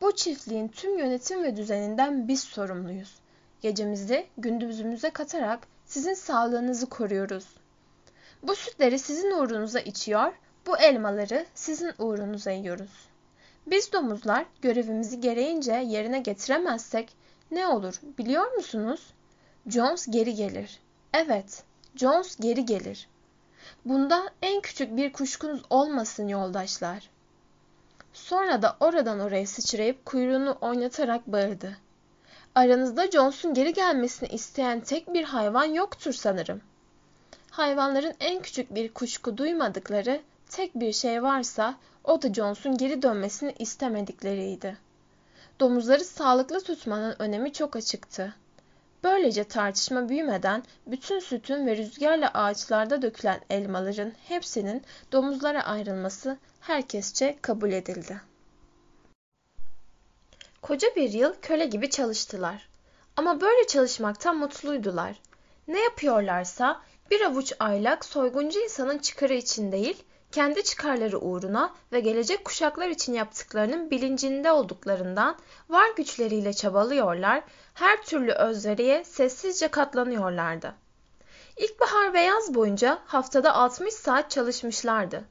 Bu 0.00 0.16
çiftliğin 0.16 0.68
tüm 0.68 0.98
yönetim 0.98 1.42
ve 1.42 1.56
düzeninden 1.56 2.28
biz 2.28 2.40
sorumluyuz. 2.40 3.14
Gecemizi 3.60 4.26
gündüzümüze 4.38 5.10
katarak 5.10 5.60
sizin 5.86 6.14
sağlığınızı 6.14 6.88
koruyoruz. 6.88 7.46
Bu 8.42 8.54
sütleri 8.54 8.98
sizin 8.98 9.30
uğrunuza 9.30 9.80
içiyor, 9.80 10.32
bu 10.70 10.78
elmaları 10.78 11.46
sizin 11.54 11.92
uğrunuza 11.98 12.50
yiyoruz. 12.50 12.90
Biz 13.66 13.92
domuzlar 13.92 14.46
görevimizi 14.62 15.20
gereğince 15.20 15.72
yerine 15.72 16.18
getiremezsek 16.18 17.12
ne 17.50 17.66
olur 17.66 18.00
biliyor 18.18 18.52
musunuz? 18.52 19.00
Jones 19.66 20.06
geri 20.10 20.34
gelir. 20.34 20.80
Evet, 21.14 21.62
Jones 21.96 22.36
geri 22.36 22.64
gelir. 22.64 23.08
Bunda 23.84 24.30
en 24.42 24.60
küçük 24.60 24.96
bir 24.96 25.12
kuşkunuz 25.12 25.62
olmasın 25.70 26.28
yoldaşlar. 26.28 27.10
Sonra 28.12 28.62
da 28.62 28.76
oradan 28.80 29.20
oraya 29.20 29.46
sıçrayıp 29.46 30.04
kuyruğunu 30.04 30.58
oynatarak 30.60 31.26
bağırdı. 31.26 31.76
Aranızda 32.54 33.10
Jones'un 33.10 33.54
geri 33.54 33.72
gelmesini 33.72 34.28
isteyen 34.28 34.80
tek 34.80 35.14
bir 35.14 35.24
hayvan 35.24 35.64
yoktur 35.64 36.12
sanırım. 36.12 36.60
Hayvanların 37.50 38.14
en 38.20 38.42
küçük 38.42 38.74
bir 38.74 38.94
kuşku 38.94 39.36
duymadıkları 39.36 40.20
tek 40.50 40.74
bir 40.74 40.92
şey 40.92 41.22
varsa 41.22 41.74
o 42.04 42.22
da 42.22 42.34
Jones'un 42.34 42.76
geri 42.76 43.02
dönmesini 43.02 43.54
istemedikleriydi. 43.58 44.76
Domuzları 45.60 46.04
sağlıklı 46.04 46.60
tutmanın 46.60 47.16
önemi 47.18 47.52
çok 47.52 47.76
açıktı. 47.76 48.34
Böylece 49.04 49.44
tartışma 49.44 50.08
büyümeden 50.08 50.62
bütün 50.86 51.18
sütün 51.18 51.66
ve 51.66 51.76
rüzgarla 51.76 52.30
ağaçlarda 52.34 53.02
dökülen 53.02 53.40
elmaların 53.50 54.12
hepsinin 54.28 54.82
domuzlara 55.12 55.62
ayrılması 55.62 56.38
herkesçe 56.60 57.38
kabul 57.42 57.72
edildi. 57.72 58.20
Koca 60.62 60.88
bir 60.96 61.12
yıl 61.12 61.34
köle 61.42 61.66
gibi 61.66 61.90
çalıştılar. 61.90 62.68
Ama 63.16 63.40
böyle 63.40 63.66
çalışmaktan 63.66 64.36
mutluydular. 64.36 65.20
Ne 65.68 65.80
yapıyorlarsa 65.80 66.80
bir 67.10 67.20
avuç 67.20 67.52
aylak 67.58 68.04
soyguncu 68.04 68.60
insanın 68.60 68.98
çıkarı 68.98 69.34
için 69.34 69.72
değil, 69.72 70.02
kendi 70.32 70.64
çıkarları 70.64 71.18
uğruna 71.18 71.74
ve 71.92 72.00
gelecek 72.00 72.44
kuşaklar 72.44 72.88
için 72.88 73.12
yaptıklarının 73.12 73.90
bilincinde 73.90 74.52
olduklarından 74.52 75.36
var 75.68 75.86
güçleriyle 75.96 76.52
çabalıyorlar, 76.52 77.42
her 77.74 78.02
türlü 78.02 78.32
özveriye 78.32 79.04
sessizce 79.04 79.68
katlanıyorlardı. 79.68 80.74
İlkbahar 81.56 82.14
ve 82.14 82.20
yaz 82.20 82.54
boyunca 82.54 82.98
haftada 83.06 83.54
60 83.54 83.94
saat 83.94 84.30
çalışmışlardı. 84.30 85.24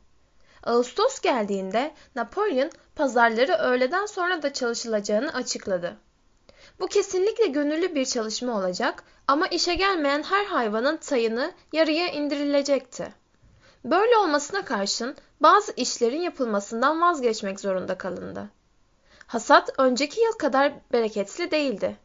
Ağustos 0.63 1.19
geldiğinde 1.19 1.93
Napolyon 2.15 2.71
pazarları 2.95 3.53
öğleden 3.53 4.05
sonra 4.05 4.41
da 4.41 4.53
çalışılacağını 4.53 5.33
açıkladı. 5.33 5.97
Bu 6.79 6.87
kesinlikle 6.87 7.47
gönüllü 7.47 7.95
bir 7.95 8.05
çalışma 8.05 8.57
olacak 8.57 9.03
ama 9.27 9.47
işe 9.47 9.75
gelmeyen 9.75 10.23
her 10.23 10.45
hayvanın 10.45 10.97
sayını 11.01 11.51
yarıya 11.73 12.07
indirilecekti. 12.07 13.13
Böyle 13.85 14.17
olmasına 14.17 14.65
karşın 14.65 15.15
bazı 15.41 15.71
işlerin 15.75 16.21
yapılmasından 16.21 17.01
vazgeçmek 17.01 17.59
zorunda 17.59 17.97
kalındı. 17.97 18.49
Hasat 19.27 19.69
önceki 19.77 20.21
yıl 20.21 20.31
kadar 20.31 20.73
bereketli 20.91 21.51
değildi. 21.51 21.97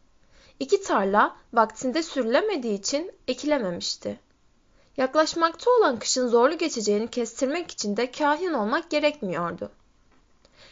İki 0.61 0.83
tarla 0.83 1.37
vaktinde 1.53 2.03
sürülemediği 2.03 2.79
için 2.79 3.12
ekilememişti. 3.29 4.20
Yaklaşmakta 4.97 5.70
olan 5.70 5.99
kışın 5.99 6.29
zorlu 6.29 6.59
geçeceğini 6.59 7.09
kestirmek 7.09 7.70
için 7.70 7.97
de 7.97 8.11
kahin 8.11 8.53
olmak 8.53 8.91
gerekmiyordu. 8.91 9.70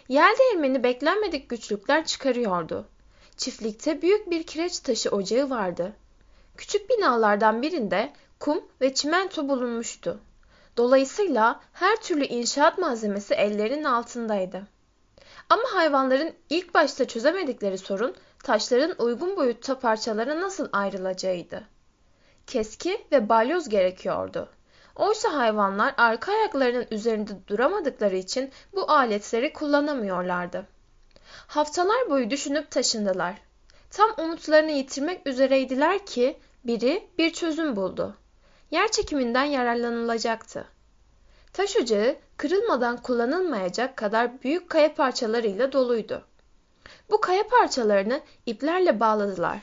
Yel 0.09 0.35
değirmeni 0.39 0.83
beklenmedik 0.83 1.49
güçlükler 1.49 2.07
çıkarıyordu. 2.07 2.89
Çiftlikte 3.37 4.03
büyük 4.03 4.31
bir 4.31 4.43
kireç 4.43 4.79
taşı 4.79 5.11
ocağı 5.11 5.51
vardı. 5.51 5.93
Küçük 6.57 6.91
binalardan 6.91 7.63
birinde 7.63 8.13
kum 8.41 8.65
ve 8.81 8.95
çimento 8.95 9.49
bulunmuştu. 9.49 10.21
Dolayısıyla 10.77 11.61
her 11.73 11.97
türlü 11.97 12.25
inşaat 12.25 12.79
malzemesi 12.79 13.35
ellerinin 13.35 13.85
altındaydı. 13.85 14.63
Ama 15.49 15.63
hayvanların 15.73 16.35
ilk 16.51 16.75
başta 16.75 17.05
çözemedikleri 17.05 17.79
sorun 17.79 18.15
taşların 18.45 18.95
uygun 18.99 19.37
boyutta 19.37 19.79
parçalara 19.79 20.41
nasıl 20.41 20.69
ayrılacağıydı. 20.73 21.65
Keski 22.47 23.07
ve 23.13 23.29
balyoz 23.29 23.69
gerekiyordu. 23.69 24.49
Oysa 24.97 25.35
hayvanlar 25.35 25.95
arka 25.97 26.33
ayaklarının 26.33 26.87
üzerinde 26.91 27.33
duramadıkları 27.49 28.17
için 28.17 28.51
bu 28.75 28.91
aletleri 28.91 29.53
kullanamıyorlardı. 29.53 30.67
Haftalar 31.47 32.11
boyu 32.11 32.31
düşünüp 32.31 32.71
taşındılar. 32.71 33.35
Tam 33.91 34.11
umutlarını 34.19 34.71
yitirmek 34.71 35.27
üzereydiler 35.27 36.07
ki 36.07 36.39
biri 36.65 37.09
bir 37.19 37.33
çözüm 37.33 37.77
buldu 37.77 38.17
yer 38.73 38.91
çekiminden 38.91 39.45
yararlanılacaktı. 39.45 40.65
Taş 41.53 41.77
ocağı 41.77 42.17
kırılmadan 42.37 42.97
kullanılmayacak 42.97 43.97
kadar 43.97 44.43
büyük 44.43 44.71
kaya 44.71 44.95
parçalarıyla 44.95 45.73
doluydu. 45.73 46.25
Bu 47.11 47.21
kaya 47.21 47.49
parçalarını 47.49 48.21
iplerle 48.47 49.01
bağladılar. 49.01 49.59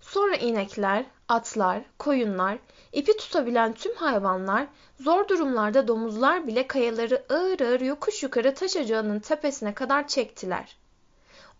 Sonra 0.00 0.36
inekler, 0.36 1.04
atlar, 1.28 1.82
koyunlar, 1.98 2.58
ipi 2.92 3.16
tutabilen 3.16 3.72
tüm 3.72 3.94
hayvanlar, 3.94 4.66
zor 5.00 5.28
durumlarda 5.28 5.88
domuzlar 5.88 6.46
bile 6.46 6.66
kayaları 6.66 7.24
ağır 7.30 7.60
ağır 7.60 7.80
yokuş 7.80 8.22
yukarı 8.22 8.54
taş 8.54 8.76
ocağının 8.76 9.20
tepesine 9.20 9.74
kadar 9.74 10.08
çektiler. 10.08 10.76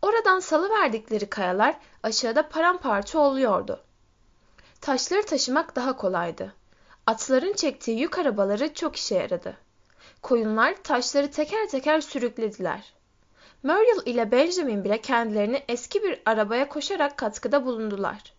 Oradan 0.02 0.40
salıverdikleri 0.40 1.30
kayalar 1.30 1.76
aşağıda 2.02 2.48
paramparça 2.48 3.18
oluyordu. 3.18 3.80
Taşları 4.80 5.26
taşımak 5.26 5.76
daha 5.76 5.96
kolaydı. 5.96 6.59
Atların 7.06 7.52
çektiği 7.52 8.00
yük 8.00 8.18
arabaları 8.18 8.74
çok 8.74 8.96
işe 8.96 9.14
yaradı. 9.14 9.56
Koyunlar 10.22 10.82
taşları 10.82 11.30
teker 11.30 11.68
teker 11.68 12.00
sürüklediler. 12.00 12.92
Muriel 13.62 14.06
ile 14.06 14.30
Benjamin 14.32 14.84
bile 14.84 15.00
kendilerini 15.00 15.62
eski 15.68 16.02
bir 16.02 16.22
arabaya 16.26 16.68
koşarak 16.68 17.16
katkıda 17.16 17.64
bulundular. 17.66 18.34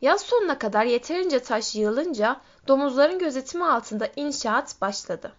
Yaz 0.00 0.20
sonuna 0.20 0.58
kadar 0.58 0.84
yeterince 0.84 1.38
taş 1.38 1.74
yığılınca 1.74 2.40
domuzların 2.68 3.18
gözetimi 3.18 3.64
altında 3.64 4.08
inşaat 4.16 4.80
başladı. 4.80 5.32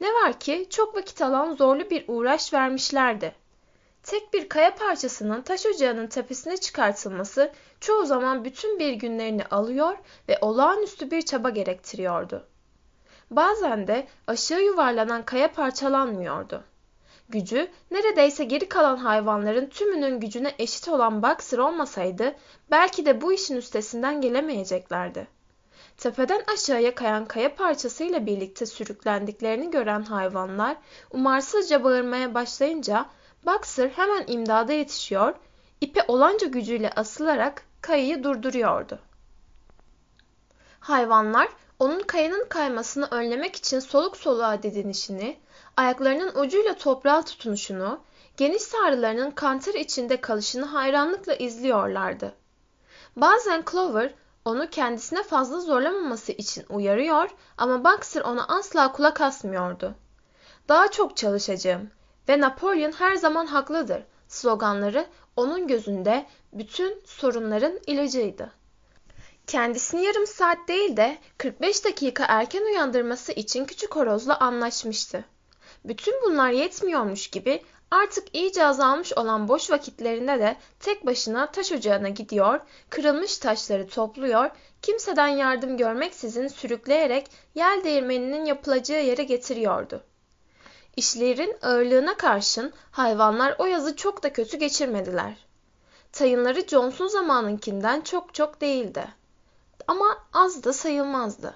Ne 0.00 0.08
var 0.08 0.40
ki 0.40 0.66
çok 0.70 0.94
vakit 0.94 1.22
alan 1.22 1.54
zorlu 1.54 1.90
bir 1.90 2.04
uğraş 2.08 2.52
vermişlerdi. 2.52 3.34
Tek 4.02 4.32
bir 4.32 4.48
kaya 4.48 4.74
parçasının 4.74 5.42
taş 5.42 5.66
ocağının 5.66 6.06
tepesine 6.06 6.56
çıkartılması 6.56 7.52
çoğu 7.80 8.06
zaman 8.06 8.44
bütün 8.44 8.78
bir 8.78 8.92
günlerini 8.92 9.44
alıyor 9.44 9.96
ve 10.28 10.38
olağanüstü 10.40 11.10
bir 11.10 11.22
çaba 11.22 11.50
gerektiriyordu. 11.50 12.46
Bazen 13.30 13.86
de 13.86 14.06
aşağı 14.26 14.62
yuvarlanan 14.62 15.24
kaya 15.24 15.52
parçalanmıyordu. 15.52 16.64
gücü 17.28 17.68
neredeyse 17.90 18.44
geri 18.44 18.68
kalan 18.68 18.96
hayvanların 18.96 19.66
tümünün 19.66 20.20
gücüne 20.20 20.54
eşit 20.58 20.88
olan 20.88 21.22
Boxer 21.22 21.58
olmasaydı 21.58 22.34
belki 22.70 23.06
de 23.06 23.20
bu 23.20 23.32
işin 23.32 23.56
üstesinden 23.56 24.20
gelemeyeceklerdi. 24.20 25.26
Tepeden 25.96 26.42
aşağıya 26.54 26.94
kayan 26.94 27.24
kaya 27.24 27.54
parçasıyla 27.54 28.26
birlikte 28.26 28.66
sürüklendiklerini 28.66 29.70
gören 29.70 30.02
hayvanlar 30.02 30.76
umarsızca 31.10 31.84
bağırmaya 31.84 32.34
başlayınca 32.34 33.06
Boxer 33.46 33.88
hemen 33.88 34.24
imdada 34.26 34.72
yetişiyor, 34.72 35.34
ipe 35.80 36.04
olanca 36.08 36.46
gücüyle 36.46 36.90
asılarak 36.90 37.64
kayayı 37.80 38.24
durduruyordu. 38.24 38.98
Hayvanlar 40.80 41.48
onun 41.78 42.00
kayanın 42.00 42.46
kaymasını 42.48 43.08
önlemek 43.10 43.56
için 43.56 43.80
soluk 43.80 44.16
soluğa 44.16 44.62
didinişini, 44.62 45.38
ayaklarının 45.76 46.34
ucuyla 46.34 46.74
toprağa 46.74 47.22
tutunuşunu, 47.22 48.00
geniş 48.36 48.62
sarılarının 48.62 49.30
kantar 49.30 49.74
içinde 49.74 50.20
kalışını 50.20 50.64
hayranlıkla 50.64 51.34
izliyorlardı. 51.34 52.34
Bazen 53.16 53.64
Clover 53.70 54.14
onu 54.44 54.70
kendisine 54.70 55.22
fazla 55.22 55.60
zorlamaması 55.60 56.32
için 56.32 56.64
uyarıyor 56.68 57.30
ama 57.58 57.84
Boxer 57.84 58.20
ona 58.20 58.48
asla 58.48 58.92
kulak 58.92 59.20
asmıyordu. 59.20 59.94
Daha 60.68 60.90
çok 60.90 61.16
çalışacağım 61.16 61.90
ve 62.28 62.40
Napolyon 62.40 62.92
her 62.92 63.16
zaman 63.16 63.46
haklıdır 63.46 64.02
sloganları 64.28 65.06
onun 65.36 65.66
gözünde 65.66 66.26
bütün 66.52 67.02
sorunların 67.04 67.80
ilacıydı. 67.86 68.52
Kendisini 69.46 70.04
yarım 70.04 70.26
saat 70.26 70.68
değil 70.68 70.96
de 70.96 71.18
45 71.38 71.84
dakika 71.84 72.24
erken 72.28 72.62
uyandırması 72.62 73.32
için 73.32 73.64
küçük 73.64 73.96
horozla 73.96 74.38
anlaşmıştı. 74.38 75.24
Bütün 75.84 76.14
bunlar 76.22 76.50
yetmiyormuş 76.50 77.30
gibi 77.30 77.62
artık 77.90 78.36
iyice 78.36 78.64
azalmış 78.66 79.12
olan 79.12 79.48
boş 79.48 79.70
vakitlerinde 79.70 80.38
de 80.38 80.56
tek 80.80 81.06
başına 81.06 81.50
taş 81.50 81.72
ocağına 81.72 82.08
gidiyor, 82.08 82.60
kırılmış 82.90 83.38
taşları 83.38 83.88
topluyor, 83.88 84.50
kimseden 84.82 85.28
yardım 85.28 85.76
görmeksizin 85.76 86.48
sürükleyerek 86.48 87.26
yel 87.54 87.84
değirmeninin 87.84 88.44
yapılacağı 88.44 89.04
yere 89.04 89.24
getiriyordu. 89.24 90.02
İşlerin 90.96 91.56
ağırlığına 91.62 92.16
karşın 92.16 92.72
hayvanlar 92.90 93.54
o 93.58 93.66
yazı 93.66 93.96
çok 93.96 94.22
da 94.22 94.32
kötü 94.32 94.56
geçirmediler. 94.56 95.46
Tayınları 96.12 96.68
Johnson 96.68 97.06
zamanınkinden 97.06 98.00
çok 98.00 98.34
çok 98.34 98.60
değildi. 98.60 99.04
Ama 99.86 100.18
az 100.32 100.64
da 100.64 100.72
sayılmazdı. 100.72 101.54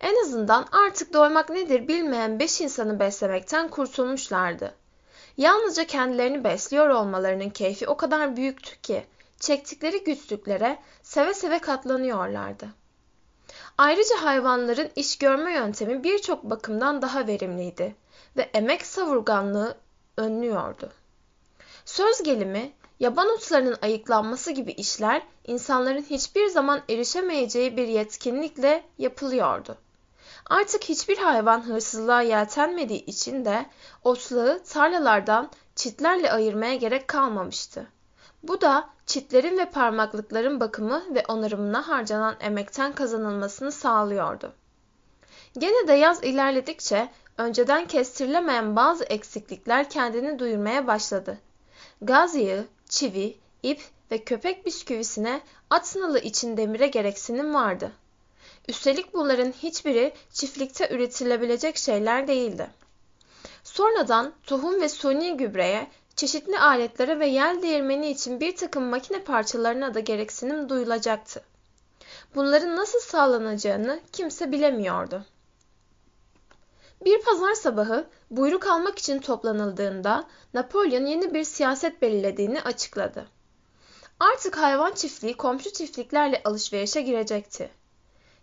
En 0.00 0.22
azından 0.22 0.66
artık 0.72 1.12
doymak 1.12 1.50
nedir 1.50 1.88
bilmeyen 1.88 2.38
beş 2.38 2.60
insanı 2.60 3.00
beslemekten 3.00 3.68
kurtulmuşlardı. 3.68 4.74
Yalnızca 5.36 5.84
kendilerini 5.84 6.44
besliyor 6.44 6.88
olmalarının 6.88 7.50
keyfi 7.50 7.88
o 7.88 7.96
kadar 7.96 8.36
büyüktü 8.36 8.80
ki 8.80 9.06
çektikleri 9.40 10.04
güçlüklere 10.04 10.78
seve 11.02 11.34
seve 11.34 11.58
katlanıyorlardı. 11.58 12.68
Ayrıca 13.78 14.24
hayvanların 14.24 14.90
iş 14.96 15.18
görme 15.18 15.52
yöntemi 15.52 16.04
birçok 16.04 16.44
bakımdan 16.44 17.02
daha 17.02 17.26
verimliydi 17.26 17.94
ve 18.38 18.50
emek 18.54 18.86
savurganlığı 18.86 19.76
önlüyordu. 20.16 20.90
Söz 21.84 22.22
gelimi, 22.22 22.72
yaban 23.00 23.28
otlarının 23.28 23.76
ayıklanması 23.82 24.50
gibi 24.50 24.72
işler 24.72 25.22
insanların 25.44 26.02
hiçbir 26.02 26.46
zaman 26.46 26.82
erişemeyeceği 26.88 27.76
bir 27.76 27.88
yetkinlikle 27.88 28.84
yapılıyordu. 28.98 29.76
Artık 30.50 30.84
hiçbir 30.84 31.18
hayvan 31.18 31.66
hırsızlığa 31.66 32.22
yeltenmediği 32.22 33.04
için 33.04 33.44
de 33.44 33.66
otlağı 34.04 34.64
tarlalardan 34.64 35.50
çitlerle 35.74 36.32
ayırmaya 36.32 36.74
gerek 36.74 37.08
kalmamıştı. 37.08 37.86
Bu 38.42 38.60
da 38.60 38.90
çitlerin 39.06 39.58
ve 39.58 39.70
parmaklıkların 39.70 40.60
bakımı 40.60 41.14
ve 41.14 41.24
onarımına 41.28 41.88
harcanan 41.88 42.36
emekten 42.40 42.92
kazanılmasını 42.92 43.72
sağlıyordu. 43.72 44.52
Gene 45.58 45.88
de 45.88 45.92
yaz 45.92 46.24
ilerledikçe 46.24 47.08
önceden 47.38 47.86
kestirilemeyen 47.86 48.76
bazı 48.76 49.04
eksiklikler 49.04 49.90
kendini 49.90 50.38
duyurmaya 50.38 50.86
başladı. 50.86 51.38
Gaz 52.02 52.34
yağı, 52.34 52.66
çivi, 52.88 53.36
ip 53.62 53.80
ve 54.10 54.24
köpek 54.24 54.66
bisküvisine 54.66 55.40
at 55.70 55.96
nalı 55.96 56.18
için 56.18 56.56
demire 56.56 56.86
gereksinim 56.86 57.54
vardı. 57.54 57.92
Üstelik 58.68 59.14
bunların 59.14 59.52
hiçbiri 59.52 60.14
çiftlikte 60.32 60.88
üretilebilecek 60.90 61.76
şeyler 61.76 62.28
değildi. 62.28 62.70
Sonradan 63.64 64.32
tohum 64.46 64.80
ve 64.80 64.88
suni 64.88 65.36
gübreye, 65.36 65.90
çeşitli 66.16 66.58
aletlere 66.58 67.20
ve 67.20 67.26
yel 67.26 67.62
değirmeni 67.62 68.10
için 68.10 68.40
bir 68.40 68.56
takım 68.56 68.84
makine 68.84 69.24
parçalarına 69.24 69.94
da 69.94 70.00
gereksinim 70.00 70.68
duyulacaktı. 70.68 71.42
Bunların 72.34 72.76
nasıl 72.76 73.00
sağlanacağını 73.00 74.00
kimse 74.12 74.52
bilemiyordu. 74.52 75.24
Bir 77.04 77.22
pazar 77.22 77.54
sabahı 77.54 78.06
buyruk 78.30 78.66
almak 78.66 78.98
için 78.98 79.18
toplanıldığında 79.18 80.24
Napolyon 80.54 81.06
yeni 81.06 81.34
bir 81.34 81.44
siyaset 81.44 82.02
belirlediğini 82.02 82.62
açıkladı. 82.62 83.26
Artık 84.20 84.58
hayvan 84.58 84.92
çiftliği 84.92 85.36
komşu 85.36 85.72
çiftliklerle 85.72 86.42
alışverişe 86.44 87.00
girecekti. 87.00 87.70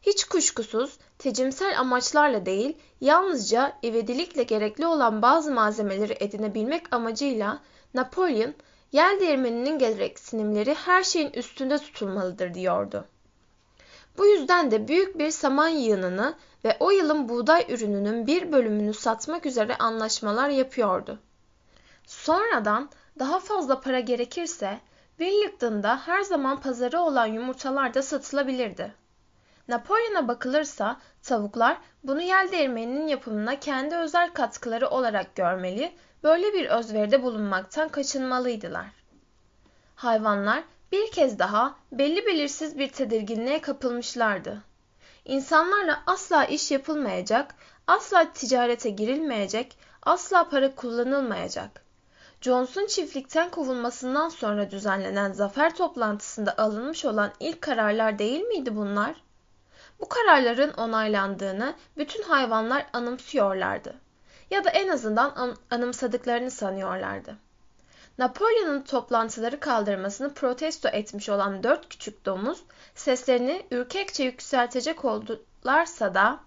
Hiç 0.02 0.24
kuşkusuz 0.24 0.98
tecimsel 1.20 1.80
amaçlarla 1.80 2.46
değil, 2.46 2.78
yalnızca 3.02 3.78
ivedilikle 3.84 4.44
gerekli 4.44 4.86
olan 4.86 5.22
bazı 5.22 5.52
malzemeleri 5.52 6.18
edinebilmek 6.20 6.94
amacıyla 6.94 7.62
Napolyon, 7.94 8.54
yel 8.92 9.20
değirmeninin 9.20 9.80
gereksinimleri 9.80 10.74
her 10.74 11.04
şeyin 11.04 11.34
üstünde 11.34 11.78
tutulmalıdır 11.78 12.54
diyordu. 12.54 13.06
Bu 14.18 14.26
yüzden 14.26 14.72
de 14.72 14.88
büyük 14.88 15.20
bir 15.20 15.32
saman 15.32 15.68
yığınını 15.68 16.36
ve 16.66 16.78
o 16.80 16.92
yılın 16.92 17.30
buğday 17.30 17.66
ürününün 17.70 18.28
bir 18.28 18.52
bölümünü 18.52 18.94
satmak 18.94 19.46
üzere 19.46 19.76
anlaşmalar 19.76 20.50
yapıyordu. 20.50 21.20
Sonradan 22.06 22.90
daha 23.20 23.40
fazla 23.40 23.82
para 23.82 24.00
gerekirse 24.00 24.80
Wellington'da 25.18 25.98
her 25.98 26.22
zaman 26.22 26.62
pazarı 26.62 27.00
olan 27.00 27.26
yumurtalar 27.26 27.94
da 27.94 28.02
satılabilirdi. 28.02 28.94
Napolyon'a 29.68 30.28
bakılırsa 30.28 31.00
tavuklar 31.24 31.78
bunu 32.04 32.22
yel 32.22 32.52
değirmeninin 32.52 33.08
yapımına 33.08 33.60
kendi 33.60 33.96
özel 33.96 34.34
katkıları 34.34 34.88
olarak 34.88 35.36
görmeli, 35.36 35.92
böyle 36.24 36.54
bir 36.54 36.66
özveride 36.66 37.24
bulunmaktan 37.24 37.90
kaçınmalıydılar. 37.90 38.86
Hayvanlar 39.96 40.64
bir 40.92 41.12
kez 41.12 41.40
daha 41.40 41.76
belli 41.92 42.26
belirsiz 42.26 42.78
bir 42.78 42.90
tedirginliğe 42.90 43.62
kapılmışlardı. 43.62 44.62
İnsanlarla 45.26 46.04
asla 46.08 46.46
iş 46.46 46.72
yapılmayacak, 46.72 47.56
asla 47.88 48.34
ticarete 48.34 48.90
girilmeyecek, 48.90 49.78
asla 50.04 50.50
para 50.50 50.76
kullanılmayacak. 50.76 51.86
Johnson 52.42 52.86
çiftlikten 52.86 53.50
kovulmasından 53.50 54.30
sonra 54.30 54.72
düzenlenen 54.72 55.32
zafer 55.32 55.76
toplantısında 55.76 56.58
alınmış 56.58 57.06
olan 57.06 57.32
ilk 57.40 57.62
kararlar 57.62 58.20
değil 58.20 58.42
miydi 58.42 58.76
bunlar? 58.76 59.16
Bu 60.00 60.10
kararların 60.10 60.74
onaylandığını 60.74 61.74
bütün 61.98 62.24
hayvanlar 62.24 62.86
anımsıyorlardı 62.94 63.96
ya 64.52 64.64
da 64.64 64.70
en 64.70 64.88
azından 64.88 65.34
an 65.36 65.56
anımsadıklarını 65.72 66.52
sanıyorlardı. 66.52 67.36
Napolyon'un 68.18 68.82
toplantıları 68.82 69.60
kaldırmasını 69.60 70.34
protesto 70.34 70.90
etmiş 70.90 71.30
olan 71.30 71.64
dört 71.64 71.90
küçük 71.90 72.26
domuz 72.26 72.64
seslerini 72.96 73.66
ürkekçe 73.72 74.24
yükseltecek 74.24 75.06
oldularsa 75.06 76.14
da 76.14 76.40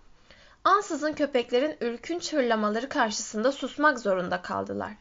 ansızın 0.64 1.12
köpeklerin 1.12 1.76
ürkünç 1.80 2.32
hırlamaları 2.32 2.88
karşısında 2.88 3.52
susmak 3.52 3.98
zorunda 3.98 4.42
kaldılar. 4.42 4.92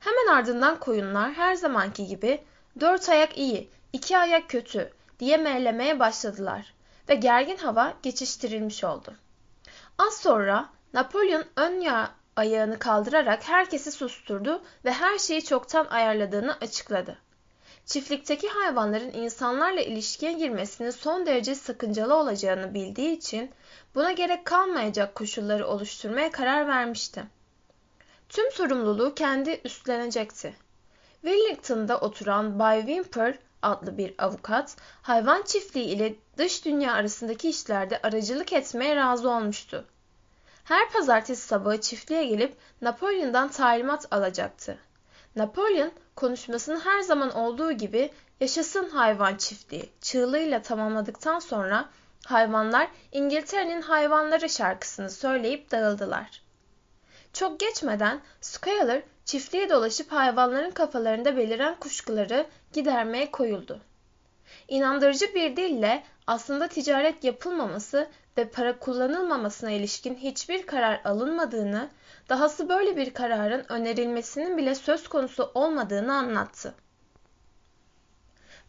Hemen 0.00 0.34
ardından 0.36 0.80
koyunlar 0.80 1.32
her 1.32 1.54
zamanki 1.54 2.06
gibi 2.06 2.42
dört 2.80 3.08
ayak 3.08 3.38
iyi, 3.38 3.70
iki 3.92 4.18
ayak 4.18 4.50
kötü 4.50 4.92
diye 5.20 5.36
meylemeye 5.36 5.98
başladılar 5.98 6.74
ve 7.08 7.14
gergin 7.14 7.56
hava 7.56 7.94
geçiştirilmiş 8.02 8.84
oldu. 8.84 9.14
Az 9.98 10.16
sonra 10.16 10.68
Napolyon 10.94 11.44
ön 11.56 11.80
ayağını 12.36 12.78
kaldırarak 12.78 13.48
herkesi 13.48 13.92
susturdu 13.92 14.62
ve 14.84 14.92
her 14.92 15.18
şeyi 15.18 15.44
çoktan 15.44 15.86
ayarladığını 15.86 16.56
açıkladı. 16.60 17.18
Çiftlikteki 17.86 18.48
hayvanların 18.48 19.12
insanlarla 19.12 19.80
ilişkiye 19.80 20.32
girmesinin 20.32 20.90
son 20.90 21.26
derece 21.26 21.54
sakıncalı 21.54 22.14
olacağını 22.14 22.74
bildiği 22.74 23.16
için 23.16 23.50
buna 23.94 24.12
gerek 24.12 24.44
kalmayacak 24.44 25.14
koşulları 25.14 25.66
oluşturmaya 25.66 26.30
karar 26.30 26.68
vermişti. 26.68 27.24
Tüm 28.28 28.52
sorumluluğu 28.52 29.14
kendi 29.14 29.60
üstlenecekti. 29.64 30.54
Wellington'da 31.22 32.00
oturan 32.00 32.58
Bay 32.58 32.78
Wimper 32.78 33.38
adlı 33.62 33.98
bir 33.98 34.14
avukat, 34.18 34.76
hayvan 35.02 35.42
çiftliği 35.42 35.86
ile 35.86 36.14
dış 36.36 36.64
dünya 36.64 36.92
arasındaki 36.92 37.48
işlerde 37.48 38.00
aracılık 38.02 38.52
etmeye 38.52 38.96
razı 38.96 39.30
olmuştu. 39.30 39.84
Her 40.64 40.90
pazartesi 40.90 41.46
sabahı 41.46 41.80
çiftliğe 41.80 42.24
gelip 42.24 42.56
Napolyon'dan 42.82 43.48
talimat 43.48 44.12
alacaktı. 44.12 44.78
Napolyon 45.36 45.92
konuşmasını 46.16 46.80
her 46.80 47.00
zaman 47.00 47.34
olduğu 47.34 47.72
gibi 47.72 48.10
yaşasın 48.40 48.88
hayvan 48.88 49.36
çiftliği 49.36 49.90
çığlığıyla 50.00 50.62
tamamladıktan 50.62 51.38
sonra 51.38 51.88
hayvanlar 52.26 52.88
İngiltere'nin 53.12 53.82
hayvanları 53.82 54.48
şarkısını 54.48 55.10
söyleyip 55.10 55.70
dağıldılar. 55.70 56.42
Çok 57.32 57.60
geçmeden 57.60 58.20
Schuyler 58.40 59.02
çiftliğe 59.24 59.70
dolaşıp 59.70 60.12
hayvanların 60.12 60.70
kafalarında 60.70 61.36
beliren 61.36 61.74
kuşkuları 61.80 62.46
gidermeye 62.72 63.30
koyuldu. 63.30 63.80
İnandırıcı 64.68 65.34
bir 65.34 65.56
dille 65.56 66.04
aslında 66.26 66.68
ticaret 66.68 67.24
yapılmaması 67.24 68.08
ve 68.36 68.48
para 68.48 68.78
kullanılmamasına 68.78 69.70
ilişkin 69.70 70.14
hiçbir 70.14 70.66
karar 70.66 71.00
alınmadığını, 71.04 71.88
dahası 72.28 72.68
böyle 72.68 72.96
bir 72.96 73.14
kararın 73.14 73.64
önerilmesinin 73.68 74.56
bile 74.56 74.74
söz 74.74 75.08
konusu 75.08 75.50
olmadığını 75.54 76.14
anlattı. 76.14 76.74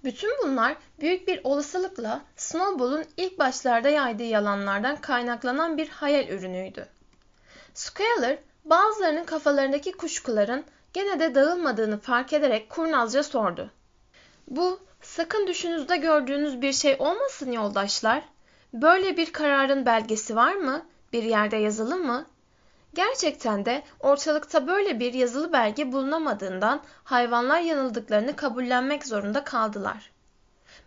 Bütün 0.03 0.29
bunlar 0.43 0.77
büyük 0.99 1.27
bir 1.27 1.41
olasılıkla 1.43 2.21
Snowball'un 2.35 3.05
ilk 3.17 3.39
başlarda 3.39 3.89
yaydığı 3.89 4.23
yalanlardan 4.23 4.95
kaynaklanan 4.95 5.77
bir 5.77 5.89
hayal 5.89 6.27
ürünüydü. 6.27 6.87
Squealer 7.73 8.37
bazılarının 8.65 9.23
kafalarındaki 9.23 9.91
kuşkuların 9.91 10.63
gene 10.93 11.19
de 11.19 11.35
dağılmadığını 11.35 11.99
fark 11.99 12.33
ederek 12.33 12.69
kurnazca 12.69 13.23
sordu. 13.23 13.71
Bu 14.47 14.79
sakın 15.01 15.47
düşünüzde 15.47 15.97
gördüğünüz 15.97 16.61
bir 16.61 16.73
şey 16.73 16.95
olmasın 16.99 17.51
yoldaşlar. 17.51 18.23
Böyle 18.75 19.17
bir 19.17 19.33
kararın 19.33 19.85
belgesi 19.85 20.35
var 20.35 20.53
mı? 20.53 20.85
Bir 21.13 21.23
yerde 21.23 21.55
yazılı 21.55 21.97
mı? 21.97 22.25
Gerçekten 22.93 23.65
de 23.65 23.83
ortalıkta 23.99 24.67
böyle 24.67 24.99
bir 24.99 25.13
yazılı 25.13 25.53
belge 25.53 25.91
bulunamadığından 25.91 26.81
hayvanlar 27.03 27.59
yanıldıklarını 27.59 28.35
kabullenmek 28.35 29.05
zorunda 29.05 29.43
kaldılar. 29.43 30.11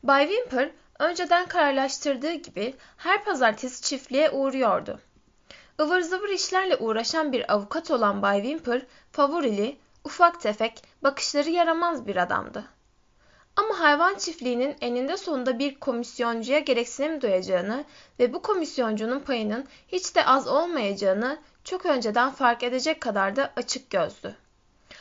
Bay 0.02 0.28
Wimper 0.28 0.70
önceden 0.98 1.46
kararlaştırdığı 1.46 2.32
gibi 2.32 2.74
her 2.96 3.24
pazartesi 3.24 3.82
çiftliğe 3.82 4.30
uğruyordu. 4.30 5.00
ıvır 5.80 6.00
zıvır 6.00 6.28
işlerle 6.28 6.76
uğraşan 6.76 7.32
bir 7.32 7.52
avukat 7.52 7.90
olan 7.90 8.22
Bay 8.22 8.42
Wimper 8.42 8.82
favorili, 9.12 9.76
ufak 10.04 10.40
tefek, 10.40 10.82
bakışları 11.02 11.50
yaramaz 11.50 12.06
bir 12.06 12.16
adamdı. 12.16 12.64
Ama 13.58 13.80
hayvan 13.80 14.14
çiftliğinin 14.14 14.76
eninde 14.80 15.16
sonunda 15.16 15.58
bir 15.58 15.74
komisyoncuya 15.74 16.58
gereksinim 16.58 17.20
duyacağını 17.20 17.84
ve 18.18 18.32
bu 18.32 18.42
komisyoncunun 18.42 19.20
payının 19.20 19.64
hiç 19.88 20.16
de 20.16 20.24
az 20.26 20.48
olmayacağını 20.48 21.38
çok 21.64 21.86
önceden 21.86 22.30
fark 22.30 22.62
edecek 22.62 23.00
kadar 23.00 23.36
da 23.36 23.52
açık 23.56 23.90
gözdü. 23.90 24.36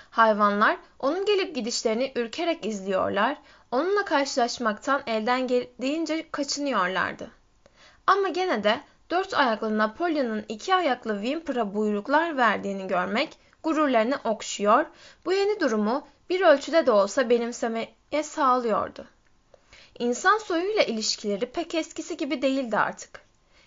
Hayvanlar 0.10 0.78
onun 1.00 1.26
gelip 1.26 1.56
gidişlerini 1.56 2.12
ürkerek 2.16 2.66
izliyorlar, 2.66 3.38
onunla 3.72 4.06
karşılaşmaktan 4.06 5.02
elden 5.08 5.48
geldiğince 5.48 6.26
kaçınıyorlardı. 6.32 7.32
Ama 8.08 8.30
gene 8.30 8.64
de 8.64 8.80
dört 9.10 9.34
ayaklı 9.34 9.78
Napolyon'un 9.78 10.46
iki 10.50 10.76
ayaklı 10.76 11.22
Wimper'a 11.22 11.74
buyruklar 11.74 12.38
verdiğini 12.38 12.88
görmek 12.88 13.38
gururlarını 13.64 14.20
okşuyor, 14.24 14.86
bu 15.26 15.34
yeni 15.34 15.60
durumu 15.60 16.08
bir 16.30 16.42
ölçüde 16.42 16.86
de 16.86 16.92
olsa 16.92 17.30
benimsemeye 18.12 18.24
sağlıyordu. 18.24 19.06
İnsan 20.00 20.38
soyuyla 20.38 20.84
ilişkileri 20.84 21.46
pek 21.46 21.76
eskisi 21.76 22.18
gibi 22.18 22.42
değildi 22.42 22.78
artık. 22.78 23.22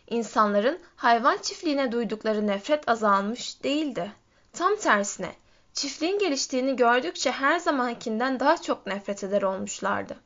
İnsanların 0.06 0.78
hayvan 0.96 1.38
çiftliğine 1.42 1.92
duydukları 1.92 2.46
nefret 2.46 2.88
azalmış 2.88 3.62
değildi. 3.64 4.12
Tam 4.52 4.76
tersine 4.76 5.32
çiftliğin 5.72 6.18
geliştiğini 6.18 6.76
gördükçe 6.76 7.30
her 7.30 7.58
zamankinden 7.58 8.40
daha 8.40 8.56
çok 8.56 8.86
nefret 8.86 9.24
eder 9.24 9.42
olmuşlardı. 9.42 10.16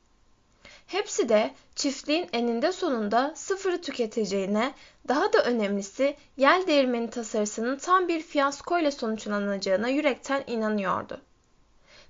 Hepsi 0.86 1.28
de 1.28 1.54
çiftliğin 1.74 2.28
eninde 2.32 2.72
sonunda 2.72 3.32
sıfırı 3.36 3.82
tüketeceğine, 3.82 4.74
daha 5.08 5.32
da 5.32 5.44
önemlisi 5.44 6.16
yel 6.36 6.66
değirmeni 6.66 7.10
tasarısının 7.10 7.78
tam 7.78 8.08
bir 8.08 8.20
fiyaskoyla 8.20 8.90
sonuçlanacağına 8.90 9.88
yürekten 9.88 10.44
inanıyordu. 10.46 11.20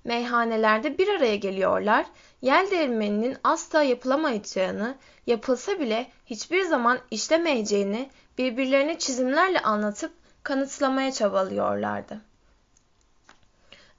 Meyhanelerde 0.05 0.97
bir 0.97 1.07
araya 1.07 1.35
geliyorlar, 1.35 2.05
yel 2.41 2.71
değirmeninin 2.71 3.37
asla 3.43 3.83
yapılamayacağını, 3.83 4.95
yapılsa 5.27 5.79
bile 5.79 6.11
hiçbir 6.25 6.63
zaman 6.63 6.99
işlemeyeceğini 7.11 8.09
birbirlerine 8.37 8.99
çizimlerle 8.99 9.59
anlatıp 9.59 10.11
kanıtlamaya 10.43 11.11
çabalıyorlardı. 11.11 12.21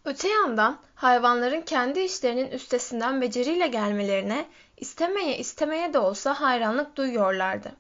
Öte 0.05 0.29
yandan 0.29 0.79
hayvanların 0.95 1.61
kendi 1.61 2.01
işlerinin 2.01 2.51
üstesinden 2.51 3.21
beceriyle 3.21 3.67
gelmelerine 3.67 4.47
istemeye 4.77 5.39
istemeye 5.39 5.93
de 5.93 5.99
olsa 5.99 6.41
hayranlık 6.41 6.97
duyuyorlardı. 6.97 7.73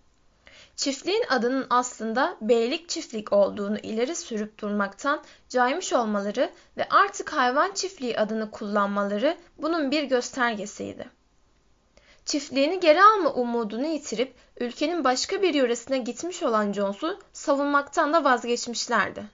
Çiftliğin 0.76 1.24
adının 1.28 1.66
aslında 1.70 2.36
beylik 2.40 2.88
çiftlik 2.88 3.32
olduğunu 3.32 3.78
ileri 3.78 4.16
sürüp 4.16 4.58
durmaktan 4.58 5.22
caymış 5.48 5.92
olmaları 5.92 6.50
ve 6.76 6.88
artık 6.88 7.32
hayvan 7.32 7.72
çiftliği 7.72 8.18
adını 8.18 8.50
kullanmaları 8.50 9.36
bunun 9.58 9.90
bir 9.90 10.02
göstergesiydi. 10.02 11.10
Çiftliğini 12.24 12.80
geri 12.80 13.02
alma 13.02 13.32
umudunu 13.32 13.86
yitirip 13.86 14.34
ülkenin 14.60 15.04
başka 15.04 15.42
bir 15.42 15.54
yöresine 15.54 15.98
gitmiş 15.98 16.42
olan 16.42 16.72
Jones'u 16.72 17.20
savunmaktan 17.32 18.12
da 18.12 18.24
vazgeçmişlerdi. 18.24 19.24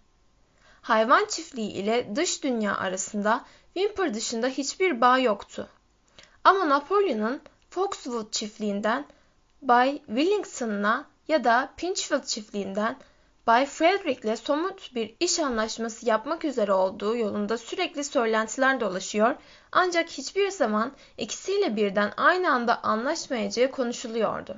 Hayvan 0.82 1.24
çiftliği 1.24 1.70
ile 1.72 2.16
dış 2.16 2.42
dünya 2.44 2.76
arasında 2.76 3.44
Wimper 3.74 4.14
dışında 4.14 4.46
hiçbir 4.46 5.00
bağ 5.00 5.18
yoktu. 5.18 5.68
Ama 6.44 6.68
Napolyon'un 6.68 7.40
Foxwood 7.70 8.30
çiftliğinden 8.30 9.06
Bay 9.62 9.98
Wellington'la 10.06 11.11
ya 11.28 11.44
da 11.44 11.72
Pinchfield 11.76 12.24
çiftliğinden 12.24 12.96
Bay 13.46 13.66
Frederick'le 13.66 14.36
somut 14.36 14.94
bir 14.94 15.14
iş 15.20 15.38
anlaşması 15.38 16.08
yapmak 16.08 16.44
üzere 16.44 16.72
olduğu 16.72 17.16
yolunda 17.16 17.58
sürekli 17.58 18.04
söylentiler 18.04 18.80
dolaşıyor 18.80 19.34
ancak 19.72 20.08
hiçbir 20.08 20.50
zaman 20.50 20.92
ikisiyle 21.18 21.76
birden 21.76 22.12
aynı 22.16 22.52
anda 22.52 22.82
anlaşmayacağı 22.82 23.70
konuşuluyordu. 23.70 24.56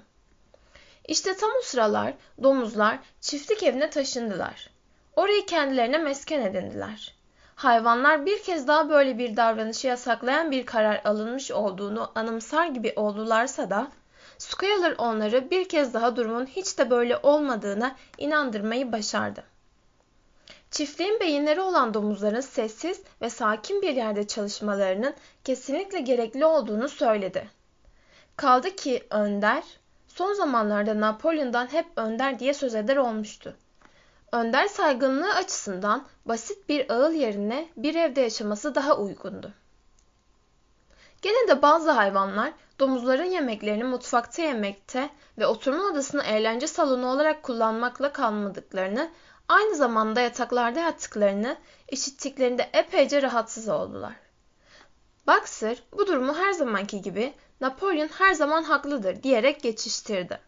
İşte 1.09 1.37
tam 1.37 1.51
o 1.59 1.63
sıralar 1.63 2.15
domuzlar 2.43 2.99
çiftlik 3.21 3.63
evine 3.63 3.91
taşındılar. 3.91 4.71
Orayı 5.17 5.47
kendilerine 5.47 5.99
mesken 5.99 6.41
edindiler. 6.41 7.15
Hayvanlar 7.57 8.27
bir 8.27 8.43
kez 8.43 8.69
daha 8.69 8.89
böyle 8.89 9.19
bir 9.19 9.37
davranışı 9.37 9.87
yasaklayan 9.87 10.51
bir 10.51 10.67
karar 10.67 11.01
alınmış 11.05 11.51
olduğunu 11.51 12.13
anımsar 12.15 12.67
gibi 12.67 12.93
oldularsa 12.97 13.71
da 13.71 13.89
Squealer 14.45 14.95
onları 14.99 15.51
bir 15.51 15.69
kez 15.69 15.95
daha 15.95 16.17
durumun 16.17 16.47
hiç 16.47 16.79
de 16.79 16.91
böyle 16.91 17.17
olmadığına 17.23 17.97
inandırmayı 18.19 18.93
başardı. 18.93 19.45
Çiftliğin 20.71 21.21
beyinleri 21.21 21.61
olan 21.61 21.95
domuzların 21.95 22.41
sessiz 22.41 23.03
ve 23.23 23.31
sakin 23.31 23.83
bir 23.83 23.95
yerde 23.97 24.27
çalışmalarının 24.27 25.15
kesinlikle 25.45 26.01
gerekli 26.01 26.47
olduğunu 26.47 26.89
söyledi. 26.89 27.51
Kaldı 28.37 28.77
ki 28.77 29.07
Önder, 29.11 29.63
son 30.07 30.35
zamanlarda 30.35 31.01
Napolyon'dan 31.01 31.73
hep 31.73 31.87
Önder 31.97 32.39
diye 32.39 32.55
söz 32.55 32.75
eder 32.75 32.97
olmuştu. 32.97 33.57
Önder 34.33 34.67
saygınlığı 34.67 35.35
açısından 35.35 36.07
basit 36.25 36.69
bir 36.69 36.91
ağıl 36.91 37.13
yerine 37.13 37.69
bir 37.77 37.95
evde 37.95 38.21
yaşaması 38.21 38.75
daha 38.75 38.97
uygundu. 38.97 39.53
Gene 41.23 41.49
de 41.49 41.63
bazı 41.63 41.91
hayvanlar 41.91 42.53
domuzların 42.79 43.25
yemeklerini 43.25 43.85
mutfakta 43.85 44.43
yemekte 44.43 45.11
ve 45.39 45.47
oturma 45.47 45.85
odasını 45.85 46.23
eğlence 46.23 46.67
salonu 46.67 47.07
olarak 47.07 47.43
kullanmakla 47.43 48.13
kalmadıklarını, 48.13 49.11
aynı 49.49 49.75
zamanda 49.75 50.21
yataklarda 50.21 50.81
yattıklarını 50.81 51.57
işittiklerinde 51.89 52.71
epeyce 52.73 53.23
rahatsız 53.23 53.69
oldular. 53.69 54.13
Boxer 55.27 55.83
bu 55.93 56.07
durumu 56.07 56.37
her 56.37 56.53
zamanki 56.53 57.03
gibi 57.03 57.33
Napolyon 57.61 58.09
her 58.09 58.35
zaman 58.35 58.63
haklıdır 58.63 59.23
diyerek 59.23 59.63
geçiştirdi. 59.63 60.41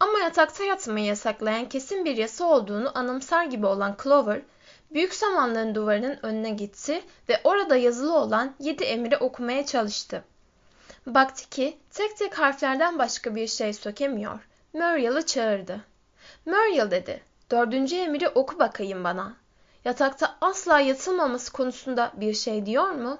Ama 0.00 0.18
yatakta 0.18 0.64
yatmayı 0.64 1.06
yasaklayan 1.06 1.68
kesin 1.68 2.04
bir 2.04 2.16
yasa 2.16 2.44
olduğunu 2.44 2.98
anımsar 2.98 3.44
gibi 3.44 3.66
olan 3.66 3.96
Clover, 4.02 4.42
büyük 4.90 5.14
samanlığın 5.14 5.74
duvarının 5.74 6.18
önüne 6.22 6.50
gitti 6.50 7.02
ve 7.28 7.40
orada 7.44 7.76
yazılı 7.76 8.18
olan 8.18 8.54
yedi 8.58 8.84
emri 8.84 9.16
okumaya 9.16 9.66
çalıştı. 9.66 10.24
Baktı 11.06 11.48
ki 11.48 11.78
tek 11.90 12.16
tek 12.16 12.38
harflerden 12.38 12.98
başka 12.98 13.34
bir 13.34 13.46
şey 13.46 13.72
sökemiyor. 13.72 14.38
Muriel'ı 14.72 15.26
çağırdı. 15.26 15.80
Muriel 16.46 16.90
dedi. 16.90 17.22
Dördüncü 17.50 17.96
emri 17.96 18.28
oku 18.28 18.58
bakayım 18.58 19.04
bana. 19.04 19.36
Yatakta 19.84 20.36
asla 20.40 20.80
yatılmaması 20.80 21.52
konusunda 21.52 22.12
bir 22.14 22.34
şey 22.34 22.66
diyor 22.66 22.90
mu? 22.90 23.18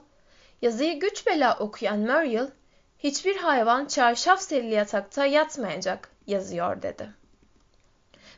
Yazıyı 0.62 1.00
güç 1.00 1.26
bela 1.26 1.56
okuyan 1.58 1.98
Muriel, 1.98 2.50
hiçbir 2.98 3.36
hayvan 3.36 3.86
çarşaf 3.86 4.40
serili 4.40 4.74
yatakta 4.74 5.26
yatmayacak 5.26 6.08
yazıyor 6.26 6.82
dedi. 6.82 7.10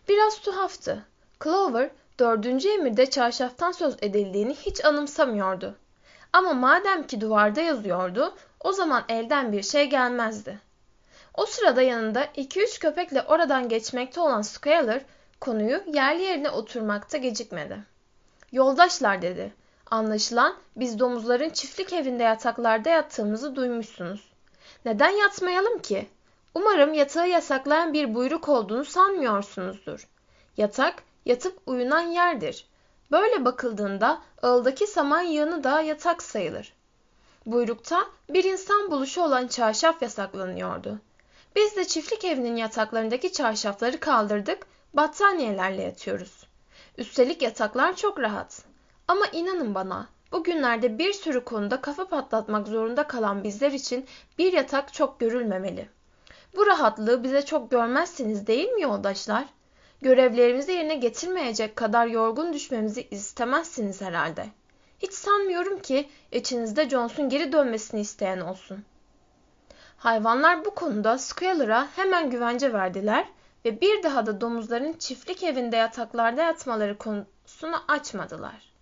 Biraz 0.08 0.40
tuhaftı. 0.40 1.04
Clover, 1.44 1.90
dördüncü 2.18 2.68
emirde 2.68 3.10
çarşaftan 3.10 3.72
söz 3.72 3.96
edildiğini 4.02 4.54
hiç 4.54 4.84
anımsamıyordu. 4.84 5.76
Ama 6.32 6.52
madem 6.52 7.06
ki 7.06 7.20
duvarda 7.20 7.60
yazıyordu, 7.60 8.34
o 8.64 8.72
zaman 8.72 9.04
elden 9.08 9.52
bir 9.52 9.62
şey 9.62 9.90
gelmezdi. 9.90 10.58
O 11.34 11.46
sırada 11.46 11.82
yanında 11.82 12.28
iki 12.36 12.62
üç 12.62 12.78
köpekle 12.78 13.22
oradan 13.22 13.68
geçmekte 13.68 14.20
olan 14.20 14.42
Squealer, 14.42 15.02
konuyu 15.40 15.82
yerli 15.86 16.22
yerine 16.22 16.50
oturmakta 16.50 17.18
gecikmedi. 17.18 17.78
Yoldaşlar 18.52 19.22
dedi. 19.22 19.52
Anlaşılan 19.90 20.54
biz 20.76 20.98
domuzların 20.98 21.50
çiftlik 21.50 21.92
evinde 21.92 22.22
yataklarda 22.22 22.88
yattığımızı 22.90 23.56
duymuşsunuz. 23.56 24.32
Neden 24.84 25.10
yatmayalım 25.10 25.78
ki? 25.78 26.08
Umarım 26.54 26.94
yatağı 26.94 27.28
yasaklayan 27.28 27.92
bir 27.92 28.14
buyruk 28.14 28.48
olduğunu 28.48 28.84
sanmıyorsunuzdur. 28.84 30.08
Yatak, 30.56 31.02
yatıp 31.24 31.58
uyunan 31.66 32.00
yerdir. 32.00 32.66
Böyle 33.10 33.44
bakıldığında 33.44 34.22
ağıldaki 34.42 34.86
saman 34.86 35.22
yığını 35.22 35.64
da 35.64 35.80
yatak 35.80 36.22
sayılır. 36.22 36.72
Buyrukta 37.46 38.06
bir 38.30 38.44
insan 38.44 38.90
buluşu 38.90 39.22
olan 39.22 39.46
çarşaf 39.46 40.02
yasaklanıyordu. 40.02 40.98
Biz 41.56 41.76
de 41.76 41.84
çiftlik 41.84 42.24
evinin 42.24 42.56
yataklarındaki 42.56 43.32
çarşafları 43.32 44.00
kaldırdık, 44.00 44.66
battaniyelerle 44.94 45.82
yatıyoruz. 45.82 46.46
Üstelik 46.98 47.42
yataklar 47.42 47.96
çok 47.96 48.20
rahat. 48.20 48.62
Ama 49.08 49.26
inanın 49.32 49.74
bana, 49.74 50.08
bugünlerde 50.32 50.98
bir 50.98 51.12
sürü 51.12 51.44
konuda 51.44 51.80
kafa 51.80 52.08
patlatmak 52.08 52.68
zorunda 52.68 53.06
kalan 53.06 53.44
bizler 53.44 53.72
için 53.72 54.06
bir 54.38 54.52
yatak 54.52 54.92
çok 54.92 55.20
görülmemeli. 55.20 55.88
Bu 56.56 56.66
rahatlığı 56.66 57.24
bize 57.24 57.44
çok 57.44 57.70
görmezseniz 57.70 58.46
değil 58.46 58.68
mi 58.68 58.82
yoldaşlar? 58.82 59.44
Görevlerimizi 60.02 60.72
yerine 60.72 60.94
getirmeyecek 60.94 61.76
kadar 61.76 62.06
yorgun 62.06 62.52
düşmemizi 62.52 63.08
istemezsiniz 63.10 64.00
herhalde. 64.00 64.46
Hiç 65.02 65.12
sanmıyorum 65.12 65.78
ki 65.78 66.08
içinizde 66.32 66.88
Jones'un 66.88 67.28
geri 67.28 67.52
dönmesini 67.52 68.00
isteyen 68.00 68.40
olsun. 68.40 68.84
Hayvanlar 69.96 70.64
bu 70.64 70.74
konuda 70.74 71.18
Squealer'a 71.18 71.88
hemen 71.96 72.30
güvence 72.30 72.72
verdiler 72.72 73.28
ve 73.64 73.80
bir 73.80 74.02
daha 74.02 74.26
da 74.26 74.40
domuzların 74.40 74.92
çiftlik 74.92 75.42
evinde 75.42 75.76
yataklarda 75.76 76.42
yatmaları 76.42 76.98
konusunu 76.98 77.76
açmadılar. 77.88 78.72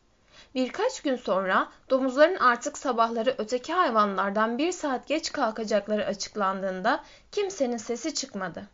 Birkaç 0.54 1.00
gün 1.00 1.16
sonra 1.16 1.68
domuzların 1.90 2.36
artık 2.36 2.78
sabahları 2.78 3.34
öteki 3.38 3.72
hayvanlardan 3.72 4.58
bir 4.58 4.72
saat 4.72 5.06
geç 5.06 5.32
kalkacakları 5.32 6.06
açıklandığında 6.06 7.04
kimsenin 7.32 7.76
sesi 7.76 8.14
çıkmadı. 8.14 8.68